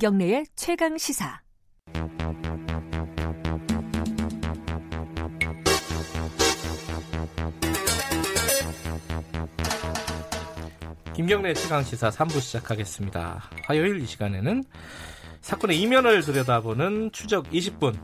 김경래의 0.00 0.46
최강 0.56 0.96
시사. 0.96 1.42
김경래 11.14 11.52
최강 11.54 11.82
시사 11.82 12.08
3부 12.10 12.40
시작하겠습니다. 12.40 13.50
화요일 13.64 14.00
이 14.00 14.06
시간에는 14.06 14.64
사건의 15.40 15.78
이면을 15.80 16.22
들여다보는 16.22 17.10
추적 17.12 17.48
20분 17.50 17.96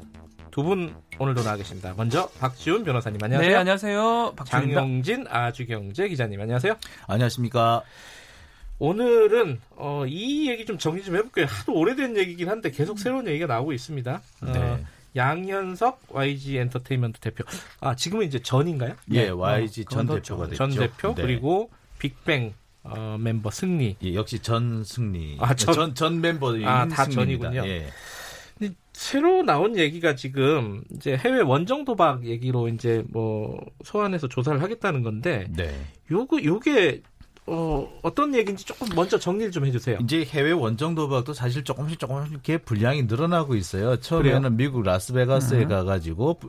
두 0.50 0.62
분 0.62 0.94
오늘도 1.18 1.42
나와 1.42 1.56
계십니다. 1.56 1.92
먼저 1.96 2.28
박지훈 2.40 2.82
변호사님 2.84 3.22
안녕하세요. 3.22 3.50
네, 3.50 3.56
안녕하세요. 3.56 4.32
박준입니다. 4.36 4.80
장영진 4.80 5.26
아주경제 5.28 6.08
기자님 6.08 6.40
안녕하세요. 6.40 6.76
안녕하십니까. 7.06 7.82
오늘은 8.78 9.60
어, 9.76 10.04
이 10.06 10.48
얘기 10.50 10.66
좀 10.66 10.78
정리 10.78 11.02
좀 11.02 11.16
해볼게요. 11.16 11.46
하도 11.48 11.74
오래된 11.74 12.16
얘기긴 12.16 12.48
한데 12.48 12.70
계속 12.70 12.98
새로운 12.98 13.26
얘기가 13.26 13.46
나오고 13.46 13.72
있습니다. 13.72 14.20
어, 14.42 14.52
네. 14.52 14.84
양현석 15.16 16.02
YG 16.10 16.58
엔터테인먼트 16.58 17.20
대표. 17.20 17.44
아 17.80 17.94
지금은 17.96 18.26
이제 18.26 18.38
전인가요? 18.38 18.94
예, 19.12 19.28
YG 19.28 19.86
전 19.86 20.06
그건 20.06 20.20
대표가 20.22 20.48
전 20.54 20.68
됐죠. 20.70 20.80
대표 20.80 21.14
네. 21.14 21.22
그리고 21.22 21.70
빅뱅 21.98 22.52
어, 22.82 23.16
멤버 23.18 23.50
승리. 23.50 23.96
예, 24.02 24.14
역시 24.14 24.38
전 24.40 24.84
승리. 24.84 25.38
아, 25.40 25.54
전- 25.54 25.74
전, 25.74 25.94
전 25.94 26.20
멤버들이 26.20 26.66
아, 26.66 26.86
다 26.86 27.04
승리입니다. 27.04 27.50
전이군요. 27.50 27.66
예. 27.68 27.86
새로 28.92 29.42
나온 29.42 29.76
얘기가 29.76 30.14
지금 30.14 30.82
이제 30.94 31.16
해외 31.18 31.42
원정 31.42 31.84
도박 31.84 32.24
얘기로 32.24 32.68
이제 32.68 33.04
뭐 33.10 33.60
소환해서 33.84 34.26
조사를 34.26 34.62
하겠다는 34.62 35.02
건데 35.02 35.46
네. 35.50 35.78
요거 36.10 36.42
요게 36.42 37.02
어, 37.48 37.88
어떤 38.02 38.34
얘기인지 38.34 38.64
조금 38.64 38.88
먼저 38.94 39.18
정리를 39.18 39.52
좀 39.52 39.66
해주세요. 39.66 39.98
이제 40.02 40.24
해외 40.24 40.50
원정 40.50 40.94
도박도 40.94 41.32
사실 41.32 41.62
조금씩 41.62 41.98
조금씩 41.98 42.32
이렇게 42.32 42.58
분량이 42.58 43.04
늘어나고 43.04 43.54
있어요. 43.54 43.96
처음에는 43.96 44.42
그래요? 44.42 44.50
미국 44.50 44.82
라스베가스에 44.82 45.62
음. 45.62 45.68
가가지고 45.68 46.40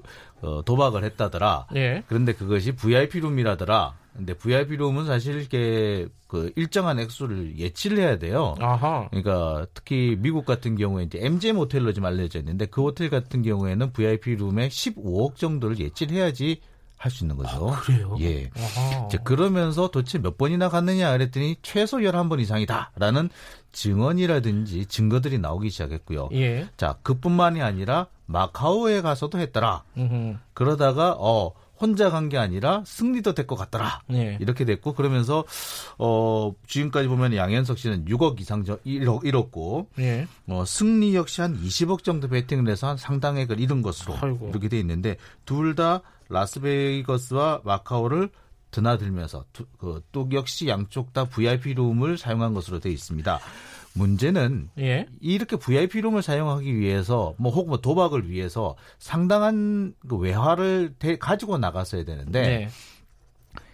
어, 0.41 0.62
도박을 0.66 1.04
했다더라. 1.04 1.68
예. 1.76 2.04
그런데 2.08 2.34
그것이 2.34 2.72
VIP 2.72 3.20
룸이라더라. 3.20 3.95
근데 4.16 4.34
VIP 4.34 4.78
룸은 4.78 5.06
사실 5.06 5.36
이렇게 5.36 6.08
그 6.28 6.52
일정한 6.56 7.00
액수를 7.00 7.60
예치를 7.60 8.00
해야 8.00 8.18
돼요. 8.18 8.56
아하. 8.60 9.08
그러니까 9.10 9.68
특히 9.76 10.18
미국 10.20 10.43
같은 10.45 10.76
경우에 10.76 11.04
이제 11.04 11.20
MGM 11.22 11.58
호텔로 11.58 11.93
좀 11.93 12.06
알려져 12.06 12.39
있는데 12.39 12.66
그 12.66 12.82
호텔 12.82 13.12
같은 13.12 13.43
경우에는 13.43 13.93
VIP 13.93 14.36
룸에 14.36 14.70
15억 14.70 15.36
정도를 15.36 15.78
예치를 15.78 16.18
해야지 16.18 16.62
할 16.98 17.12
수 17.12 17.24
있는 17.24 17.38
거죠. 17.38 17.70
아, 17.72 17.80
그래요? 17.82 18.18
예. 18.20 18.50
아하. 18.58 19.06
이제 19.06 19.18
그러면서 19.24 19.89
도대체 19.89 20.18
몇 20.18 20.38
번이나 20.38 20.68
갔느냐 20.70 21.12
그랬더니 21.12 21.58
최소 21.62 21.98
11번 21.98 22.39
이상이다라는 22.39 23.30
증언이라든지 23.72 24.88
증거들이 24.88 25.38
나오기 25.39 25.70
시작했고요. 25.70 26.30
예. 26.34 26.68
자, 26.76 26.98
그뿐만이 27.04 27.62
아니라 27.62 28.08
마카오에 28.26 29.02
가서도 29.02 29.39
했더라. 29.39 29.84
음흠. 29.98 30.38
그러다가 30.54 31.16
어 31.20 31.54
혼자 31.80 32.10
간 32.10 32.30
게 32.30 32.38
아니라 32.38 32.84
승리도 32.86 33.34
될 33.34 33.46
것 33.48 33.56
같더라. 33.56 34.02
예. 34.12 34.38
이렇게 34.42 34.66
됐고 34.66 34.94
그러면서 34.94 35.44
어 35.98 36.54
지금까지 36.68 37.08
보면 37.08 37.36
양현석 37.36 37.78
씨는 37.78 38.06
6억 38.06 38.40
이상 38.42 38.64
저 38.66 38.78
1억 38.86 39.26
잃었고 39.26 39.90
예. 40.00 40.28
어 40.48 40.64
승리 40.66 41.16
역시 41.16 41.42
한 41.42 41.56
20억 41.62 42.04
정도 42.04 42.28
베팅을 42.28 42.70
해서 42.72 42.88
한 42.88 42.98
상당액을 42.98 43.60
잃은 43.60 43.82
것으로 43.82 44.16
아이고. 44.22 44.50
이렇게 44.50 44.68
돼 44.70 44.80
있는데 44.80 45.18
둘 45.46 45.76
다 45.76 46.02
라스베이거스와 46.30 47.62
마카오를 47.64 48.30
드나들면서 48.72 49.46
두, 49.54 49.66
그, 49.78 50.02
또 50.12 50.28
역시 50.34 50.68
양쪽 50.68 51.14
다 51.14 51.26
VIP 51.26 51.74
룸을 51.76 52.18
사용한 52.18 52.54
것으로 52.54 52.80
돼 52.80 52.90
있습니다. 52.92 53.40
문제는 53.98 54.70
예. 54.80 55.08
이렇게 55.20 55.56
VIP 55.56 56.02
룸을 56.02 56.22
사용하기 56.22 56.76
위해서 56.78 57.34
뭐 57.38 57.52
혹은 57.52 57.70
뭐 57.70 57.82
도박을 57.82 58.30
위해서 58.30 58.76
상당한 59.00 59.93
그 60.08 60.16
외화를 60.18 60.93
대- 61.00 61.18
가지고 61.18 61.58
나갔어야 61.58 62.04
되는데 62.06 62.41
네. 62.41 62.70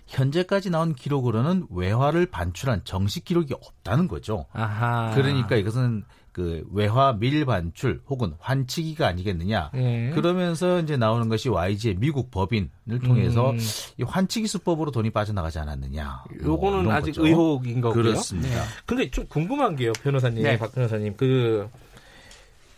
현재까지 0.07 0.69
나온 0.69 0.93
기록으로는 0.93 1.67
외화를 1.71 2.25
반출한 2.27 2.81
정식 2.83 3.25
기록이 3.25 3.53
없다는 3.53 4.07
거죠. 4.07 4.45
아하. 4.53 5.11
그러니까 5.15 5.55
이것은 5.55 6.03
그 6.33 6.67
외화 6.73 7.13
밀 7.13 7.45
반출 7.45 8.01
혹은 8.09 8.33
환치기가 8.39 9.07
아니겠느냐. 9.07 9.69
예. 9.75 10.11
그러면서 10.15 10.79
이제 10.79 10.97
나오는 10.97 11.29
것이 11.29 11.47
YG의 11.47 11.97
미국 11.99 12.31
법인을 12.31 12.99
통해서 13.05 13.51
음. 13.51 13.59
이 13.97 14.03
환치기 14.03 14.47
수법으로 14.47 14.89
돈이 14.89 15.11
빠져나가지 15.11 15.59
않았느냐. 15.59 16.23
뭐 16.41 16.53
요거는 16.53 16.81
이런 16.81 16.91
아직 16.91 17.11
거죠. 17.11 17.27
의혹인 17.27 17.81
거고요. 17.81 18.03
그렇습니다. 18.03 18.63
근데 18.87 19.09
좀 19.11 19.27
궁금한 19.27 19.75
게요, 19.75 19.93
변호사님, 20.01 20.43
네. 20.43 20.57
박 20.57 20.73
변호사님. 20.73 21.15
그 21.17 21.69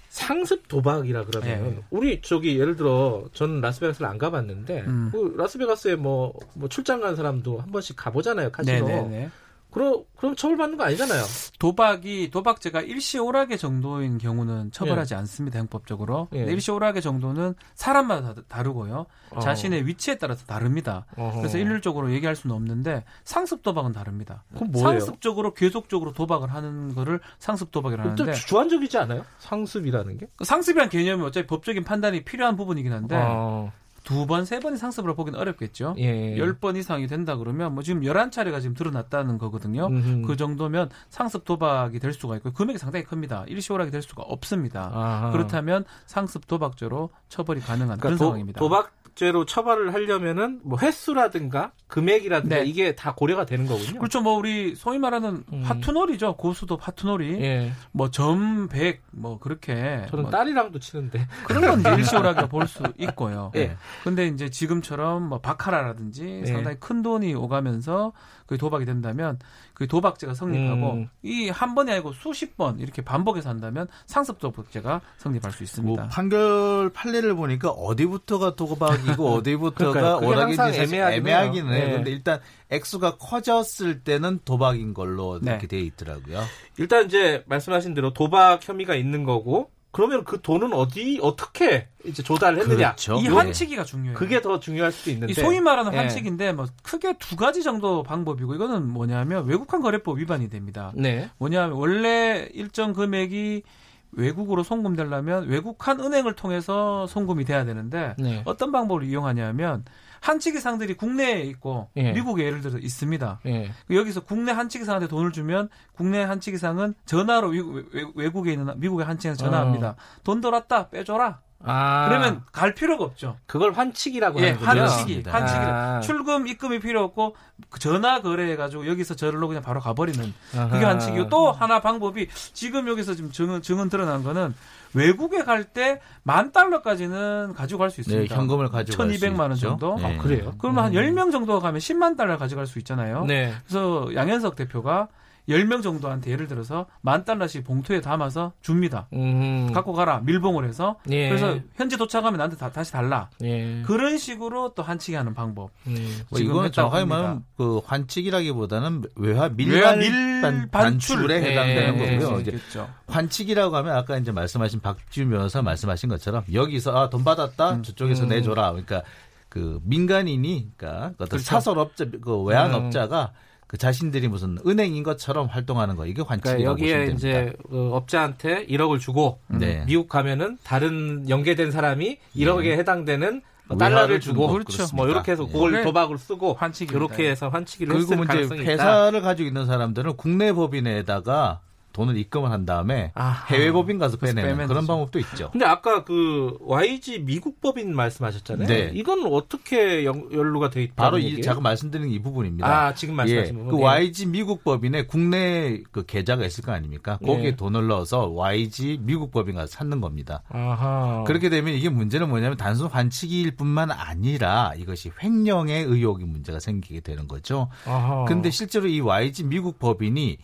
상습 0.10 0.68
도박이라 0.68 1.26
그러면 1.26 1.76
네. 1.76 1.84
우리 1.90 2.22
저기 2.22 2.60
예를 2.60 2.76
들어 2.76 3.26
저는 3.34 3.62
라스베가스를 3.62 4.08
안 4.08 4.18
가봤는데 4.18 4.82
음. 4.82 5.10
그 5.12 5.34
라스베가스에 5.38 5.96
뭐, 5.96 6.34
뭐 6.54 6.68
출장 6.68 7.00
간 7.00 7.16
사람도 7.16 7.60
한 7.60 7.72
번씩 7.72 7.96
가보잖아요, 7.96 8.52
카지노. 8.52 8.86
네네네. 8.86 9.30
그럼 9.76 10.06
그럼 10.16 10.38
처벌받는 10.38 10.78
거 10.78 10.86
아니잖아요. 10.86 11.22
도박이 11.60 12.32
도박죄가 12.32 12.80
일시오락의 12.80 13.58
정도인 13.58 14.18
경우는 14.20 14.72
처벌하지 14.72 15.16
않습니다 15.16 15.60
형법적으로. 15.60 16.30
예. 16.34 16.46
일시오락의 16.46 17.02
정도는 17.02 17.56
사람마다 17.74 18.34
다- 18.36 18.42
다르고요. 18.48 19.06
어. 19.32 19.40
자신의 19.42 19.86
위치에 19.86 20.16
따라서 20.18 20.46
다릅니다. 20.46 21.06
어허. 21.18 21.40
그래서 21.40 21.58
일률적으로 21.58 22.14
얘기할 22.14 22.38
수는 22.38 22.56
없는데 22.56 23.04
상습 23.26 23.64
도박은 23.64 23.92
다릅니다. 23.92 24.46
그건 24.54 24.72
뭐예요? 24.72 25.00
상습적으로 25.02 25.54
계속적으로 25.54 26.14
도박을 26.14 26.54
하는 26.54 26.96
거를 26.96 27.20
상습 27.40 27.72
도박이라고 27.72 28.16
좀 28.16 28.28
하는데 28.30 28.40
주관적이지 28.48 28.98
않아요? 29.00 29.26
상습이라는 29.40 30.18
게? 30.20 30.28
그 30.38 30.46
상습이란 30.46 30.88
개념이 30.88 31.22
어차피 31.24 31.48
법적인 31.48 31.84
판단이 31.84 32.24
필요한 32.24 32.56
부분이긴 32.56 32.94
한데 32.94 33.18
어. 33.20 33.74
두 34.06 34.26
번, 34.28 34.46
세 34.46 34.60
번의 34.60 34.78
상습을 34.78 35.16
보기는 35.16 35.38
어렵겠죠. 35.38 35.96
예. 35.98 36.38
열번 36.38 36.76
이상이 36.78 37.08
된다 37.08 37.36
그러면 37.36 37.74
뭐 37.74 37.84
지금 37.84 38.02
11차례가 38.02 38.62
지금 38.62 38.76
드러났다는 38.76 39.38
거거든요. 39.38 39.88
음흠. 39.88 40.28
그 40.28 40.38
정도면 40.38 40.90
상습 41.10 41.44
도박이 41.44 42.00
될 42.00 42.14
수가 42.14 42.38
있고 42.38 42.54
금액이 42.54 42.78
상당히 42.78 43.04
큽니다. 43.04 43.46
일시오락이 43.48 43.92
될 43.92 44.04
수가 44.04 44.22
없습니다. 44.24 44.92
아하. 44.94 45.32
그렇다면 45.32 45.86
상습 46.06 46.48
도박죄로 46.48 47.10
처벌이 47.30 47.60
가능한 47.60 47.98
그런 47.98 48.00
그러니까 48.00 48.18
도, 48.18 48.26
상황입니다. 48.26 48.60
도박 48.60 48.92
죄로 49.16 49.46
처벌을 49.46 49.94
하려면은 49.94 50.60
뭐 50.64 50.78
횟수라든가 50.78 51.72
금액이라든가 51.88 52.58
네. 52.58 52.66
이게 52.66 52.96
다 52.96 53.16
고려가 53.16 53.46
되는 53.46 53.66
거군요. 53.66 53.98
그렇죠. 53.98 54.20
뭐 54.22 54.34
우리 54.34 54.76
소위 54.76 55.00
말하는 55.00 55.46
음. 55.54 55.64
파투놀이죠. 55.64 56.36
고수도 56.36 56.76
파투놀이. 56.76 57.42
예. 57.42 57.72
뭐점 57.94 58.68
100, 58.68 59.02
뭐 59.12 59.40
그렇게. 59.40 60.06
저는 60.10 60.24
뭐 60.24 60.32
딸이랑도 60.32 60.80
치는데. 60.80 61.28
그런 61.46 61.82
건 61.82 61.98
일시오락이라 61.98 62.48
볼수 62.48 62.84
있고요. 63.00 63.52
예. 63.56 63.78
근데 64.04 64.28
이제 64.28 64.50
지금처럼 64.50 65.30
뭐 65.30 65.40
바카라라든지 65.40 66.42
예. 66.42 66.46
상당히 66.46 66.78
큰 66.82 67.02
돈이 67.02 67.36
오가면서 67.36 68.12
그 68.46 68.58
도박이 68.58 68.84
된다면 68.84 69.40
그 69.76 69.88
도박죄가 69.88 70.34
성립하고 70.34 70.94
음. 70.94 71.10
이한 71.22 71.76
번이 71.76 71.92
아니고 71.92 72.14
수십 72.14 72.56
번 72.56 72.80
이렇게 72.80 73.04
반복해서 73.04 73.50
한다면 73.50 73.88
상습 74.08 74.40
도박죄가 74.40 75.02
성립할 75.18 75.52
수 75.52 75.64
있습니다. 75.64 76.02
뭐 76.02 76.10
판결 76.10 76.90
판례를 76.94 77.36
보니까 77.36 77.70
어디부터가 77.70 78.56
도박이고 78.56 79.28
어디부터가 79.36 80.22
사실 80.56 80.96
애매하긴 80.96 81.68
해요. 81.68 81.88
네. 81.88 81.92
근데 81.92 82.12
일단 82.12 82.40
액수가 82.70 83.18
커졌을 83.18 84.02
때는 84.02 84.40
도박인 84.46 84.94
걸로 84.94 85.40
네. 85.42 85.52
이렇게 85.52 85.68
돼 85.68 85.80
있더라고요. 85.82 86.42
일단 86.78 87.06
이제 87.06 87.44
말씀하신 87.48 87.94
대로 87.94 88.14
도박 88.14 88.68
혐의가 88.68 88.96
있는 88.96 89.26
거고 89.26 89.75
그러면 89.96 90.26
그 90.26 90.42
돈은 90.42 90.74
어디 90.74 91.20
어떻게 91.22 91.88
이제 92.04 92.22
조달을 92.22 92.60
했느냐? 92.60 92.96
그렇죠. 92.96 93.16
이 93.16 93.24
네. 93.24 93.30
환치기가 93.30 93.86
중요해요. 93.86 94.18
그게 94.18 94.42
더 94.42 94.60
중요할 94.60 94.92
수도 94.92 95.10
있는데. 95.12 95.32
이 95.32 95.34
소위 95.34 95.62
말하는 95.62 95.94
예. 95.94 95.98
환치기인데 95.98 96.52
뭐 96.52 96.66
크게 96.84 97.18
두 97.18 97.38
가지 97.38 97.64
정도 97.64 98.04
방법이고 98.04 98.56
이거는 98.56 98.90
뭐냐면 98.90 99.46
외국환 99.46 99.82
거래법 99.82 100.18
위반이 100.18 100.50
됩니다. 100.50 100.92
네. 100.96 101.30
뭐냐면 101.38 101.78
원래 101.78 102.50
일정 102.54 102.92
금액이 102.92 103.64
외국으로 104.12 104.64
송금되려면 104.64 105.48
외국한 105.48 106.02
은행을 106.02 106.34
통해서 106.36 107.08
송금이 107.08 107.46
돼야 107.46 107.64
되는데 107.64 108.16
네. 108.20 108.42
어떤 108.44 108.74
방법을 108.74 109.06
이용하냐면 109.06 109.86
한치기 110.26 110.60
상들이 110.60 110.96
국내에 110.96 111.42
있고 111.42 111.90
예. 111.98 112.12
미국에 112.14 112.46
예를 112.46 112.62
들어서 112.62 112.80
있습니다. 112.80 113.42
예. 113.46 113.72
여기서 113.92 114.22
국내 114.22 114.52
한치기 114.52 114.84
상한테 114.84 115.08
돈을 115.08 115.32
주면 115.32 115.70
국내 115.94 116.24
한치기 116.24 116.58
상은 116.58 116.96
전화로 117.06 117.50
외- 117.50 118.06
외, 118.16 118.30
국에 118.30 118.54
있는 118.54 118.74
미국의 118.80 119.06
한치기상 119.06 119.38
전화합니다. 119.38 119.96
돈 120.24 120.42
들었다 120.42 120.90
빼줘라. 120.90 121.40
아. 121.68 122.08
그러면 122.10 122.44
갈 122.52 122.74
필요가 122.76 123.06
없죠. 123.06 123.38
그걸 123.46 123.72
환치기라고 123.74 124.40
예, 124.42 124.52
하는 124.52 124.60
거죠. 124.60 124.70
환치기, 124.82 125.22
그렇습니다. 125.24 125.32
환치기. 125.32 125.60
아. 125.60 126.00
출금 126.02 126.48
입금이 126.48 126.80
필요 126.80 127.04
없고 127.04 127.36
그 127.70 127.80
전화 127.80 128.22
거래해 128.22 128.56
가지고 128.56 128.88
여기서 128.88 129.16
저를로 129.16 129.48
그냥 129.48 129.62
바로 129.64 129.80
가버리는 129.80 130.22
그게 130.52 130.60
아하. 130.60 130.88
환치기고 130.90 131.30
또 131.30 131.52
하나 131.52 131.82
방법이 131.82 132.28
지금 132.54 132.88
여기서 132.88 133.14
지금 133.16 133.32
증언, 133.32 133.62
증언 133.62 133.90
드러난 133.90 134.24
거는 134.24 134.54
외국에 134.96 135.44
갈 135.44 135.64
때 135.66 136.00
만 136.24 136.52
달러까지는 136.52 137.54
가지고 137.56 137.80
갈수 137.80 137.98
네, 137.98 138.02
있습니다. 138.02 138.36
현금을 138.36 138.70
가져갈 138.70 139.14
수 139.14 139.20
1200만 139.26 139.40
원. 139.42 139.56
정도? 139.56 139.96
네. 139.98 140.18
아, 140.18 140.22
그래요? 140.22 140.54
그러면 140.58 140.86
한 140.86 140.96
음. 140.96 140.98
10명 141.16 141.32
정도가 141.32 141.60
가면 141.60 141.80
10만 141.80 142.18
달러 142.18 142.38
가져갈 142.38 142.66
수 142.66 142.80
있잖아요. 142.80 143.26
네. 143.26 143.54
그래서 143.68 144.10
양현석 144.16 144.56
대표가 144.56 145.08
10명 145.48 145.84
정도한테 145.84 146.32
예를 146.32 146.48
들어서 146.48 146.88
만 147.02 147.24
달러씩 147.24 147.64
봉투에 147.64 148.02
담아서 148.02 148.54
줍니다. 148.62 149.08
음. 149.14 149.72
갖고 149.74 149.94
가라. 149.94 150.20
밀봉을 150.22 150.68
해서. 150.68 150.98
예. 151.12 151.30
그래서 151.30 151.60
현지 151.76 151.98
도착하면 151.98 152.38
나한테 152.38 152.58
다, 152.58 152.72
다시 152.72 152.92
달라. 152.92 153.30
예. 153.44 153.82
그런 153.86 154.18
식으로 154.18 154.74
또 154.76 154.82
한치기 154.84 155.16
하는 155.16 155.34
방법. 155.34 155.70
음. 155.88 156.22
뭐 156.30 156.70
정확하게 156.70 157.00
합니다. 157.02 157.06
말하면 157.06 157.44
그 157.58 157.80
환치기라기보다는 157.86 159.04
외화 159.16 159.50
밀반 159.50 160.00
밀 160.00 160.42
반. 160.42 160.70
반출에 160.70 161.36
예, 161.36 161.52
해당되는 161.52 162.00
예, 162.00 162.18
거고요. 162.20 162.38
예, 162.38 162.42
이제 162.42 162.52
있겠죠. 162.52 162.90
환치기라고 163.08 163.76
하면 163.78 163.96
아까 163.96 164.18
이제 164.18 164.32
말씀하신 164.32 164.80
박지훈 164.82 165.30
변호사 165.30 165.62
말씀하신 165.62 166.10
것처럼 166.10 166.44
여기서 166.52 166.96
아 166.98 167.10
돈 167.10 167.24
받았다 167.24 167.82
저쪽에서 167.84 168.24
음. 168.24 168.30
내줘라 168.30 168.72
그러니까 168.72 169.04
그 169.48 169.80
민간인이 169.84 170.72
그러니까 170.76 171.08
어떤 171.16 171.28
그렇죠. 171.30 171.44
사설업자 171.46 172.06
그 172.22 172.42
외환업자가 172.44 173.32
그 173.76 173.78
자신들이 173.78 174.30
무슨 174.30 174.58
은행인 174.66 175.04
것처럼 175.04 175.48
활동하는 175.48 175.98
거 175.98 176.06
이게 176.06 176.24
그러니까 176.24 176.50
환치기라고 176.50 176.64
여기에 176.64 176.86
보시면 176.86 177.18
됩니다. 177.18 177.28
이제 177.28 177.54
그 177.70 177.94
업자한테 177.94 178.66
1억을 178.68 179.02
주고 179.02 179.40
네. 179.48 179.84
미국 179.86 180.08
가면은 180.08 180.58
다른 180.64 181.30
연계된 181.30 181.72
사람이 181.72 182.18
1억에 182.38 182.68
해당되는 182.80 183.42
뭐 183.68 183.78
달러를 183.78 184.22
주고 184.22 184.48
거 184.48 184.54
그렇죠. 184.54 184.88
뭐 184.96 185.10
이렇게 185.10 185.34
해서 185.34 185.46
예. 185.46 185.52
그걸 185.52 185.72
그게 185.72 185.84
도박으로 185.84 186.18
쓰고 186.18 186.54
환치기입니다. 186.54 186.98
이렇게 186.98 187.30
해서 187.30 187.50
환치기를 187.50 187.94
그리고 187.94 188.14
했을 188.14 188.24
이제 188.24 188.34
가능성이 188.34 188.62
있다. 188.62 188.72
회사를 188.72 189.22
가지고 189.22 189.48
있는 189.48 189.66
사람들은 189.66 190.16
국내 190.16 190.54
법인에다가 190.54 191.60
돈을 191.96 192.18
입금을 192.18 192.52
한 192.52 192.66
다음에 192.66 193.12
아하. 193.16 193.46
해외 193.56 193.72
법인 193.72 193.98
가서 193.98 194.18
빼내는 194.18 194.44
빼면 194.44 194.68
그런 194.68 194.82
되죠. 194.82 194.88
방법도 194.88 195.20
있죠. 195.20 195.50
근데 195.52 195.66
아까 195.66 196.04
그 196.04 196.58
YG 196.60 197.20
미국 197.20 197.62
법인 197.62 197.96
말씀하셨잖아요. 197.96 198.68
네. 198.68 198.92
이건 198.94 199.26
어떻게 199.26 200.04
연, 200.04 200.28
연루가 200.34 200.70
돼 200.70 200.84
있다? 200.84 200.96
바로 200.96 201.18
이 201.18 201.42
제가 201.42 201.62
말씀드린 201.62 202.10
이 202.10 202.20
부분입니다. 202.20 202.68
아 202.68 202.94
지금 202.94 203.16
말씀하신 203.16 203.56
예, 203.56 203.58
부분. 203.58 203.72
그 203.72 203.82
YG 203.82 204.26
미국 204.28 204.64
법인에 204.66 205.06
국내 205.06 205.82
그 205.92 206.06
계좌가 206.06 206.46
있을 206.46 206.66
거 206.66 206.74
아닙니까? 206.74 207.18
거기에 207.26 207.46
예. 207.46 207.56
돈을 207.56 207.88
넣어서 207.88 208.28
YG 208.28 209.00
미국 209.02 209.32
법인 209.32 209.56
가서 209.56 209.68
찾는 209.72 210.02
겁니다. 210.02 210.44
아하. 210.50 211.24
그렇게 211.26 211.50
되면 211.50 211.74
이게 211.74 211.88
문제는 211.88 212.28
뭐냐면 212.28 212.58
단순 212.58 212.88
환치기일 212.88 213.56
뿐만 213.56 213.90
아니라 213.92 214.74
이것이 214.78 215.12
횡령의 215.24 215.86
의혹이 215.86 216.26
문제가 216.26 216.60
생기게 216.60 217.00
되는 217.00 217.28
거죠. 217.30 217.70
아하. 217.86 218.26
근데 218.26 218.50
실제로 218.50 218.88
이 218.88 219.00
YG 219.00 219.46
미국 219.46 219.80
법인이 219.80 220.38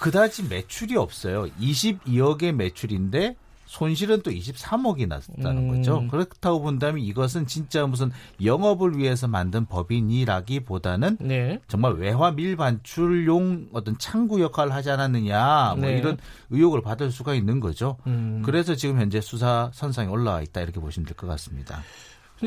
그다지 0.00 0.48
매출이 0.48 0.96
없어요. 0.96 1.46
22억의 1.60 2.52
매출인데 2.52 3.36
손실은 3.66 4.20
또 4.22 4.32
23억이 4.32 5.06
났다는 5.06 5.70
음. 5.70 5.76
거죠. 5.76 6.04
그렇다고 6.08 6.60
본다면 6.60 7.04
이것은 7.04 7.46
진짜 7.46 7.86
무슨 7.86 8.10
영업을 8.42 8.98
위해서 8.98 9.28
만든 9.28 9.64
법인이라기보다는 9.66 11.18
네. 11.20 11.60
정말 11.68 11.92
외화 11.92 12.32
밀반출용 12.32 13.68
어떤 13.72 13.96
창구 13.96 14.40
역할을 14.40 14.72
하지 14.74 14.90
않았느냐 14.90 15.74
뭐 15.76 15.86
네. 15.86 15.98
이런 15.98 16.18
의혹을 16.50 16.82
받을 16.82 17.12
수가 17.12 17.34
있는 17.34 17.60
거죠. 17.60 17.96
음. 18.08 18.42
그래서 18.44 18.74
지금 18.74 18.98
현재 18.98 19.20
수사 19.20 19.70
선상에 19.72 20.08
올라와 20.08 20.40
있다 20.42 20.62
이렇게 20.62 20.80
보시면 20.80 21.06
될 21.06 21.14
것 21.16 21.28
같습니다. 21.28 21.80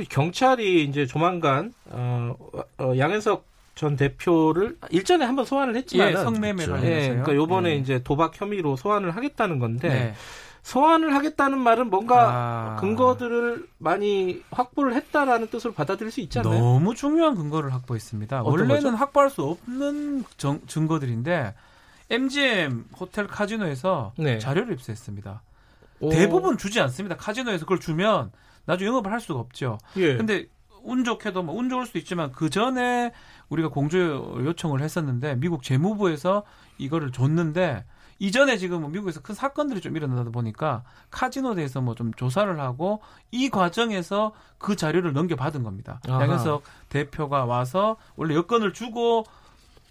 경찰이 0.10 0.84
이제 0.86 1.06
조만간 1.06 1.72
어, 1.86 2.36
어, 2.80 2.94
양현석 2.98 3.46
전 3.76 3.96
대표를 3.96 4.78
일전에 4.92 5.26
한번 5.26 5.46
소환을 5.46 5.76
했지만 5.76 6.10
예, 6.10 6.14
성매매 6.14 6.66
그렇죠. 6.66 6.72
관련해서요. 6.74 7.02
예, 7.04 7.08
그러니까 7.10 7.36
요번에 7.36 7.70
예. 7.72 7.76
이제 7.76 8.04
도박 8.04 8.40
혐의로 8.40 8.76
소환을 8.76 9.16
하겠다는 9.16 9.58
건데 9.60 9.90
네. 9.90 10.14
소환을 10.62 11.14
하겠다는 11.16 11.58
말은 11.60 11.90
뭔가 11.90 12.30
아. 12.32 12.76
근거들을 12.80 13.68
많이 13.80 14.42
확보를 14.52 14.94
했다라는 14.94 15.48
뜻으로 15.48 15.74
받아들일 15.74 16.12
수 16.12 16.22
있지 16.22 16.40
않나요? 16.40 16.58
너무 16.58 16.96
중요한 16.96 17.36
근거를 17.36 17.74
확보했습니다. 17.74 18.44
원래는 18.44 18.76
거죠? 18.76 18.90
확보할 18.92 19.30
수 19.30 19.42
없는 19.44 20.24
정- 20.38 20.62
증거들인데 20.68 21.54
MGM 22.10 22.86
호텔 23.00 23.28
카지노에서 23.28 24.14
네. 24.18 24.38
자료를 24.40 24.74
입수했습니다. 24.74 25.42
오. 26.00 26.10
대부분 26.12 26.58
주지 26.58 26.80
않습니다. 26.80 27.16
카지노에서 27.18 27.66
그걸 27.66 27.80
주면 27.80 28.32
나중에 28.66 28.88
영업을 28.90 29.12
할 29.12 29.20
수가 29.20 29.40
없죠. 29.40 29.78
예. 29.98 30.16
근데 30.16 30.46
운 30.84 31.04
좋게도 31.04 31.44
뭐 31.44 31.56
운 31.56 31.70
좋을 31.70 31.86
수도 31.86 31.98
있지만 32.00 32.32
그 32.34 32.50
전에 32.50 33.12
우리가 33.54 33.70
공조 33.70 33.98
요청을 34.44 34.82
했었는데 34.82 35.36
미국 35.36 35.64
재무부에서 35.64 36.44
이거를 36.78 37.12
줬는데 37.12 37.86
이전에 38.20 38.58
지금 38.58 38.82
뭐 38.82 38.90
미국에서 38.90 39.22
큰 39.22 39.36
사건들이 39.36 39.82
좀 39.82 39.96
일어나다 39.98 40.30
보니까 40.30 40.84
카지노에 41.12 41.56
대해서 41.56 41.82
뭐 41.82 41.94
좀 41.96 42.14
조사를 42.14 42.60
하고 42.60 43.02
이 43.32 43.50
과정에서 43.50 44.32
그 44.58 44.76
자료를 44.76 45.14
넘겨받은 45.14 45.64
겁니다. 45.64 46.00
아하. 46.08 46.22
양현석 46.24 46.64
대표가 46.90 47.46
와서 47.46 47.98
원래 48.16 48.36
여권을 48.36 48.74
주고 48.74 49.26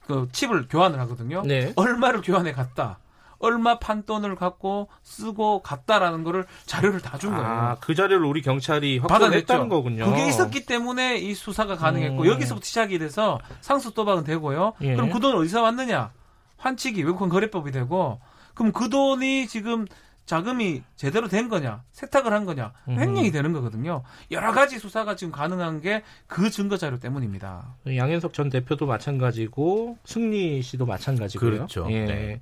그 0.07 0.29
칩을 0.33 0.67
교환을 0.69 0.99
하거든요. 1.01 1.43
네. 1.47 1.73
얼마를 1.77 2.23
교환해 2.23 2.53
갔다. 2.53 2.99
얼마 3.43 3.79
판돈을 3.79 4.37
갖고 4.37 4.89
쓰고 5.03 5.61
갔다라는 5.63 6.25
거를 6.25 6.47
자료를 6.67 7.01
다 7.01 7.19
준 7.19 7.31
거예요. 7.35 7.47
아, 7.47 7.77
그 7.81 7.95
자료를 7.95 8.25
우리 8.25 8.41
경찰이 8.41 9.01
받아냈죠. 9.01 9.25
확보했다는 9.25 9.69
거군요. 9.69 10.07
그게 10.07 10.27
있었기 10.29 10.65
때문에 10.67 11.19
이 11.19 11.35
수사가 11.35 11.77
가능했고 11.77 12.23
음. 12.23 12.27
여기서부터 12.27 12.65
시작이 12.65 12.99
돼서 12.99 13.39
상습 13.61 13.95
도박은 13.95 14.25
되고요. 14.25 14.73
예. 14.81 14.95
그럼 14.95 15.11
그 15.11 15.21
돈 15.21 15.37
어디서 15.37 15.63
왔느냐? 15.63 16.11
환치기 16.57 17.03
외국환 17.05 17.29
거래법이 17.29 17.71
되고 17.73 18.21
그럼 18.55 18.73
그 18.73 18.89
돈이 18.89 19.47
지금 19.49 19.87
자금이 20.25 20.83
제대로 20.95 21.27
된 21.27 21.49
거냐? 21.49 21.83
세탁을 21.91 22.33
한 22.33 22.45
거냐? 22.45 22.73
음. 22.89 22.99
횡령이 22.99 23.33
되는 23.33 23.53
거거든요. 23.53 24.05
여러 24.31 24.53
가지 24.53 24.79
수사가 24.79 25.17
지금 25.17 25.33
가능한 25.33 25.81
게 25.81 26.05
그 26.29 26.49
증거 26.51 26.77
자료 26.77 26.99
때문입니다. 27.01 27.75
양현석 27.87 28.33
전 28.33 28.49
대표도 28.49 28.87
마찬가지고 28.87 29.99
승리 30.05 30.63
씨도 30.63 30.87
마찬가지고요. 30.87 31.51
그렇죠. 31.51 31.87
예. 31.91 32.05
네. 32.05 32.39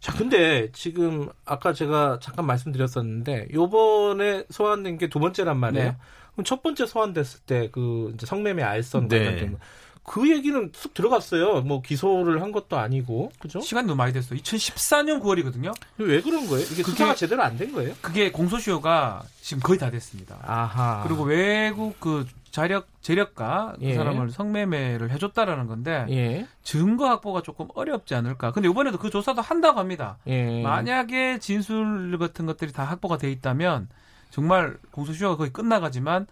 자, 0.00 0.12
근데 0.14 0.70
지금 0.72 1.28
아까 1.44 1.72
제가 1.74 2.18
잠깐 2.22 2.46
말씀드렸었는데 2.46 3.48
요번에 3.52 4.44
소환된 4.50 4.96
게 4.98 5.08
두 5.08 5.18
번째란 5.20 5.58
말이에요. 5.58 5.84
네. 5.90 5.96
그럼 6.32 6.44
첫 6.44 6.62
번째 6.62 6.86
소환됐을 6.86 7.40
때그 7.40 8.16
성매매 8.24 8.62
알선 8.62 9.08
네. 9.08 9.18
관련된 9.18 9.52
거. 9.52 9.58
그 10.02 10.28
얘기는 10.30 10.70
쑥 10.74 10.94
들어갔어요. 10.94 11.60
뭐 11.62 11.82
기소를 11.82 12.42
한 12.42 12.52
것도 12.52 12.78
아니고. 12.78 13.30
그죠? 13.38 13.60
너무 13.60 13.94
많이 13.94 14.12
됐어요. 14.12 14.38
2014년 14.40 15.20
9월이거든요. 15.22 15.72
왜 15.98 16.20
그런 16.20 16.46
거예요? 16.46 16.64
이게 16.64 16.82
그게- 16.82 16.92
수사가 16.92 17.14
제대로 17.14 17.42
안 17.42 17.56
된 17.56 17.72
거예요? 17.72 17.94
그게 18.00 18.30
공소시효가 18.32 19.22
지금 19.40 19.62
거의 19.62 19.78
다 19.78 19.90
됐습니다. 19.90 20.38
아하. 20.42 21.02
그리고 21.06 21.24
외국 21.24 21.98
그 22.00 22.26
자력 22.50 22.88
재력가 23.00 23.74
그 23.78 23.84
예. 23.84 23.94
사람을 23.94 24.30
성매매를 24.32 25.10
해줬다라는 25.12 25.66
건데 25.68 26.06
예. 26.10 26.46
증거 26.64 27.08
확보가 27.08 27.42
조금 27.42 27.68
어렵지 27.74 28.14
않을까. 28.16 28.50
근데 28.50 28.68
이번에도 28.68 28.98
그 28.98 29.10
조사도 29.10 29.40
한다고 29.42 29.78
합니다. 29.78 30.18
예. 30.26 30.60
만약에 30.62 31.38
진술 31.38 32.16
같은 32.18 32.46
것들이 32.46 32.72
다 32.72 32.82
확보가 32.84 33.18
돼 33.18 33.30
있다면 33.30 33.88
정말 34.30 34.76
공소시효가 34.90 35.36
거의 35.36 35.52
끝나가지만 35.52 36.26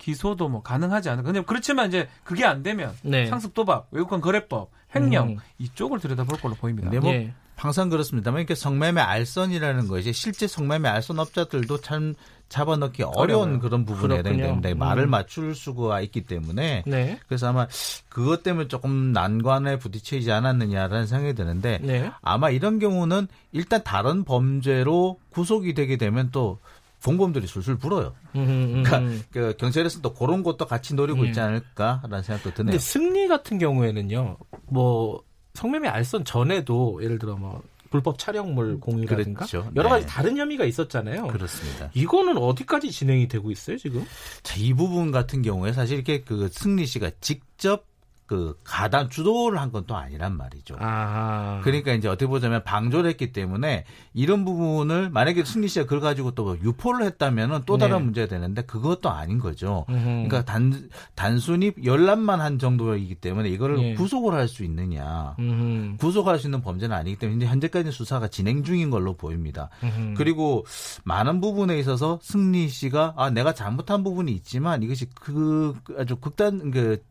기소도 0.00 0.48
뭐 0.48 0.62
가능하지 0.62 1.10
않을까. 1.10 1.26
근데 1.26 1.42
그렇지만 1.46 1.88
이제 1.88 2.08
그게 2.24 2.44
안 2.44 2.62
되면 2.62 2.92
네. 3.02 3.26
상습 3.26 3.54
도박, 3.54 3.86
외국환 3.92 4.20
거래법, 4.20 4.70
횡령 4.94 5.28
음. 5.28 5.36
이쪽을 5.58 6.00
들여다볼 6.00 6.40
걸로 6.40 6.54
보입니다. 6.54 6.90
네, 6.90 6.98
뭐 6.98 7.12
예. 7.12 7.32
항상 7.56 7.90
그렇습니다만 7.90 8.40
이렇게 8.40 8.54
성매매 8.54 9.00
알선이라는 9.02 9.86
것이 9.86 10.14
실제 10.14 10.46
성매매 10.46 10.88
알선업자들도 10.88 11.82
참 11.82 12.14
잡아넣기 12.48 13.02
어려운 13.02 13.20
어려워요. 13.20 13.60
그런 13.60 13.84
부분에. 13.84 14.16
해당되는데 14.16 14.72
음. 14.72 14.78
말을 14.78 15.06
맞출 15.06 15.54
수가 15.54 16.00
있기 16.00 16.22
때문에 16.22 16.84
네. 16.86 17.20
그래서 17.28 17.48
아마 17.48 17.68
그것 18.08 18.42
때문에 18.42 18.66
조금 18.68 19.12
난관에 19.12 19.78
부딪히지 19.78 20.32
않았느냐라는 20.32 21.06
생각이 21.06 21.34
드는데 21.34 21.78
네. 21.82 22.10
아마 22.22 22.50
이런 22.50 22.78
경우는 22.78 23.28
일단 23.52 23.84
다른 23.84 24.24
범죄로 24.24 25.20
구속이 25.28 25.74
되게 25.74 25.96
되면 25.96 26.30
또 26.32 26.58
공범들이 27.04 27.46
술술 27.46 27.78
불어요. 27.78 28.14
음, 28.36 28.40
음, 28.40 28.82
그러니까 28.82 28.98
음. 28.98 29.22
그 29.30 29.54
경찰에서 29.58 30.00
또 30.00 30.12
그런 30.14 30.42
것도 30.42 30.66
같이 30.66 30.94
노리고 30.94 31.20
음. 31.20 31.26
있지 31.26 31.40
않을까라는 31.40 32.22
생각도 32.22 32.54
드네요. 32.54 32.72
근데 32.72 32.78
승리 32.78 33.28
같은 33.28 33.58
경우에는요, 33.58 34.36
뭐 34.68 35.22
성매매 35.54 35.88
알선 35.88 36.24
전에도 36.24 37.00
예를 37.02 37.18
들어 37.18 37.36
뭐 37.36 37.62
불법 37.90 38.18
촬영물 38.18 38.78
공유라든가 38.80 39.46
그렇죠. 39.46 39.70
여러 39.74 39.88
가지 39.88 40.06
네. 40.06 40.12
다른 40.12 40.36
혐의가 40.36 40.64
있었잖아요. 40.64 41.26
그렇습니다. 41.26 41.90
이거는 41.94 42.38
어디까지 42.38 42.90
진행이 42.90 43.28
되고 43.28 43.50
있어요 43.50 43.76
지금? 43.76 44.04
자, 44.42 44.54
이 44.56 44.72
부분 44.72 45.10
같은 45.10 45.42
경우에 45.42 45.72
사실 45.72 45.96
이렇게 45.96 46.22
그 46.22 46.48
승리 46.52 46.86
씨가 46.86 47.10
직접 47.20 47.89
그 48.30 48.56
가담 48.62 49.08
주도를 49.08 49.58
한 49.58 49.72
건 49.72 49.80
또 49.86 49.96
아니란 49.96 50.36
말이죠. 50.36 50.76
아, 50.78 51.60
그러니까 51.64 51.92
이제 51.94 52.06
어떻게 52.06 52.26
보자면 52.26 52.62
방조를 52.62 53.10
했기 53.10 53.32
때문에 53.32 53.84
이런 54.14 54.44
부분을 54.44 55.10
만약에 55.10 55.42
승리 55.44 55.66
씨가 55.68 55.84
그걸 55.86 56.00
가지고 56.00 56.30
또뭐 56.32 56.58
유포를 56.62 57.04
했다면은 57.06 57.62
또 57.66 57.76
다른 57.78 57.98
네. 57.98 58.04
문제가 58.04 58.28
되는데 58.28 58.62
그것도 58.62 59.10
아닌 59.10 59.38
거죠. 59.38 59.84
음흠. 59.88 60.04
그러니까 60.04 60.44
단 60.44 60.90
단순히 61.16 61.72
열람만 61.82 62.40
한 62.40 62.58
정도이기 62.58 63.16
때문에 63.16 63.48
이거를 63.48 63.82
예. 63.82 63.94
구속을 63.94 64.34
할 64.34 64.46
수 64.46 64.62
있느냐. 64.64 65.34
음흠. 65.38 65.96
구속할 65.98 66.38
수 66.38 66.46
있는 66.46 66.60
범죄는 66.60 66.94
아니기 66.94 67.16
때문에 67.16 67.46
현재까지 67.46 67.90
수사가 67.90 68.28
진행 68.28 68.62
중인 68.62 68.90
걸로 68.90 69.14
보입니다. 69.16 69.70
음흠. 69.82 70.14
그리고 70.16 70.64
많은 71.04 71.40
부분에 71.40 71.78
있어서 71.78 72.18
승리 72.22 72.68
씨가 72.68 73.14
아 73.16 73.30
내가 73.30 73.54
잘못한 73.54 74.04
부분이 74.04 74.30
있지만 74.32 74.82
이것이 74.82 75.06
그 75.14 75.74
아주 75.98 76.16
극단 76.16 76.70
그, 76.70 77.02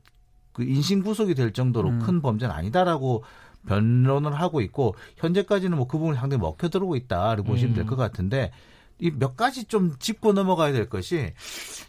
그 0.60 0.64
인신 0.66 1.02
구속이 1.04 1.34
될 1.36 1.54
정도로 1.54 1.90
음. 1.90 2.00
큰 2.00 2.22
범죄는 2.22 2.54
아니다라고 2.54 3.24
변론을 3.68 4.34
하고 4.40 4.62
있고 4.62 4.96
현재까지는 5.18 5.76
뭐 5.78 5.88
그 5.88 5.98
부분이 5.98 6.18
상당히 6.18 6.42
먹혀 6.42 6.70
들어오고 6.70 6.96
있다라고 6.96 7.44
보시면 7.44 7.74
음. 7.74 7.76
될것 7.76 7.98
같은데 7.98 8.52
이 9.00 9.12
몇 9.12 9.36
가지 9.38 9.66
좀 9.66 9.96
짚고 10.00 10.34
넘어가야 10.34 10.72
될 10.74 10.90
것이 10.90 11.34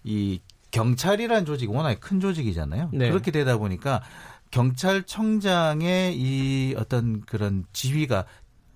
이 0.04 0.40
경찰이라는 0.70 1.44
조직이 1.44 1.72
워낙 1.72 1.98
큰 2.00 2.20
조직이잖아요. 2.20 2.90
네. 2.92 3.08
그렇게 3.08 3.30
되다 3.32 3.56
보니까 3.58 4.02
경찰청장의 4.52 6.16
이 6.16 6.74
어떤 6.76 7.20
그런 7.22 7.64
지휘가 7.72 8.24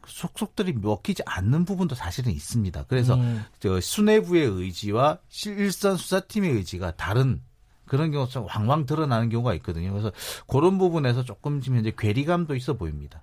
속속들이 0.06 0.74
먹히지 0.74 1.22
않는 1.26 1.64
부분도 1.64 1.94
사실은 1.94 2.32
있습니다. 2.32 2.84
그래서 2.88 3.14
음. 3.14 3.44
저 3.60 3.80
수뇌부의 3.80 4.44
의지와 4.46 5.18
실- 5.28 5.58
일선 5.58 5.96
수사팀의 5.96 6.50
의지가 6.52 6.92
다른 6.96 7.40
그런 7.86 8.10
경우가 8.10 8.30
좀 8.30 8.46
왕왕 8.46 8.86
드러나는 8.86 9.28
경우가 9.28 9.54
있거든요. 9.54 9.90
그래서 9.90 10.12
그런 10.46 10.78
부분에서 10.78 11.24
조금 11.24 11.60
지금 11.60 11.78
현재 11.78 11.92
괴리감도 11.96 12.54
있어 12.56 12.74
보입니다. 12.74 13.22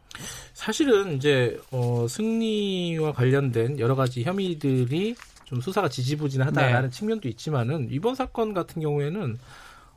사실은 0.54 1.16
이제 1.16 1.60
어, 1.72 2.06
승리와 2.08 3.14
관련된 3.14 3.80
여러 3.80 3.96
가지 3.96 4.24
혐의들이 4.24 5.16
좀 5.46 5.62
수사가 5.62 5.90
지지부진하다라는 5.90 6.90
네. 6.90 6.96
측면도 6.96 7.28
있지만은 7.28 7.88
이번 7.92 8.16
사건 8.16 8.54
같은 8.54 8.82
경우에는 8.82 9.38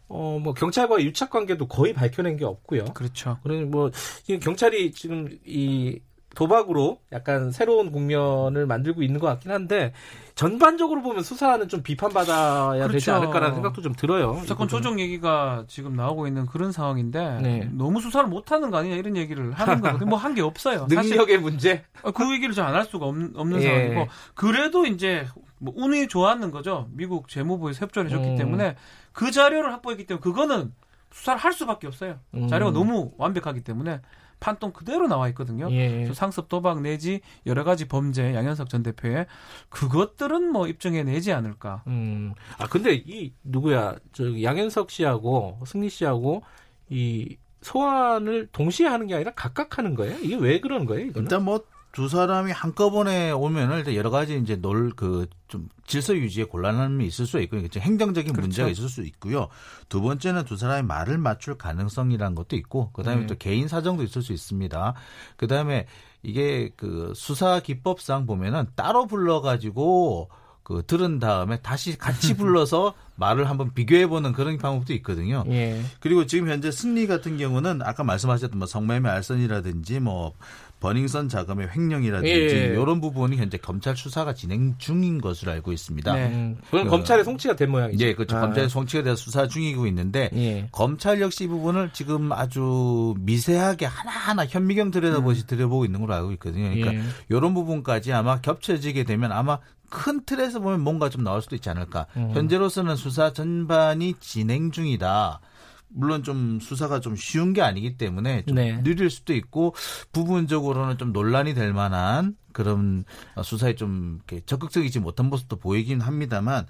어, 0.09 0.39
뭐 0.43 0.53
경찰과의 0.53 1.07
유착 1.07 1.31
관계도 1.31 1.69
거의 1.69 1.93
밝혀낸 1.93 2.37
게 2.37 2.45
없고요. 2.45 2.87
그렇죠. 2.95 3.39
그러니 3.43 3.65
뭐 3.65 3.91
지금 4.25 4.41
경찰이 4.41 4.93
지금 4.93 5.39
이 5.47 6.01
도박으로 6.35 7.01
약간 7.13 7.53
새로운 7.53 7.93
국면을 7.93 8.67
만들고 8.67 9.03
있는 9.03 9.21
것 9.21 9.29
같긴 9.29 9.51
한데 9.51 9.93
전반적으로 10.35 11.01
보면 11.03 11.23
수사는 11.23 11.69
좀 11.69 11.83
비판받아야 11.83 12.89
되지 12.89 13.07
그렇죠. 13.07 13.15
않을까라는 13.15 13.55
생각도 13.55 13.83
좀 13.83 13.93
들어요. 13.95 14.43
사건. 14.47 14.67
조정 14.67 14.99
얘기가 14.99 15.65
지금 15.69 15.95
나오고 15.95 16.27
있는 16.27 16.47
그런 16.47 16.73
상황인데 16.73 17.39
네. 17.41 17.69
너무 17.73 18.01
수사를 18.01 18.29
못하는 18.29 18.71
거 18.73 18.79
아니냐 18.79 18.97
이런 18.97 19.17
얘기를 19.17 19.53
하는 19.53 19.81
거거든요. 19.81 20.09
뭐 20.09 20.19
한 20.19 20.35
게 20.35 20.43
없어요. 20.43 20.87
능력의 20.89 21.39
문제. 21.39 21.85
그 22.15 22.33
얘기를 22.33 22.53
잘 22.55 22.67
안 22.67 22.75
할 22.75 22.85
수가 22.87 23.07
없, 23.07 23.15
없는 23.37 23.63
예. 23.63 23.67
상황이고 23.67 24.09
그래도 24.35 24.85
이제 24.87 25.27
뭐 25.59 25.73
운이 25.77 26.09
좋았는 26.09 26.51
거죠. 26.51 26.89
미국 26.91 27.29
재무부에서 27.29 27.85
협조를 27.85 28.11
해줬기 28.11 28.31
음. 28.31 28.37
때문에 28.37 28.75
그 29.13 29.31
자료를 29.31 29.73
확보했기 29.73 30.07
때문에 30.07 30.21
그거는 30.21 30.73
수사를 31.13 31.39
할 31.39 31.53
수밖에 31.53 31.87
없어요. 31.87 32.17
음. 32.35 32.49
자료가 32.49 32.73
너무 32.73 33.13
완벽하기 33.19 33.63
때문에 33.63 34.01
판돈 34.41 34.73
그대로 34.73 35.07
나와 35.07 35.29
있거든요. 35.29 35.69
예. 35.71 35.91
그래서 35.91 36.15
상습 36.15 36.49
도박 36.49 36.83
내지 36.83 37.21
여러 37.47 37.65
가지 37.65 37.87
범죄 37.87 38.35
양현석 38.35 38.69
전 38.69 38.83
대표의 38.83 39.27
그것들은 39.69 40.51
뭐 40.51 40.67
입증해 40.69 41.03
내지 41.03 41.33
않을까. 41.33 41.83
음. 41.87 42.35
아 42.59 42.67
근데 42.67 42.95
이 42.95 43.33
누구야? 43.43 43.97
저 44.13 44.43
양현석 44.43 44.91
씨하고 44.91 45.61
승리 45.67 45.89
씨하고 45.89 46.43
이 46.91 47.37
소환을 47.63 48.49
동시에 48.53 48.87
하는 48.87 49.07
게 49.07 49.15
아니라 49.15 49.33
각각 49.35 49.79
하는 49.79 49.95
거예요? 49.95 50.19
이게 50.19 50.37
왜 50.37 50.61
그런 50.61 50.85
거예요? 50.85 51.07
이거는? 51.07 51.25
일단 51.25 51.45
뭐 51.45 51.65
두 51.95 52.09
사람이 52.09 52.51
한꺼번에 52.53 53.31
오면은 53.31 53.79
일단 53.79 53.95
여러 53.95 54.11
가지 54.11 54.37
이제 54.37 54.57
놀 54.57 54.91
그 54.95 55.27
좀 55.55 55.69
질서 55.87 56.17
유지에 56.17 56.45
곤란함이 56.45 57.07
있을 57.07 57.27
수 57.27 57.41
있고 57.43 57.57
이게 57.59 57.79
행정적인 57.79 58.33
그렇죠. 58.33 58.41
문제가 58.41 58.69
있을 58.69 58.89
수 58.89 59.03
있고요. 59.03 59.47
두 59.89 60.01
번째는 60.03 60.45
두 60.47 60.57
사람이 60.57 60.83
말을 60.83 61.17
맞출 61.17 61.57
가능성이라는 61.57 62.35
것도 62.35 62.57
있고 62.57 62.91
그다음에 62.91 63.21
네. 63.21 63.27
또 63.29 63.37
개인 63.37 63.69
사정도 63.69 64.03
있을 64.03 64.21
수 64.23 64.33
있습니다. 64.33 64.95
그다음에 65.37 65.87
이게 66.25 66.71
그 66.77 67.13
수사 67.15 67.61
기법상 67.61 68.27
보면은 68.27 68.67
따로 68.75 69.07
불러 69.07 69.41
가지고 69.43 70.29
그 70.65 70.83
들은 70.85 71.21
다음에 71.21 71.61
다시 71.61 71.97
같이 71.97 72.35
불러서 72.37 72.95
말을 73.17 73.49
한번 73.49 73.73
비교해 73.75 74.07
보는 74.07 74.33
그런 74.33 74.59
방법도 74.59 74.93
있거든요. 74.95 75.45
예. 75.49 75.81
그리고 76.01 76.27
지금 76.27 76.49
현재 76.49 76.71
승리 76.71 77.07
같은 77.07 77.39
경우는 77.39 77.81
아까 77.83 78.03
말씀하셨던 78.05 78.59
뭐 78.59 78.67
성매매 78.67 79.09
알선이라든지 79.09 80.01
뭐 80.01 80.33
버닝썬 80.81 81.29
자금의 81.31 81.69
횡령이라든지 81.75 82.31
예. 82.31 82.67
이런 82.75 83.01
부분이 83.01 83.37
현재 83.37 83.57
검찰 83.57 83.97
수사가 83.97 84.35
진행 84.35 84.75
중인 84.79 85.21
것으로 85.21 85.53
알고 85.53 85.73
있습니다. 85.73 86.13
네. 86.13 86.27
음, 86.27 86.59
그건 86.67 86.85
그- 86.85 86.91
검찰의 86.91 87.25
송치가 87.25 87.57
된 87.57 87.71
모양이죠. 87.71 88.05
예, 88.05 88.15
그렇죠. 88.15 88.37
아. 88.37 88.41
검찰의 88.41 88.69
송치에 88.69 89.03
대해서 89.03 89.23
수사 89.23 89.47
중이고 89.47 89.87
있는데 89.87 90.29
예. 90.35 90.69
검찰 90.73 91.21
역시 91.23 91.45
이 91.45 91.47
부분을 91.47 91.91
지금 91.95 92.33
아주 92.33 93.15
미세하게 93.21 93.87
하나하나 93.87 94.45
현미경 94.45 94.91
들여다보시 94.91 95.47
들여보고 95.47 95.85
있는 95.85 96.01
걸로 96.01 96.15
알고 96.15 96.33
있거든요. 96.33 96.65
그러니까 96.71 96.95
예. 96.95 97.01
이런 97.31 97.55
부분까지 97.55 98.13
아마 98.13 98.41
겹쳐지게 98.41 99.05
되면 99.05 99.33
아마 99.33 99.59
큰 99.95 100.25
틀에서 100.25 100.59
보면 100.59 100.81
뭔가 100.81 101.09
좀 101.09 101.23
나올 101.23 101.41
수도 101.41 101.55
있지 101.55 101.71
않을까. 101.71 102.07
음. 102.17 102.33
현재로서는 102.33 102.97
수사 102.97 103.33
전반이 103.33 104.15
진행 104.19 104.73
중이다. 104.73 105.41
물론 105.89 106.25
좀 106.25 106.59
수사가 106.61 106.99
좀 106.99 107.15
쉬운 107.15 107.53
게 107.53 107.63
아니기 107.63 107.97
때문에 107.97 108.45
좀 108.47 108.57
네. 108.57 108.83
느릴 108.83 109.09
수도 109.09 109.33
있고 109.33 109.77
부분적으로는 110.13 110.99
좀 110.99 111.13
논란이 111.13 111.55
될 111.55 111.73
만한 111.73 112.37
그런 112.53 113.05
수사에 113.43 113.77
좀 113.77 114.21
이렇게 114.27 114.45
적극적이지 114.45 114.99
못한 114.99 115.27
모습도 115.27 115.57
보이긴 115.57 116.01
합니다만 116.01 116.67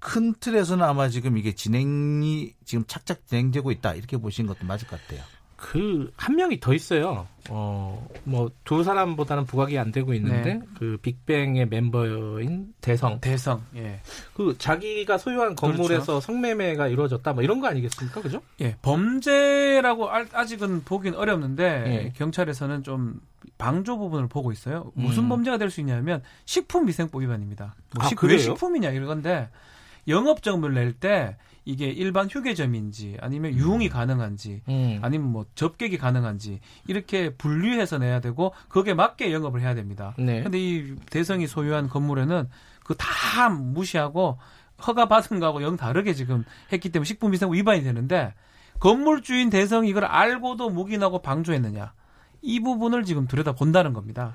큰 0.00 0.34
틀에서는 0.34 0.84
아마 0.84 1.08
지금 1.08 1.38
이게 1.38 1.54
진행이 1.54 2.54
지금 2.64 2.84
착착 2.88 3.28
진행되고 3.28 3.70
있다 3.70 3.94
이렇게 3.94 4.16
보시는 4.16 4.48
것도 4.48 4.66
맞을 4.66 4.88
것 4.88 5.00
같아요. 5.00 5.22
그 5.64 6.10
한 6.18 6.36
명이 6.36 6.60
더 6.60 6.74
있어요. 6.74 7.26
어, 7.48 8.06
뭐 8.24 8.50
두 8.64 8.84
사람보다는 8.84 9.46
부각이 9.46 9.78
안 9.78 9.92
되고 9.92 10.12
있는데 10.14 10.54
네. 10.54 10.60
그 10.78 10.98
빅뱅의 11.00 11.66
멤버인 11.68 12.74
대성. 12.82 13.18
대성. 13.20 13.62
예. 13.76 14.00
그 14.34 14.54
자기가 14.58 15.16
소유한 15.18 15.54
건물에서 15.54 16.20
성매매가 16.20 16.88
이루어졌다 16.88 17.32
뭐 17.32 17.42
이런 17.42 17.60
거 17.60 17.66
아니겠습니까? 17.68 18.20
그죠? 18.20 18.42
예, 18.60 18.76
범죄라고 18.82 20.08
알- 20.10 20.28
아직은 20.32 20.84
보긴 20.84 21.14
어렵는데 21.14 21.64
예. 22.06 22.12
경찰에서는 22.16 22.82
좀 22.82 23.20
방조 23.58 23.98
부분을 23.98 24.28
보고 24.28 24.52
있어요. 24.52 24.92
무슨 24.94 25.24
음. 25.24 25.28
범죄가 25.30 25.56
될 25.58 25.70
수 25.70 25.80
있냐면 25.80 26.22
식품 26.44 26.86
위생법 26.88 27.22
위반입니다. 27.22 27.74
뭐 27.94 28.04
아, 28.04 28.08
식-? 28.08 28.22
왜 28.24 28.36
식품이냐 28.38 28.90
이건데 28.90 29.48
영업점을 30.08 30.72
낼때 30.74 31.36
이게 31.64 31.86
일반 31.86 32.28
휴게점인지 32.28 33.16
아니면 33.20 33.54
유흥이 33.54 33.88
가능한지 33.88 34.62
음. 34.68 34.98
아니면 35.02 35.32
뭐 35.32 35.46
접객이 35.54 35.96
가능한지 35.98 36.60
이렇게 36.86 37.30
분류해서 37.30 37.98
내야 37.98 38.20
되고 38.20 38.52
거기에 38.68 38.94
맞게 38.94 39.32
영업을 39.32 39.60
해야 39.62 39.74
됩니다. 39.74 40.14
네. 40.18 40.42
근데 40.42 40.58
이 40.58 40.94
대성이 41.10 41.46
소유한 41.46 41.88
건물에는 41.88 42.48
그 42.84 42.94
다 42.98 43.48
무시하고 43.48 44.38
허가 44.86 45.06
받은 45.06 45.40
거하고 45.40 45.62
영 45.62 45.76
다르게 45.76 46.12
지금 46.14 46.44
했기 46.72 46.90
때문에 46.90 47.06
식품위생법 47.06 47.54
위반이 47.54 47.82
되는데 47.82 48.34
건물주인 48.80 49.48
대성이 49.50 49.88
이걸 49.88 50.04
알고도 50.04 50.68
묵인하고 50.70 51.20
방조했느냐 51.22 51.92
이 52.42 52.60
부분을 52.60 53.04
지금 53.04 53.26
들여다 53.26 53.52
본다는 53.52 53.94
겁니다. 53.94 54.34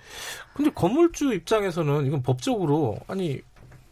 근데 0.53 0.71
건물주 0.71 1.34
입장에서는 1.36 2.07
이건 2.07 2.23
법적으로 2.23 2.97
아니 3.07 3.39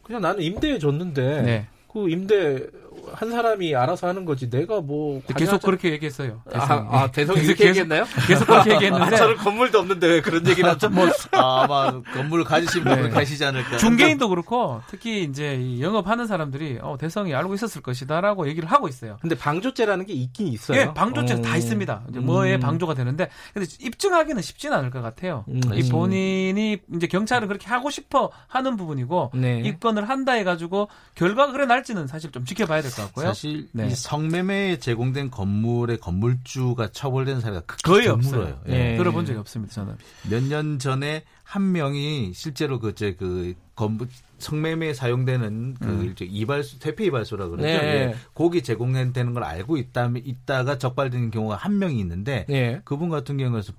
그냥 0.01 0.21
나는 0.21 0.41
임대해 0.41 0.79
줬는데 0.79 1.41
네. 1.43 1.67
그 1.91 2.09
임대 2.09 2.65
한 3.13 3.31
사람이 3.31 3.75
알아서 3.75 4.07
하는 4.07 4.25
거지 4.25 4.49
내가 4.49 4.81
뭐 4.81 5.21
계속 5.37 5.57
관여하자- 5.61 5.65
그렇게 5.65 5.91
얘기했어요. 5.91 6.41
아, 6.53 6.59
대성이. 6.59 6.87
아 6.91 7.11
대성이 7.11 7.39
계속- 7.41 7.53
계속- 7.55 7.67
얘기했나요? 7.69 8.05
계속 8.27 8.45
그렇게 8.45 8.73
얘기했는데 8.73 9.15
아, 9.15 9.17
저는 9.17 9.37
건물도 9.37 9.79
없는데 9.79 10.07
왜 10.07 10.21
그런 10.21 10.45
얘기를 10.47 10.69
하죠? 10.71 10.89
뭐 10.89 11.07
아마 11.31 12.01
건물 12.13 12.43
가지신 12.43 12.83
분들 12.83 13.03
네. 13.03 13.09
가시지 13.09 13.43
않을까. 13.45 13.77
중개인도 13.77 14.29
그렇고 14.29 14.81
특히 14.89 15.23
이제 15.23 15.55
이 15.55 15.81
영업하는 15.81 16.27
사람들이 16.27 16.79
어, 16.81 16.97
대성이 16.99 17.33
알고 17.33 17.53
있었을 17.53 17.81
것이다라고 17.81 18.47
얘기를 18.47 18.69
하고 18.71 18.87
있어요. 18.87 19.17
근데 19.21 19.35
방조죄라는 19.37 20.05
게 20.05 20.13
있긴 20.13 20.47
있어요. 20.47 20.79
예, 20.79 20.93
방조죄 20.93 21.35
어. 21.35 21.41
다 21.41 21.57
있습니다. 21.57 22.03
이제 22.09 22.19
뭐에 22.19 22.55
음. 22.55 22.59
방조가 22.59 22.93
되는데 22.93 23.29
근데 23.53 23.67
입증하기는 23.81 24.41
쉽지는 24.41 24.77
않을 24.77 24.89
것 24.89 25.01
같아요. 25.01 25.45
음. 25.49 25.59
이 25.73 25.87
본인이 25.89 26.77
이제 26.95 27.07
경찰은 27.07 27.47
그렇게 27.47 27.67
하고 27.67 27.89
싶어 27.89 28.31
하는 28.47 28.77
부분이고 28.77 29.31
네. 29.35 29.61
입건을 29.65 30.09
한다 30.09 30.33
해가지고 30.33 30.87
결과가 31.15 31.51
그래 31.51 31.65
날지는 31.65 32.07
사실 32.07 32.31
좀 32.31 32.45
지켜봐야 32.45 32.81
될 32.81 32.91
것 32.91 32.96
같고요. 33.03 33.27
사실 33.27 33.67
네. 33.71 33.87
이 33.87 33.95
성매매에 33.95 34.79
제공된 34.79 35.31
건물의 35.31 35.99
건물주가 35.99 36.89
처벌된 36.91 37.41
사례가 37.41 37.61
거의 37.83 38.07
없어요. 38.07 38.59
예. 38.69 38.93
예. 38.93 38.97
들어본 38.97 39.25
적이 39.25 39.39
없습니다. 39.39 39.73
저는. 39.73 39.95
몇 40.29 40.43
년 40.43 40.79
전에 40.79 41.23
한 41.43 41.71
명이 41.71 42.33
실제로 42.33 42.79
그제 42.79 43.15
그 43.15 43.53
건물 43.75 44.07
성매매에 44.39 44.93
사용되는 44.93 45.75
그 45.79 45.85
음. 45.87 46.15
이발소 46.19 46.79
퇴폐 46.79 47.05
이발소라 47.05 47.47
그러죠. 47.47 47.65
네. 47.67 47.73
예. 47.73 48.15
거기 48.33 48.61
제공되는 48.61 49.33
걸 49.33 49.43
알고 49.43 49.77
있다 49.77 50.11
있다가 50.15 50.77
적발되는 50.77 51.31
경우가 51.31 51.55
한 51.55 51.79
명이 51.79 51.99
있는데 51.99 52.45
예. 52.49 52.81
그분 52.83 53.09
같은 53.09 53.37
경우에서 53.37 53.73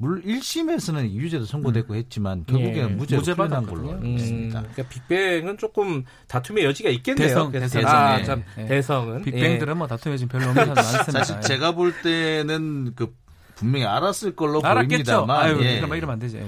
물 0.00 0.22
1심에서는 0.22 1.10
유죄도 1.10 1.44
선고되고 1.44 1.94
했지만 1.96 2.44
결국에는 2.46 2.90
예. 2.90 2.94
무죄로 2.94 3.20
무죄 3.20 3.34
받았거든요. 3.34 3.86
걸로 3.88 3.90
음, 3.98 4.06
있습니다. 4.16 4.60
그러니까 4.60 4.82
빅뱅은 4.88 5.58
조금 5.58 6.04
다툼의 6.28 6.64
여지가 6.64 6.88
있겠네요. 6.90 7.26
대성, 7.26 7.50
그래서- 7.50 7.78
대성. 7.80 7.90
아, 7.90 8.18
예. 8.20 8.24
참 8.24 8.44
예. 8.58 8.66
대성은 8.66 9.22
빅뱅들은 9.24 9.76
뭐 9.76 9.86
다툼이 9.88 10.16
지금 10.18 10.28
별로 10.38 10.50
없는 10.50 10.66
사람 10.66 10.74
많습니다. 10.76 11.12
사실 11.24 11.40
제가 11.40 11.72
볼 11.72 11.92
때는 12.02 12.92
그 12.94 13.12
분명히 13.56 13.86
알았을 13.86 14.36
걸로 14.36 14.60
예. 14.64 14.68
알았겠죠. 14.68 14.86
보입니다만 15.26 15.36
아유, 15.36 15.58
예. 15.64 15.78
이러면 15.78 15.98
이러면 15.98 16.12
안 16.14 16.18
되죠. 16.20 16.38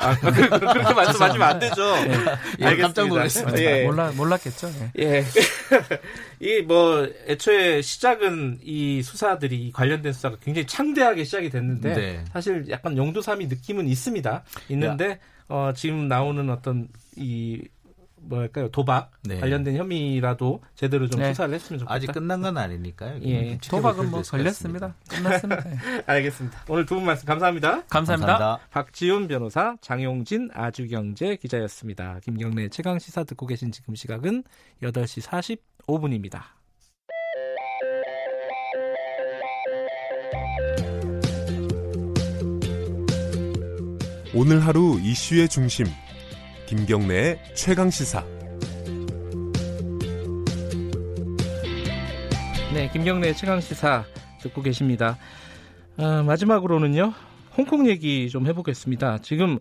예. 0.00 0.06
아, 0.06 0.16
그, 0.18 0.30
그, 0.30 0.58
그렇게 0.58 0.94
말씀하시면 0.94 1.42
안 1.48 1.58
되죠. 1.58 1.82
예, 2.60 2.76
깜짝 2.76 3.08
놀랐습니다. 3.08 3.60
예. 3.60 3.84
몰라 3.84 4.12
몰랐겠죠. 4.16 4.70
예. 4.98 5.02
예. 5.02 5.24
이뭐 6.40 7.08
애초에 7.28 7.82
시작은 7.82 8.60
이 8.62 9.02
수사들이 9.02 9.72
관련된 9.72 10.12
수사가 10.12 10.36
굉장히 10.42 10.66
창대하게 10.66 11.24
시작이 11.24 11.50
됐는데 11.50 11.94
네. 11.94 12.24
사실 12.32 12.66
약간 12.70 12.96
용두삼이 12.96 13.46
느낌은 13.46 13.86
있습니다. 13.86 14.42
있는데 14.70 15.20
어 15.48 15.72
지금 15.74 16.08
나오는 16.08 16.48
어떤 16.48 16.88
이 17.16 17.60
뭐랄까요 18.22 18.68
도박 18.70 19.10
네. 19.22 19.40
관련된 19.40 19.76
혐의라도 19.76 20.62
제대로 20.74 21.08
좀 21.08 21.20
네. 21.20 21.32
수사를 21.32 21.52
했으면 21.54 21.78
좋겠다. 21.80 21.94
아직 21.94 22.12
끝난 22.12 22.40
건 22.42 22.56
아니니까요. 22.58 23.20
예. 23.24 23.58
도박은 23.68 24.10
뭐 24.10 24.22
걸렸습니다. 24.22 24.94
끝났습니다. 25.08 25.64
예. 25.70 26.02
알겠습니다. 26.06 26.64
오늘 26.68 26.86
두 26.86 26.94
분 26.96 27.06
말씀 27.06 27.26
감사합니다. 27.26 27.84
감사합니다. 27.88 28.32
감사합니다. 28.32 28.68
박지훈 28.70 29.26
변호사, 29.28 29.76
장용진 29.80 30.50
아주경제 30.52 31.36
기자였습니다. 31.36 32.20
김경래 32.22 32.68
최강 32.68 32.98
시사 32.98 33.24
듣고 33.24 33.46
계신 33.46 33.72
지금 33.72 33.94
시각은 33.94 34.44
8시 34.82 35.22
45분입니다. 35.86 36.42
오늘 44.34 44.64
하루 44.64 44.98
이슈의 45.02 45.48
중심 45.48 45.86
김경래의 46.70 47.40
최강 47.56 47.90
시사 47.90 48.24
네, 52.72 52.88
김경래 52.92 53.32
최강 53.32 53.60
시사 53.60 54.04
듣고 54.40 54.62
계십니다. 54.62 55.18
어, 55.96 56.22
마지막으로는요. 56.22 57.12
홍콩 57.56 57.88
얘기 57.88 58.30
좀 58.30 58.46
해보겠습니다. 58.46 59.18
지금 59.18 59.58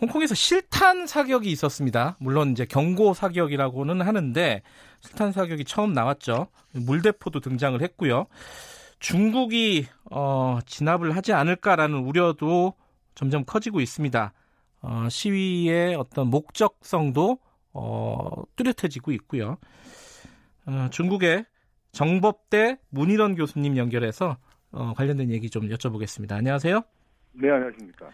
홍콩에서 0.00 0.36
실탄 0.36 1.08
사격이 1.08 1.50
있었습니다. 1.50 2.16
물론 2.20 2.52
이제 2.52 2.64
경고 2.64 3.12
사격이라고는 3.12 4.00
하는데 4.02 4.62
실탄 5.00 5.32
사격이 5.32 5.64
처음 5.64 5.94
나왔죠. 5.94 6.46
물대포도 6.74 7.40
등장을 7.40 7.82
했고요. 7.82 8.26
중국이 9.00 9.86
어, 10.12 10.60
진압을 10.64 11.16
하지 11.16 11.32
않을까라는 11.32 11.98
우려도 11.98 12.74
점점 13.16 13.44
커지고 13.44 13.80
있습니다. 13.80 14.32
어, 14.80 15.08
시위의 15.08 15.94
어떤 15.96 16.28
목적성도 16.28 17.38
어, 17.72 18.28
뚜렷해지고 18.56 19.12
있고요. 19.12 19.58
어, 20.66 20.88
중국의 20.90 21.44
정법대 21.92 22.78
문일원 22.90 23.34
교수님 23.34 23.76
연결해서 23.76 24.36
어, 24.72 24.92
관련된 24.94 25.30
얘기 25.30 25.50
좀 25.50 25.68
여쭤보겠습니다. 25.68 26.32
안녕하세요. 26.32 26.82
네, 27.32 27.50
안녕하십니까. 27.50 28.08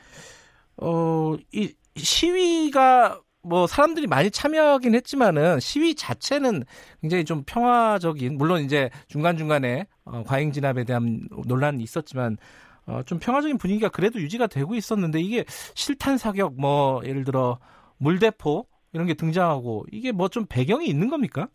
어, 0.76 1.36
이 1.52 1.74
시위가 1.96 3.20
뭐 3.42 3.66
사람들이 3.66 4.06
많이 4.06 4.30
참여하긴 4.30 4.94
했지만은 4.94 5.58
시위 5.58 5.94
자체는 5.94 6.62
굉장히 7.00 7.24
좀 7.24 7.42
평화적인 7.44 8.38
물론 8.38 8.62
이제 8.62 8.88
중간 9.08 9.36
중간에 9.36 9.86
어, 10.04 10.22
과잉 10.24 10.52
진압에 10.52 10.84
대한 10.84 11.28
논란이 11.46 11.82
있었지만 11.82 12.36
어, 12.86 13.02
좀 13.04 13.18
평화적인 13.18 13.58
분위기가 13.58 13.88
그래도 13.88 14.20
유지가 14.20 14.46
되고 14.46 14.74
있었는데 14.74 15.20
이게 15.20 15.44
실탄 15.48 16.18
사격 16.18 16.54
뭐 16.60 17.00
예를 17.04 17.24
들어 17.24 17.58
물대포 17.98 18.66
이런 18.92 19.06
게 19.06 19.14
등장하고 19.14 19.86
이게 19.92 20.12
뭐 20.12 20.28
좀 20.28 20.46
배경이 20.48 20.86
있는 20.86 21.08
겁니까? 21.08 21.48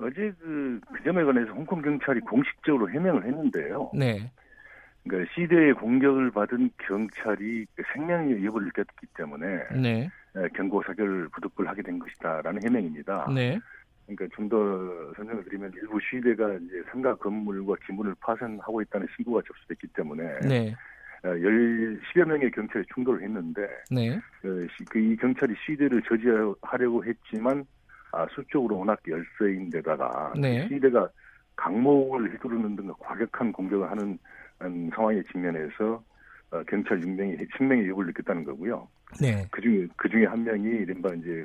어제 0.00 0.32
그, 0.38 0.80
그 0.94 1.02
점에 1.04 1.24
관해서 1.24 1.50
홍콩 1.52 1.82
경찰이 1.82 2.20
공식적으로 2.20 2.88
해명을 2.90 3.24
했는데요. 3.26 3.90
네. 3.94 4.30
그러니까 5.02 5.32
시대의 5.34 5.74
공격을 5.74 6.30
받은 6.30 6.70
경찰이 6.86 7.66
그 7.74 7.82
생명의 7.94 8.36
위협을 8.36 8.64
느꼈기 8.66 9.06
때문에 9.16 9.46
네. 9.80 10.10
에, 10.36 10.48
경고 10.54 10.82
사격을 10.86 11.28
부득불 11.30 11.66
하게 11.68 11.82
된 11.82 11.98
것이다라는 11.98 12.62
해명입니다. 12.64 13.28
네. 13.34 13.58
그러니까 14.08 14.26
좀 14.34 14.48
더 14.48 15.12
설명을 15.16 15.44
드리면 15.44 15.72
일부 15.74 15.98
시대가 16.00 16.54
이제 16.54 16.82
상가 16.90 17.14
건물과 17.16 17.74
기물을 17.86 18.14
파손하고 18.20 18.80
있다는 18.82 19.06
신고가 19.14 19.42
접수됐기 19.46 19.88
때문에 19.88 20.24
네. 20.48 20.74
어, 21.24 21.28
열 21.28 22.00
10여 22.14 22.24
명의 22.24 22.50
경찰이 22.50 22.84
충돌을 22.94 23.22
했는데 23.22 23.68
네. 23.90 24.18
그, 24.40 24.66
시- 24.76 24.84
그이 24.86 25.16
경찰이 25.16 25.54
시대를 25.66 26.00
저지하려고 26.08 27.04
했지만 27.04 27.66
아, 28.12 28.26
수적으로 28.34 28.78
워낙 28.78 28.98
열세인데다가 29.06 30.32
네. 30.40 30.66
시대가 30.68 31.10
강목을 31.56 32.32
휘두르는 32.34 32.76
등 32.76 32.90
과격한 33.00 33.52
공격을 33.52 33.90
하는 33.90 34.18
음, 34.62 34.90
상황에 34.94 35.22
직면해서 35.30 36.02
어, 36.50 36.62
경찰 36.64 37.00
6명이 37.00 37.46
생명의 37.58 37.84
위협을 37.84 38.06
느꼈다는 38.06 38.44
거고요. 38.44 38.88
네. 39.20 39.46
그 39.50 39.60
중에 39.60 39.86
그 39.96 40.08
중에 40.08 40.24
한 40.24 40.42
명이 40.44 40.66
이른바 40.66 41.12
이제 41.14 41.44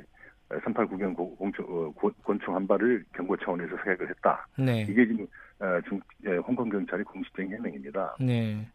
389경 0.50 1.14
공청, 1.36 1.64
어, 1.68 1.90
고- 1.92 2.12
권총 2.24 2.54
한 2.54 2.66
발을 2.66 3.04
경고 3.14 3.36
차원에서 3.36 3.76
사격을 3.78 4.08
했다. 4.10 4.46
네. 4.58 4.82
이게 4.88 5.06
지금 5.06 5.26
어, 5.60 5.80
중, 5.88 6.00
예, 6.26 6.36
홍콩 6.36 6.68
경찰의 6.68 7.04
공식적인 7.04 7.52
해명입니다. 7.52 8.16
네. 8.20 8.66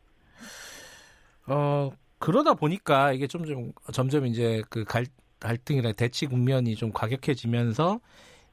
어, 1.48 1.92
그러다 2.20 2.54
보니까 2.54 3.14
이게 3.14 3.28
좀, 3.28 3.46
좀, 3.46 3.72
점점 3.92 4.26
이제 4.26 4.62
그 4.70 4.84
갈, 4.84 5.06
갈등이나 5.40 5.92
대치 5.94 6.26
국면이 6.28 6.76
좀 6.76 6.92
과격해지면서 6.92 8.00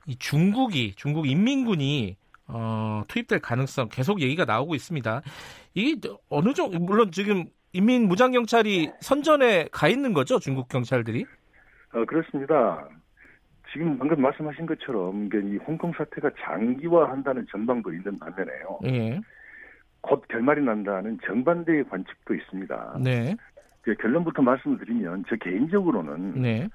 이 0.06 0.16
중국이, 0.16 0.94
중국 0.96 1.26
인민군이 1.28 2.16
어, 2.48 3.02
투입될 3.08 3.40
가능성 3.40 3.88
계속 3.90 4.20
얘기가 4.20 4.44
나오고 4.44 4.74
있습니다. 4.76 5.22
이게 5.74 6.08
어느 6.28 6.54
정도, 6.54 6.78
물론 6.78 7.10
지금 7.10 7.46
인민 7.72 8.06
무장 8.06 8.30
경찰이 8.30 8.92
선전에 9.00 9.68
가 9.72 9.88
있는 9.88 10.12
거죠, 10.12 10.38
중국 10.38 10.68
경찰들이? 10.68 11.26
어, 11.92 12.04
그렇습니다. 12.04 12.88
지금 13.72 13.98
방금 13.98 14.20
말씀하신 14.22 14.66
것처럼 14.66 15.28
이 15.32 15.56
홍콩 15.58 15.92
사태가 15.92 16.30
장기화한다는 16.40 17.46
전망도 17.50 17.92
있는 17.92 18.18
반면에요. 18.18 18.78
예. 18.86 19.20
곧 20.00 20.24
결말이 20.28 20.62
난다는 20.62 21.18
정반대의 21.24 21.84
관측도 21.84 22.34
있습니다. 22.34 22.98
네. 23.02 23.36
그 23.82 23.94
결론부터 23.94 24.42
말씀을 24.42 24.78
드리면 24.78 25.24
저 25.28 25.36
개인적으로는 25.36 26.42
네. 26.42 26.68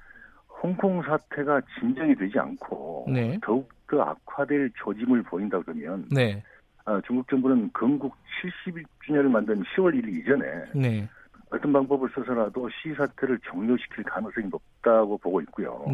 홍콩 0.61 1.01
사태가 1.01 1.61
진정이 1.79 2.15
되지 2.15 2.37
않고 2.39 3.07
네. 3.09 3.37
더욱 3.41 3.69
더 3.87 4.01
악화될 4.01 4.71
조짐을 4.75 5.23
보인다 5.23 5.59
그러면 5.61 6.05
네. 6.11 6.43
아, 6.85 7.01
중국 7.05 7.27
정부는 7.29 7.71
건국 7.73 8.15
70주년을 8.41 9.29
만든 9.29 9.63
10월 9.63 9.93
1일 9.93 10.07
이전에 10.19 10.45
네. 10.73 11.09
어떤 11.51 11.73
방법을 11.73 12.09
써서라도 12.15 12.69
시위 12.69 12.95
사태를 12.95 13.39
종료시킬 13.43 14.03
가능성이 14.05 14.47
높다고 14.47 15.17
보고 15.17 15.41
있고요. 15.41 15.85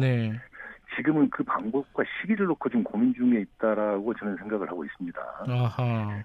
네. 0.90 0.96
지금은 0.96 1.30
그 1.30 1.42
방법과 1.44 2.02
시기를 2.20 2.46
놓고 2.46 2.68
지금 2.68 2.84
고민 2.84 3.14
중에 3.14 3.40
있다라고 3.40 4.14
저는 4.14 4.36
생각을 4.36 4.68
하고 4.68 4.84
있습니다. 4.84 5.20
아하. 5.46 6.22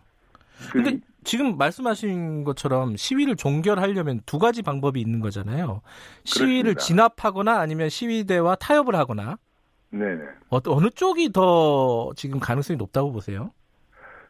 그, 0.72 0.84
근데 0.84 1.00
지금 1.24 1.58
말씀하신 1.58 2.44
것처럼 2.44 2.96
시위를 2.96 3.36
종결하려면 3.36 4.22
두 4.26 4.40
가지 4.40 4.62
방법이 4.62 5.00
있는 5.02 5.20
거잖아요. 5.20 5.82
시위를 6.24 6.74
그렇습니다. 6.76 6.82
진압하거나 6.82 7.60
아니면 7.60 7.90
시위대와 7.90 8.56
타협을 8.56 8.96
하거나 8.96 9.38
네. 9.90 10.06
어, 10.50 10.60
어느 10.68 10.90
쪽이 10.90 11.32
더 11.32 12.12
지금 12.16 12.40
가능성이 12.40 12.78
높다고 12.78 13.12
보세요? 13.12 13.52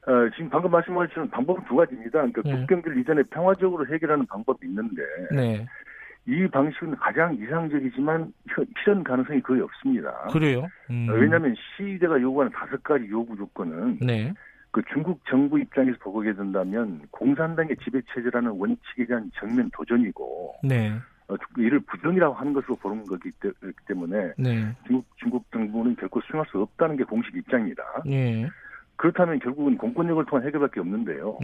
어, 0.05 0.29
지금 0.35 0.49
방금 0.49 0.71
말씀하신 0.71 1.29
방법은 1.29 1.63
두 1.65 1.75
가지입니다. 1.75 2.11
그러니까 2.11 2.41
네. 2.43 2.55
국경들 2.57 2.97
이전에 2.99 3.23
평화적으로 3.23 3.87
해결하는 3.87 4.25
방법이 4.25 4.67
있는데 4.67 5.01
네. 5.31 5.65
이 6.25 6.47
방식은 6.47 6.95
가장 6.95 7.35
이상적이지만 7.35 8.33
현- 8.49 8.65
실현 8.81 9.03
가능성이 9.03 9.41
거의 9.41 9.61
없습니다. 9.61 10.11
그래요. 10.31 10.65
음. 10.89 11.07
어, 11.09 11.13
왜냐하면 11.13 11.53
시위대가 11.75 12.19
요구하는 12.21 12.51
다섯 12.53 12.81
가지 12.83 13.05
요구 13.09 13.35
조건은 13.35 13.99
네. 13.99 14.31
그 14.71 14.81
중국 14.91 15.19
정부 15.29 15.59
입장에서 15.59 15.97
보게 15.99 16.33
된다면 16.33 17.01
공산당의 17.11 17.75
지배 17.83 18.01
체제라는 18.13 18.51
원칙에 18.51 19.05
대한 19.05 19.29
정면 19.35 19.69
도전이고 19.73 20.55
네. 20.63 20.93
어, 21.27 21.35
이를 21.57 21.79
부정이라고 21.81 22.33
하는 22.35 22.53
것으로 22.53 22.75
보는 22.77 23.05
거기 23.05 23.29
때- 23.41 23.51
때문에 23.87 24.33
네. 24.37 24.73
중국, 24.87 25.05
중국 25.17 25.51
정부는 25.51 25.95
결코 25.97 26.21
수용할 26.21 26.47
수 26.49 26.61
없다는 26.61 26.95
게 26.97 27.03
공식 27.03 27.35
입장입니다. 27.35 27.83
예. 28.07 28.47
그렇다면 28.95 29.39
결국은 29.39 29.77
공권력을 29.77 30.23
통한 30.25 30.45
해결밖에 30.47 30.79
없는데요. 30.79 31.37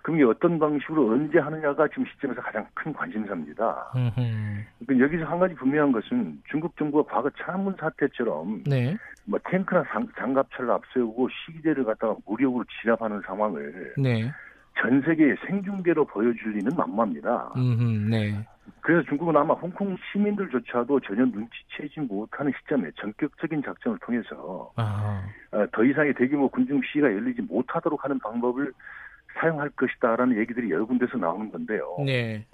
네. 0.00 0.02
그럼 0.02 0.16
이게 0.16 0.24
어떤 0.24 0.58
방식으로 0.58 1.12
언제 1.12 1.38
하느냐가 1.38 1.86
지금 1.88 2.04
시점에서 2.06 2.40
가장 2.40 2.66
큰 2.74 2.92
관심사입니다. 2.92 3.92
그러니까 3.92 5.04
여기서 5.04 5.24
한 5.24 5.38
가지 5.38 5.54
분명한 5.54 5.92
것은 5.92 6.42
중국 6.50 6.76
정부가 6.76 7.12
과거 7.14 7.30
창문 7.38 7.74
사태처럼 7.78 8.64
네. 8.64 8.96
뭐 9.24 9.38
탱크나 9.48 9.84
장, 9.92 10.06
장갑차를 10.18 10.70
앞세우고 10.70 11.28
시기대를 11.28 11.84
갖다가 11.84 12.16
무력으로 12.26 12.64
진압하는 12.80 13.20
상황을 13.26 13.94
네. 13.98 14.30
전 14.80 15.02
세계에 15.02 15.34
생중계로 15.46 16.06
보여줄 16.06 16.52
리는 16.52 16.70
만무합니다. 16.76 17.52
음흠. 17.56 18.10
네. 18.10 18.46
그래서 18.80 19.02
중국은 19.08 19.36
아마 19.36 19.52
홍콩 19.54 19.96
시민들조차도 20.12 21.00
전혀 21.00 21.24
눈치채지 21.24 22.00
못하는 22.00 22.52
시점에 22.60 22.90
전격적인 22.96 23.62
작전을 23.62 23.98
통해서 23.98 24.72
아. 24.76 25.22
어, 25.52 25.66
더 25.72 25.84
이상의 25.84 26.14
대규모 26.14 26.48
군중 26.48 26.80
시위가 26.82 27.12
열리지 27.12 27.42
못하도록 27.42 28.02
하는 28.02 28.18
방법을 28.20 28.72
사용할 29.40 29.70
것이다라는 29.70 30.36
얘기들이 30.38 30.70
여러 30.70 30.84
군데서 30.86 31.16
나오는 31.16 31.50
건데요. 31.50 31.96
네. 32.04 32.44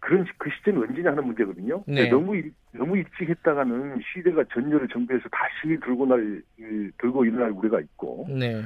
그런 0.00 0.24
시- 0.24 0.30
그 0.38 0.50
시점이 0.50 0.78
언제냐 0.86 1.10
하는 1.10 1.24
문제거든요. 1.26 1.82
네. 1.86 2.08
너무 2.08 2.36
일- 2.36 2.52
너무 2.72 2.96
일찍 2.96 3.28
했다가는 3.28 4.00
시대가 4.12 4.44
전열을 4.52 4.88
정비해서 4.88 5.28
다시 5.30 5.78
들고 5.80 6.06
날 6.06 6.42
이, 6.58 6.90
들고 6.98 7.24
일어날 7.24 7.50
우려가 7.50 7.80
있고 7.80 8.26
네. 8.28 8.62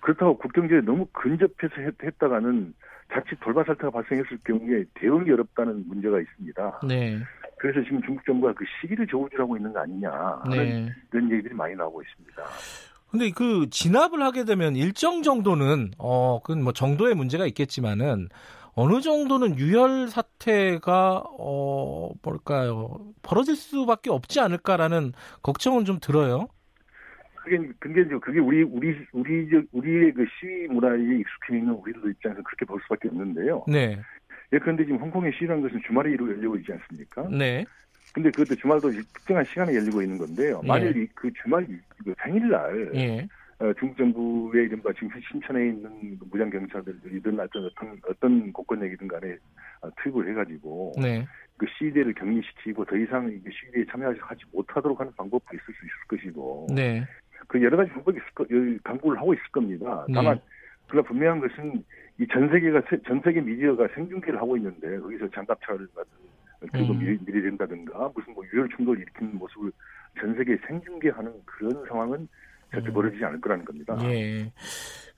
그렇다고 0.00 0.36
국경제에 0.38 0.80
너무 0.80 1.06
근접해서 1.12 1.74
했, 1.80 1.94
했다가는 2.02 2.74
자칫 3.12 3.38
돌발 3.40 3.64
사태가 3.66 3.90
발생했을 3.90 4.38
경우에 4.44 4.84
대응이 4.94 5.30
어렵다는 5.30 5.84
문제가 5.86 6.20
있습니다. 6.20 6.80
네. 6.88 7.18
그래서 7.58 7.82
지금 7.84 8.00
중국 8.02 8.24
정부가 8.24 8.52
그 8.54 8.64
시기를 8.80 9.06
저울질하고 9.06 9.56
있는 9.56 9.72
거 9.72 9.80
아니냐 9.80 10.10
하는 10.44 10.56
네. 10.56 10.88
이런 11.12 11.30
얘기들이 11.30 11.54
많이 11.54 11.74
나오고 11.74 12.02
있습니다. 12.02 12.42
근데 13.10 13.30
그 13.30 13.68
진압을 13.70 14.22
하게 14.22 14.44
되면 14.44 14.76
일정 14.76 15.22
정도는 15.22 15.92
어 15.98 16.40
그건 16.42 16.62
뭐 16.62 16.72
정도의 16.72 17.14
문제가 17.14 17.46
있겠지만은 17.46 18.28
어느 18.74 19.00
정도는 19.00 19.58
유혈 19.58 20.08
사태가 20.08 21.24
어 21.38 22.10
뭘까요 22.22 22.98
벌어질 23.22 23.56
수밖에 23.56 24.10
없지 24.10 24.38
않을까라는 24.40 25.12
걱정은 25.42 25.84
좀 25.84 25.98
들어요. 26.00 26.48
그게 27.42 27.58
그게 27.80 28.02
이제 28.02 28.10
그게 28.20 28.38
우리 28.38 28.62
우리 28.62 28.94
우리 29.12 29.48
저- 29.50 29.62
우리의 29.72 30.12
그 30.12 30.24
시위 30.38 30.68
문화에 30.68 30.98
익숙해 31.00 31.58
있는 31.58 31.72
우리들 31.72 32.10
입장에서 32.10 32.42
그렇게 32.42 32.64
볼 32.64 32.80
수밖에 32.82 33.08
없는데요. 33.08 33.64
네, 33.66 34.00
예, 34.52 34.58
그런데 34.58 34.84
지금 34.84 34.98
홍콩의 34.98 35.32
시위라는 35.38 35.62
것은 35.62 35.80
주말에 35.86 36.10
이루 36.12 36.30
열리고 36.30 36.56
있지 36.58 36.72
않습니까? 36.72 37.28
네, 37.30 37.64
근데 38.12 38.30
그것도 38.30 38.56
주말도 38.60 38.92
특정한 39.14 39.44
시간에 39.46 39.74
열리고 39.74 40.02
있는 40.02 40.18
건데요. 40.18 40.60
예. 40.64 40.66
만일 40.66 40.96
이- 40.96 41.06
그 41.14 41.30
주말 41.42 41.64
이- 41.70 41.78
그 42.04 42.14
생일날 42.22 42.90
예, 42.94 43.28
어, 43.60 43.72
중국 43.78 43.96
정부의 43.98 44.66
이른바 44.66 44.92
지금 44.94 45.10
신천에 45.30 45.68
있는 45.68 46.18
그 46.18 46.24
무장 46.30 46.50
경찰들이든 46.50 47.38
어떤 47.38 47.66
어떤 47.66 48.00
어떤 48.08 48.52
공권력이든 48.52 49.06
간에 49.06 49.36
어, 49.82 49.88
투입을 50.02 50.28
해가지고 50.30 50.94
네. 51.00 51.26
그 51.56 51.66
시위대를 51.78 52.14
격리시키고 52.14 52.84
더 52.86 52.96
이상 52.96 53.28
이 53.30 53.38
시위대에 53.50 53.84
참여하지 53.90 54.20
못하도록 54.52 54.98
하는 54.98 55.12
방법도 55.16 55.54
있을 55.54 55.64
수 55.66 55.70
있을 55.72 55.94
것이고 56.08 56.66
네. 56.74 57.04
그 57.46 57.62
여러 57.62 57.76
가지 57.76 57.90
방법이 57.92 58.18
있을 58.18 58.30
거, 58.34 58.44
강구를 58.82 59.18
하고 59.18 59.34
있을 59.34 59.42
겁니다. 59.52 60.04
네. 60.08 60.14
다만 60.14 60.40
그러나 60.88 61.06
분명한 61.06 61.40
것은 61.40 61.84
이 62.18 62.26
전 62.30 62.50
세계가 62.50 62.82
세- 62.90 63.00
전 63.06 63.18
세계 63.24 63.40
미디어가 63.40 63.88
생중계를 63.94 64.38
하고 64.38 64.54
있는데 64.58 64.98
거기서 64.98 65.30
장갑차를 65.30 65.86
들고 66.72 66.92
음. 66.92 66.98
미리, 66.98 67.18
미리 67.24 67.42
된다든가 67.42 68.10
무슨 68.14 68.34
뭐 68.34 68.44
유혈 68.52 68.68
충돌을 68.76 69.00
일으키는 69.00 69.38
모습을 69.38 69.72
전 70.20 70.34
세계에 70.36 70.56
생중계하는 70.66 71.32
그런 71.44 71.86
상황은 71.86 72.28
절대 72.70 72.92
벌어지지 72.92 73.24
않을 73.24 73.40
거라는 73.40 73.64
겁니다. 73.64 73.94
음. 73.94 74.10
예. 74.10 74.52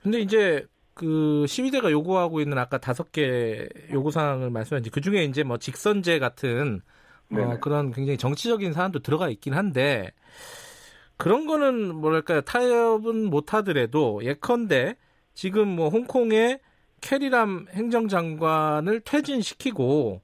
근데 0.01 0.19
이제 0.19 0.65
그 0.93 1.45
시위대가 1.47 1.91
요구하고 1.91 2.39
있는 2.39 2.57
아까 2.57 2.77
다섯 2.77 3.11
개 3.11 3.67
요구 3.91 4.11
사항을 4.11 4.49
말씀하신 4.49 4.91
그 4.91 5.01
중에 5.01 5.23
이제 5.23 5.43
뭐 5.43 5.57
직선제 5.57 6.19
같은 6.19 6.81
어. 7.31 7.59
그런 7.59 7.91
굉장히 7.91 8.17
정치적인 8.17 8.73
사안도 8.73 8.99
들어가 8.99 9.29
있긴 9.29 9.53
한데 9.53 10.11
그런 11.17 11.47
거는 11.47 11.95
뭐랄까요 11.95 12.41
타협은 12.41 13.25
못 13.25 13.53
하더라도 13.53 14.21
예컨대 14.23 14.95
지금 15.33 15.67
뭐 15.67 15.89
홍콩의 15.89 16.59
캐리람 17.01 17.67
행정장관을 17.71 19.01
퇴진시키고 19.01 20.21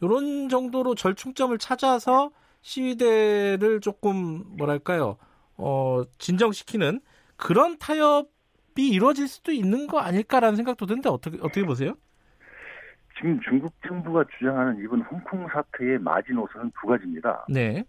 이런 0.00 0.48
정도로 0.48 0.94
절충점을 0.94 1.56
찾아서 1.58 2.30
시위대를 2.62 3.80
조금 3.80 4.42
뭐랄까요 4.56 5.16
어 5.56 6.02
진정시키는 6.18 7.00
그런 7.36 7.78
타협이 7.78 8.88
이루어질 8.88 9.28
수도 9.28 9.52
있는 9.52 9.86
거 9.86 10.00
아닐까라는 10.00 10.56
생각도 10.56 10.86
드는데 10.86 11.08
어떻게 11.08 11.38
어떻게 11.40 11.64
보세요? 11.64 11.94
지금 13.16 13.40
중국 13.48 13.72
정부가 13.86 14.24
주장하는 14.38 14.82
이번 14.82 15.02
홍콩 15.02 15.46
사태의 15.48 15.98
마지노선은 16.00 16.72
두 16.80 16.88
가지입니다. 16.88 17.46
네, 17.48 17.84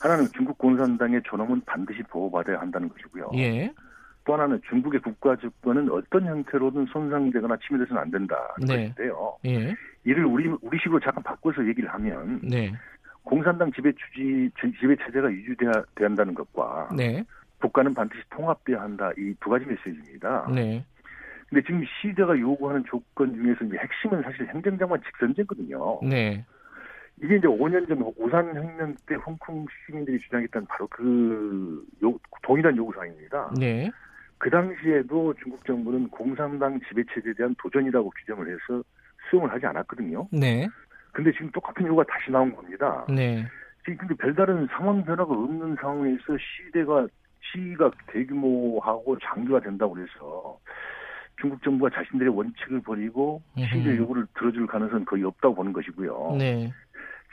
하나는 0.00 0.26
중국 0.34 0.56
공산당의 0.58 1.22
존엄은 1.24 1.62
반드시 1.66 2.02
보호받아야 2.04 2.60
한다는 2.60 2.88
것이고요. 2.88 3.30
예, 3.34 3.72
또 4.28 4.34
하나는 4.34 4.60
중국의 4.68 5.00
국가 5.00 5.34
주권은 5.36 5.90
어떤 5.90 6.26
형태로든 6.26 6.84
손상되거나 6.92 7.56
침해돼서는 7.66 8.02
안 8.02 8.10
된다는 8.10 8.44
네. 8.60 8.66
것인데요. 8.66 9.38
예, 9.46 9.74
이를 10.04 10.26
우리 10.26 10.46
우리식으로 10.60 11.00
잠깐 11.00 11.22
바꿔서 11.22 11.66
얘기를 11.66 11.88
하면 11.94 12.38
네, 12.42 12.70
공산당 13.22 13.72
지배 13.72 13.90
주지 13.92 14.50
지배 14.78 14.96
체제가 14.96 15.32
유지돼야 15.32 15.72
돼야 15.94 16.08
한다는 16.08 16.34
것과 16.34 16.90
네, 16.94 17.24
국가는 17.58 17.94
반드시 17.94 18.22
통합돼야 18.28 18.82
한다 18.82 19.10
이 19.16 19.32
두 19.40 19.48
가지 19.48 19.64
메시지입니다. 19.64 20.50
네, 20.54 20.84
근데 21.48 21.62
지금 21.64 21.82
시대가 22.02 22.38
요구하는 22.38 22.84
조건 22.84 23.34
중에서 23.34 23.64
이제 23.64 23.78
핵심은 23.78 24.22
사실 24.24 24.46
행정장관 24.48 25.00
직선제거든요. 25.04 26.00
네, 26.02 26.44
이게 27.22 27.36
이제 27.36 27.46
5년 27.46 27.88
전 27.88 28.02
우산 28.18 28.54
혁명 28.54 28.94
때 29.06 29.14
홍콩 29.14 29.64
시민들이 29.86 30.20
주장했던 30.20 30.66
바로 30.66 30.86
그 30.88 31.82
요, 32.04 32.14
동일한 32.42 32.76
요구사항입니다. 32.76 33.54
네, 33.58 33.90
그 34.38 34.50
당시에도 34.50 35.34
중국 35.42 35.64
정부는 35.66 36.08
공산당 36.10 36.78
지배체제에 36.88 37.32
대한 37.34 37.54
도전이라고 37.58 38.10
규정을 38.10 38.48
해서 38.48 38.82
수용을 39.28 39.50
하지 39.52 39.66
않았거든요. 39.66 40.28
네, 40.32 40.68
근데 41.12 41.32
지금 41.32 41.50
똑같은 41.50 41.86
요구가 41.86 42.04
다시 42.04 42.30
나온 42.30 42.54
겁니다. 42.54 43.04
네, 43.08 43.44
지금 43.84 43.96
근데 43.98 44.14
별다른 44.14 44.66
상황 44.68 45.04
변화가 45.04 45.32
없는 45.32 45.76
상황에서 45.80 46.36
시대가 46.38 47.06
시위가 47.52 47.90
대규모하고 48.08 49.18
장기화 49.18 49.60
된다고 49.60 49.98
해서 49.98 50.58
중국 51.40 51.62
정부가 51.62 51.90
자신들의 51.94 52.34
원칙을 52.34 52.80
버리고 52.82 53.42
시위의. 53.56 53.98
요구를 53.98 54.26
들어줄 54.34 54.66
가능성은 54.66 55.04
거의 55.04 55.22
없다고 55.24 55.54
보는 55.54 55.72
것이고요. 55.72 56.36
네, 56.38 56.72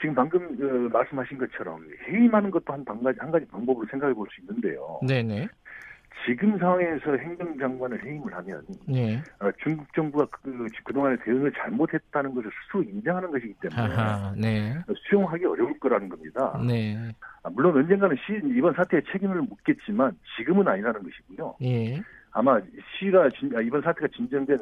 지금 0.00 0.14
방금 0.14 0.42
어, 0.44 0.88
말씀하신 0.92 1.38
것처럼 1.38 1.84
해임하는 2.08 2.50
것도 2.50 2.72
한, 2.72 2.84
방- 2.84 3.00
한 3.04 3.30
가지 3.30 3.46
방법으로 3.46 3.86
생각해 3.90 4.14
볼 4.14 4.26
수 4.30 4.40
있는데요. 4.42 5.00
네, 5.02 5.22
네, 5.22 5.48
지금 6.24 6.58
상황에서 6.58 7.16
행정장관을 7.16 8.04
해임을 8.04 8.34
하면 8.34 8.64
네, 8.88 9.22
어, 9.38 9.50
중국 9.62 9.86
정부가 9.94 10.26
그, 10.42 10.66
그동안의 10.84 11.18
대응을 11.24 11.52
잘못했다는 11.52 12.34
것을 12.34 12.50
스스로 12.64 12.82
인정하는 12.82 13.30
것이기 13.30 13.54
때문에 13.60 13.94
하하, 13.94 14.34
네, 14.36 14.74
수용하기 15.08 15.44
어려울 15.44 15.78
거라는 15.78 16.08
겁니다. 16.08 16.60
네, 16.66 17.12
아, 17.42 17.50
물론 17.50 17.76
언젠가는 17.76 18.16
시, 18.16 18.40
이번 18.56 18.72
사태에 18.74 19.02
책임을 19.12 19.42
묻겠지만 19.42 20.16
지금은 20.36 20.66
아니라는 20.66 21.02
것이고요. 21.02 21.56
예, 21.62 22.02
아마 22.32 22.60
시가 22.98 23.30
진- 23.38 23.54
아, 23.56 23.60
이번 23.60 23.82
사태가 23.82 24.08
진정된 24.16 24.58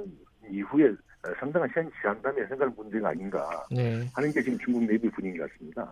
이후에 0.50 0.88
어, 0.88 1.28
상당한 1.40 1.68
시간이 1.70 1.88
지난 2.00 2.20
다음에 2.20 2.40
생각할 2.46 2.74
문제가 2.76 3.08
아닌가 3.10 3.64
네. 3.70 4.06
하는 4.14 4.32
게 4.32 4.42
지금 4.42 4.58
중국 4.58 4.84
내부 4.84 5.10
분위기 5.12 5.38
같습니다. 5.38 5.90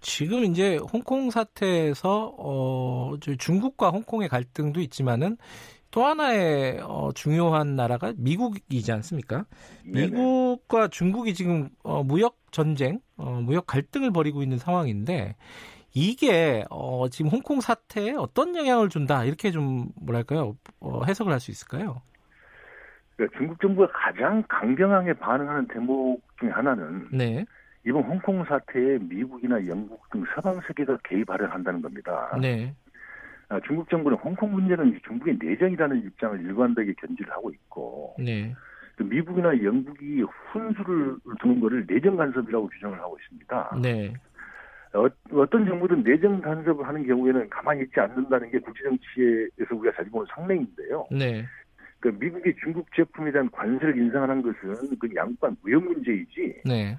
지금 0.00 0.44
이제 0.44 0.76
홍콩 0.92 1.30
사태에서 1.30 2.34
어, 2.38 3.14
저 3.20 3.34
중국과 3.34 3.90
홍콩의 3.90 4.28
갈등도 4.28 4.80
있지만은 4.80 5.36
또 5.90 6.04
하나의 6.04 6.80
어, 6.82 7.10
중요한 7.14 7.76
나라가 7.76 8.12
미국이지 8.16 8.92
않습니까? 8.92 9.46
네네. 9.84 10.08
미국과 10.08 10.88
중국이 10.88 11.34
지금 11.34 11.70
어, 11.82 12.02
무역 12.02 12.36
전쟁, 12.50 13.00
어, 13.16 13.40
무역 13.42 13.66
갈등을 13.66 14.10
벌이고 14.12 14.42
있는 14.42 14.58
상황인데 14.58 15.36
이게 15.94 16.64
어, 16.70 17.08
지금 17.08 17.30
홍콩 17.30 17.60
사태에 17.62 18.12
어떤 18.12 18.54
영향을 18.54 18.90
준다 18.90 19.24
이렇게 19.24 19.50
좀 19.50 19.88
뭐랄까요 20.00 20.56
어, 20.80 21.02
해석을 21.04 21.32
할 21.32 21.40
수 21.40 21.50
있을까요? 21.50 22.02
그러니까 23.16 23.38
중국 23.38 23.60
정부가 23.60 23.88
가장 23.92 24.42
강경하게 24.48 25.14
반응하는 25.14 25.68
대목 25.68 26.22
중에 26.38 26.50
하나는 26.50 27.08
네, 27.10 27.46
이번 27.86 28.02
홍콩 28.02 28.44
사태에 28.44 28.98
미국이나 29.00 29.64
영국 29.66 30.10
등 30.10 30.24
서방 30.34 30.60
세계가 30.66 30.98
개입하려 31.04 31.46
한다는 31.46 31.80
겁니다. 31.80 32.36
네, 32.40 32.74
아, 33.48 33.60
중국 33.60 33.88
정부는 33.88 34.18
홍콩 34.18 34.50
문제는 34.52 34.98
중국의 35.06 35.38
내정이라는 35.40 36.04
입장을 36.04 36.40
일관되게 36.40 36.94
견지를 36.94 37.32
하고 37.32 37.50
있고 37.50 38.16
네, 38.18 38.52
또 38.96 39.04
미국이나 39.04 39.50
영국이 39.62 40.22
훈수를 40.22 41.16
두는 41.40 41.60
것을 41.60 41.86
내정 41.86 42.16
간섭이라고 42.16 42.68
규정을 42.68 42.98
하고 42.98 43.16
있습니다. 43.20 43.78
네, 43.80 44.12
어, 44.92 45.06
어떤 45.32 45.64
정부든 45.64 46.02
내정 46.02 46.40
간섭을 46.40 46.84
하는 46.84 47.06
경우에는 47.06 47.48
가만히 47.50 47.84
있지 47.84 48.00
않는다는 48.00 48.50
게 48.50 48.58
국제 48.58 48.82
정치에서 48.82 49.76
우리가 49.76 49.96
자주 49.96 50.10
보는 50.10 50.26
상례인데요. 50.34 51.06
네, 51.12 51.44
그 52.00 52.08
미국이 52.08 52.52
중국 52.60 52.92
제품에 52.96 53.30
대한 53.30 53.48
관세를 53.52 53.96
인상하는 53.96 54.42
것은 54.42 54.98
그 54.98 55.08
양반 55.14 55.56
무역 55.62 55.84
문제이지 55.84 56.62
네, 56.64 56.96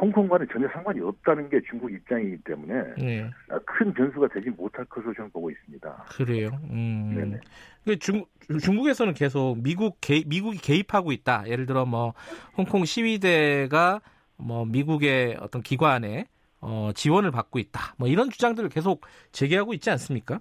홍콩과는 0.00 0.46
전혀 0.52 0.68
상관이 0.68 1.00
없다는 1.00 1.48
게 1.48 1.60
중국 1.68 1.92
입장이기 1.92 2.38
때문에 2.44 2.94
네. 2.98 3.30
아, 3.48 3.58
큰 3.64 3.92
변수가 3.92 4.28
되지 4.28 4.50
못할 4.50 4.84
것으로 4.84 5.12
저는 5.14 5.30
보고 5.30 5.50
있습니다. 5.50 6.04
그래요. 6.10 6.50
음. 6.70 7.14
네네. 7.16 7.40
근데 7.84 7.98
중, 7.98 8.24
중국에서는 8.62 9.14
계속 9.14 9.56
미국 9.62 9.98
개, 10.00 10.22
미국이 10.26 10.58
개입하고 10.58 11.10
있다. 11.12 11.44
예를 11.48 11.66
들어 11.66 11.84
뭐 11.84 12.14
홍콩 12.56 12.84
시위대가 12.84 14.00
뭐 14.36 14.64
미국의 14.66 15.36
어떤 15.40 15.62
기관에 15.62 16.26
어, 16.60 16.90
지원을 16.94 17.30
받고 17.30 17.58
있다. 17.58 17.94
뭐 17.98 18.08
이런 18.08 18.30
주장들을 18.30 18.68
계속 18.68 19.00
제기하고 19.32 19.74
있지 19.74 19.90
않습니까? 19.90 20.40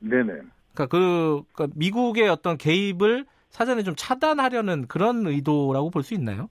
네네. 0.00 0.24
그러니까 0.74 0.86
그 0.86 1.42
그러니까 1.52 1.74
미국의 1.78 2.28
어떤 2.28 2.56
개입을 2.58 3.26
사전에 3.50 3.82
좀 3.82 3.94
차단하려는 3.96 4.86
그런 4.88 5.26
의도라고 5.26 5.90
볼 5.90 6.02
수 6.02 6.14
있나요? 6.14 6.48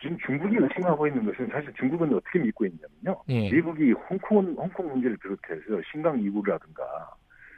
지금 0.00 0.16
중국이 0.18 0.56
의심하고 0.56 1.06
있는 1.06 1.24
것은 1.24 1.48
사실 1.48 1.72
중국은 1.74 2.14
어떻게 2.14 2.38
믿고 2.38 2.66
있냐면요. 2.66 3.22
예. 3.28 3.50
미국이 3.50 3.92
홍콩, 3.92 4.54
홍콩 4.54 4.88
문제를 4.88 5.16
비롯해서 5.18 5.80
신강 5.90 6.20
이구라든가 6.20 6.82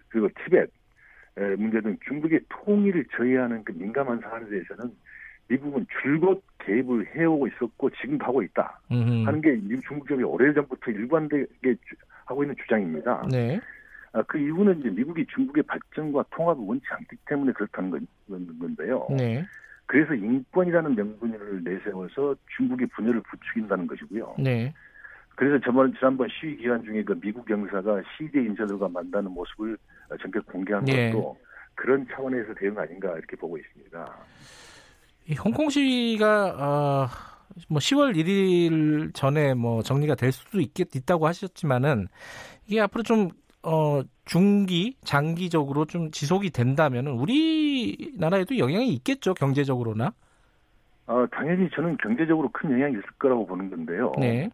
그리고 0.09 0.29
티벳 0.45 0.71
에, 1.39 1.57
문제 1.57 1.81
등 1.81 1.97
중국의 2.07 2.41
통일을 2.49 3.05
저해하는 3.17 3.65
그 3.65 3.73
민감한 3.73 4.21
사안에 4.21 4.47
대해서는 4.49 4.91
미국은 5.49 5.87
줄곧 6.03 6.43
개입을 6.61 7.15
해오고 7.17 7.49
있었고 7.49 7.91
지금도 7.91 8.25
하고 8.25 8.43
있다 8.43 8.79
음. 8.93 9.25
하는 9.27 9.41
게 9.41 9.53
미국 9.63 9.83
중국 9.87 10.09
정이 10.09 10.23
오래전부터 10.23 10.91
일관되게 10.91 11.75
주- 11.75 11.97
하고 12.27 12.45
있는 12.45 12.55
주장입니다. 12.57 13.27
네. 13.31 13.61
아, 14.13 14.23
그 14.23 14.39
이유는 14.39 14.81
이제 14.81 14.91
미국이 14.91 15.27
중국의 15.27 15.63
발전과 15.65 16.27
통합을 16.31 16.63
원치 16.65 16.85
않기 16.91 17.17
때문에 17.27 17.53
그렇다는 17.53 17.91
건, 17.91 18.07
건데요. 18.59 19.07
네. 19.11 19.45
그래서 19.93 20.15
인권이라는 20.15 20.95
명분을 20.95 21.65
내세워서 21.65 22.35
중국의 22.57 22.87
분열을 22.97 23.21
부추긴다는 23.31 23.87
것이고요. 23.87 24.37
네. 24.39 24.73
그래서 25.37 25.63
저번 25.63 25.93
지난번 25.99 26.29
시위 26.31 26.57
기간 26.57 26.83
중에 26.83 27.05
그 27.05 27.13
미국 27.21 27.45
경사가 27.45 28.01
시대 28.17 28.41
인사들과 28.41 28.89
만나는 28.89 29.31
모습을 29.33 29.77
전격 30.23 30.47
공개한 30.47 30.83
네. 30.87 31.13
것도 31.13 31.37
그런 31.75 32.07
차원에서 32.11 32.55
대응 32.55 32.79
아닌가 32.79 33.13
이렇게 33.19 33.37
보고 33.37 33.59
있습니다. 33.59 34.17
이 35.27 35.35
홍콩 35.35 35.69
시위가 35.69 36.57
어, 36.59 37.07
뭐 37.69 37.79
10월 37.79 38.17
1일 38.17 39.13
전에 39.13 39.53
뭐 39.53 39.83
정리가 39.83 40.15
될 40.15 40.33
수도 40.33 40.59
있겠 40.59 40.97
있다고 40.97 41.27
하셨지만은 41.27 42.09
이게 42.67 42.81
앞으로 42.81 43.03
좀 43.03 43.29
어, 43.63 44.03
중기, 44.25 44.97
장기적으로 45.05 45.85
좀 45.85 46.11
지속이 46.11 46.51
된다면 46.51 47.07
우리나라에도 47.07 48.59
영향이 48.59 48.93
있겠죠, 48.95 49.35
경제적으로나. 49.35 50.13
어, 51.07 51.27
당연히 51.31 51.69
저는 51.71 51.97
경제적으로 51.99 52.49
큰 52.53 52.73
영향이 52.73 52.95
있을 52.95 53.05
거라고 53.19 53.47
보는 53.47 53.71
건데요. 53.71 54.13
네. 54.19 54.49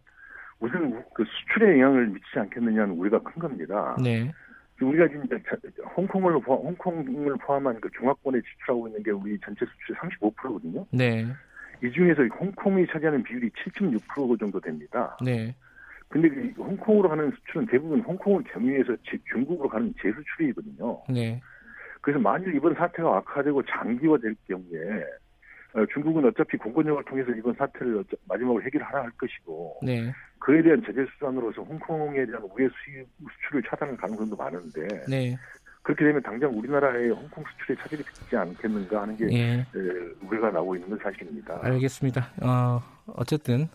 우선 0.59 1.03
그 1.13 1.23
수출에 1.23 1.79
영향을 1.79 2.07
미치지 2.07 2.39
않겠느냐는 2.39 2.95
우리가 2.97 3.19
큰 3.19 3.39
겁니다. 3.39 3.95
네. 4.03 4.31
우리가 4.81 5.07
지금 5.07 5.27
홍콩을 5.97 6.39
포함, 6.41 6.61
홍콩을 6.61 7.35
포함한 7.37 7.79
그 7.81 7.89
중화권에 7.97 8.39
지출하고 8.41 8.87
있는 8.87 9.03
게 9.03 9.11
우리 9.11 9.37
전체 9.39 9.65
수출의 9.65 10.19
35%거든요. 10.21 10.85
네. 10.91 11.25
이 11.83 11.91
중에서 11.91 12.23
홍콩이 12.39 12.87
차지하는 12.87 13.23
비율이 13.23 13.49
7.6% 13.49 14.39
정도 14.39 14.59
됩니다. 14.59 15.17
네. 15.23 15.55
근데 16.09 16.27
그 16.29 16.53
홍콩으로 16.57 17.07
가는 17.09 17.31
수출은 17.31 17.67
대부분 17.67 18.01
홍콩을 18.01 18.43
경유해서 18.45 18.95
제- 19.07 19.19
중국으로 19.31 19.69
가는 19.69 19.93
재수출이거든요. 20.01 21.03
네. 21.09 21.39
그래서 22.01 22.19
만일 22.19 22.55
이번 22.55 22.73
사태가 22.73 23.17
악화되고 23.17 23.61
장기화될 23.63 24.35
경우에 24.47 25.03
어, 25.75 25.85
중국은 25.93 26.25
어차피 26.25 26.57
공권력을 26.57 27.03
통해서 27.05 27.31
이번 27.31 27.53
사태를 27.53 28.03
마지막으로 28.27 28.63
해결하라 28.63 29.03
할 29.03 29.11
것이고 29.11 29.81
네. 29.83 30.11
그에 30.39 30.63
대한 30.63 30.81
제재 30.83 31.05
수단으로서 31.13 31.61
홍콩에 31.61 32.25
대한 32.25 32.41
우회 32.43 32.67
수입 32.69 33.07
수출을 33.43 33.61
차단할 33.69 33.95
가능성도 33.97 34.35
많은데 34.35 34.87
네. 35.07 35.37
그렇게 35.83 36.05
되면 36.05 36.21
당장 36.23 36.57
우리나라의 36.57 37.11
홍콩 37.11 37.43
수출에 37.51 37.75
차질이 37.75 38.01
빚지 38.03 38.35
않겠는가 38.35 39.01
하는 39.03 39.15
게 39.15 39.27
예. 39.31 39.59
에, 39.59 39.65
우려가 40.27 40.49
나오고 40.49 40.75
있는 40.75 40.89
건 40.89 40.99
사실입니다. 41.03 41.59
알겠습니다. 41.61 42.29
어, 42.41 42.81
어쨌든 43.07 43.67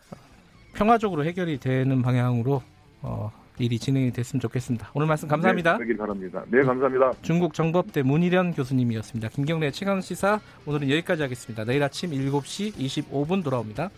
평화적으로 0.74 1.24
해결이 1.24 1.58
되는 1.58 2.02
방향으로 2.02 2.62
어, 3.02 3.32
일이 3.58 3.78
진행이 3.78 4.12
됐으면 4.12 4.40
좋겠습니다. 4.40 4.90
오늘 4.94 5.06
말씀 5.06 5.28
감사합니다. 5.28 5.78
네, 5.78 5.96
바랍니다. 5.96 6.44
네, 6.48 6.62
감사합니다. 6.62 7.12
중국 7.22 7.54
정법대 7.54 8.02
문희련 8.02 8.52
교수님이었습니다. 8.52 9.28
김경래 9.28 9.70
최강 9.70 10.00
시사 10.00 10.40
오늘은 10.66 10.90
여기까지 10.90 11.22
하겠습니다. 11.22 11.64
내일 11.64 11.82
아침 11.82 12.10
7시 12.10 12.74
25분 12.74 13.44
돌아옵니다. 13.44 13.90